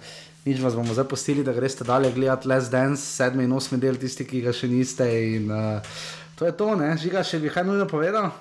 nič 0.45 0.61
vas 0.63 0.75
bomo 0.75 0.93
zdaj 0.93 1.07
postili, 1.07 1.43
da 1.43 1.53
greste 1.53 1.83
dalje 1.83 2.11
gledati 2.11 2.47
Les 2.47 2.69
Dance, 2.69 3.01
sedmi 3.01 3.43
in 3.43 3.51
osmi 3.51 3.77
del, 3.77 3.97
tisti, 3.99 4.25
ki 4.25 4.41
ga 4.41 4.53
še 4.53 4.67
niste. 4.71 5.07
In, 5.35 5.51
uh, 5.51 5.97
to 6.35 6.45
je 6.45 6.55
to, 6.55 6.75
ne? 6.75 6.93
Žiga, 6.97 7.23
še 7.23 7.41
bi 7.43 7.51
kaj 7.51 7.65
nujno 7.67 7.87
povedal? 7.89 8.31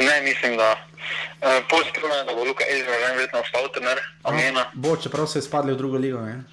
Ne, 0.00 0.22
mislim, 0.22 0.56
da. 0.56 0.76
Uh, 1.42 1.48
pozitivno 1.70 2.14
je, 2.14 2.24
da 2.24 2.34
bo 2.34 2.44
Luka 2.44 2.64
Ezra 2.70 2.92
verjetno 3.14 3.40
ostal 3.40 3.68
trener. 3.74 3.98
No, 4.54 4.64
bo, 4.74 4.96
čeprav 4.96 5.26
so 5.26 5.38
izpadli 5.38 5.72
v 5.72 5.76
drugo 5.76 5.98
ligo. 5.98 6.20
Ne? 6.20 6.44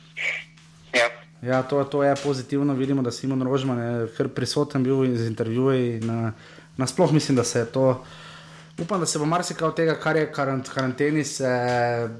Ja. 0.94 1.10
Ja, 1.42 1.64
to, 1.64 1.84
to 1.84 2.04
je 2.04 2.16
pozitivno. 2.16 2.74
Vidimo, 2.74 3.02
da 3.02 3.12
Simon 3.12 3.42
Rožman 3.42 3.80
je 3.80 4.28
prisoten 4.36 4.84
bil 4.84 5.06
iz 5.06 5.28
intervjuja. 5.28 6.00
Uh, 6.00 6.32
nasplošno 6.78 7.14
mislim, 7.14 7.38
da 7.38 7.44
se 7.44 7.60
je 7.60 7.66
to. 7.66 8.04
Upam, 8.82 9.00
da 9.00 9.06
se 9.06 9.20
bo 9.20 9.26
marsikaj 9.26 9.68
od 9.68 9.76
tega, 9.76 9.96
kar 10.00 10.16
je 10.16 10.26
v 10.26 10.32
karanteni 10.74 11.24
se 11.24 11.50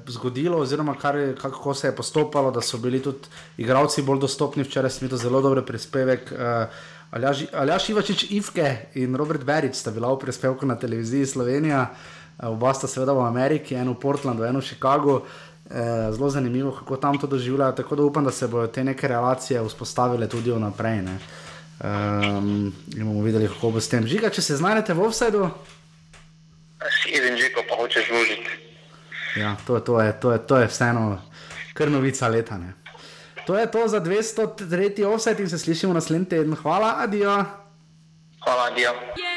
zgodilo, 0.06 0.58
oziroma 0.58 0.94
kar, 0.94 1.16
kako 1.40 1.74
se 1.74 1.88
je 1.88 1.96
postopalo, 1.96 2.50
da 2.50 2.60
so 2.60 2.78
bili 2.78 3.02
tudi 3.02 3.28
igravci 3.56 4.02
bolj 4.02 4.18
dostopni. 4.20 4.62
Včeraj 4.62 4.90
smo 4.90 5.06
imeli 5.06 5.18
zelo 5.18 5.40
dober 5.40 5.64
prispevek. 5.64 6.32
Uh, 6.32 6.68
Aljaš 7.10 7.88
Ivačič, 7.88 8.30
Ivke 8.30 8.76
in 8.94 9.16
Robert 9.16 9.44
Berič 9.44 9.74
sta 9.74 9.90
bila 9.90 10.12
v 10.14 10.18
prispevku 10.22 10.66
na 10.66 10.78
televiziji 10.78 11.26
Slovenija, 11.26 11.88
uh, 11.90 12.48
oba 12.48 12.74
sta 12.74 12.86
seveda 12.86 13.12
v 13.12 13.26
Ameriki, 13.26 13.74
eno 13.74 13.92
v 13.92 14.00
Portlandu, 14.00 14.44
eno 14.44 14.60
v 14.60 14.66
Chicagu. 14.66 15.20
Uh, 15.70 16.10
zelo 16.10 16.30
zanimivo, 16.30 16.72
kako 16.72 16.96
tam 16.96 17.18
to 17.18 17.26
doživljajo. 17.26 17.72
Tako 17.72 17.96
da 17.96 18.02
upam, 18.02 18.24
da 18.24 18.30
se 18.30 18.48
bodo 18.48 18.66
te 18.66 18.84
neke 18.84 19.08
relacije 19.08 19.62
vzpostavile 19.62 20.28
tudi 20.28 20.50
vnaprej. 20.50 21.00
Uh, 21.00 21.10
Um, 21.80 22.72
bomo 22.92 23.22
videli, 23.22 23.48
kako 23.48 23.70
bo 23.70 23.80
s 23.80 23.88
tem. 23.88 24.04
Žiga, 24.04 24.28
če 24.28 24.42
se 24.44 24.56
znajdete 24.60 24.92
v 24.92 25.00
offsetu. 25.00 25.46
Sedem 27.00 27.40
že, 27.40 27.48
pa 27.56 27.64
hočeš 27.72 28.04
vložiti. 28.12 28.52
Ja, 29.40 29.56
to, 29.64 29.80
to, 29.80 29.96
je, 29.96 30.12
to, 30.12 30.32
je, 30.36 30.38
to 30.44 30.60
je 30.60 30.68
vseeno 30.68 31.16
krnovica 31.72 32.28
leta. 32.28 32.60
Ne. 32.60 32.76
To 33.46 33.56
je 33.56 33.66
to 33.66 33.88
za 33.88 34.00
203. 34.00 35.04
offset 35.04 35.40
in 35.40 35.48
se 35.50 35.58
slišimo 35.58 35.92
naslednji 35.92 36.28
teden. 36.28 36.54
Hvala, 36.54 36.94
adijo. 36.98 37.44
Hvala, 38.44 38.64
adijo. 38.72 38.90
Samo 38.90 39.29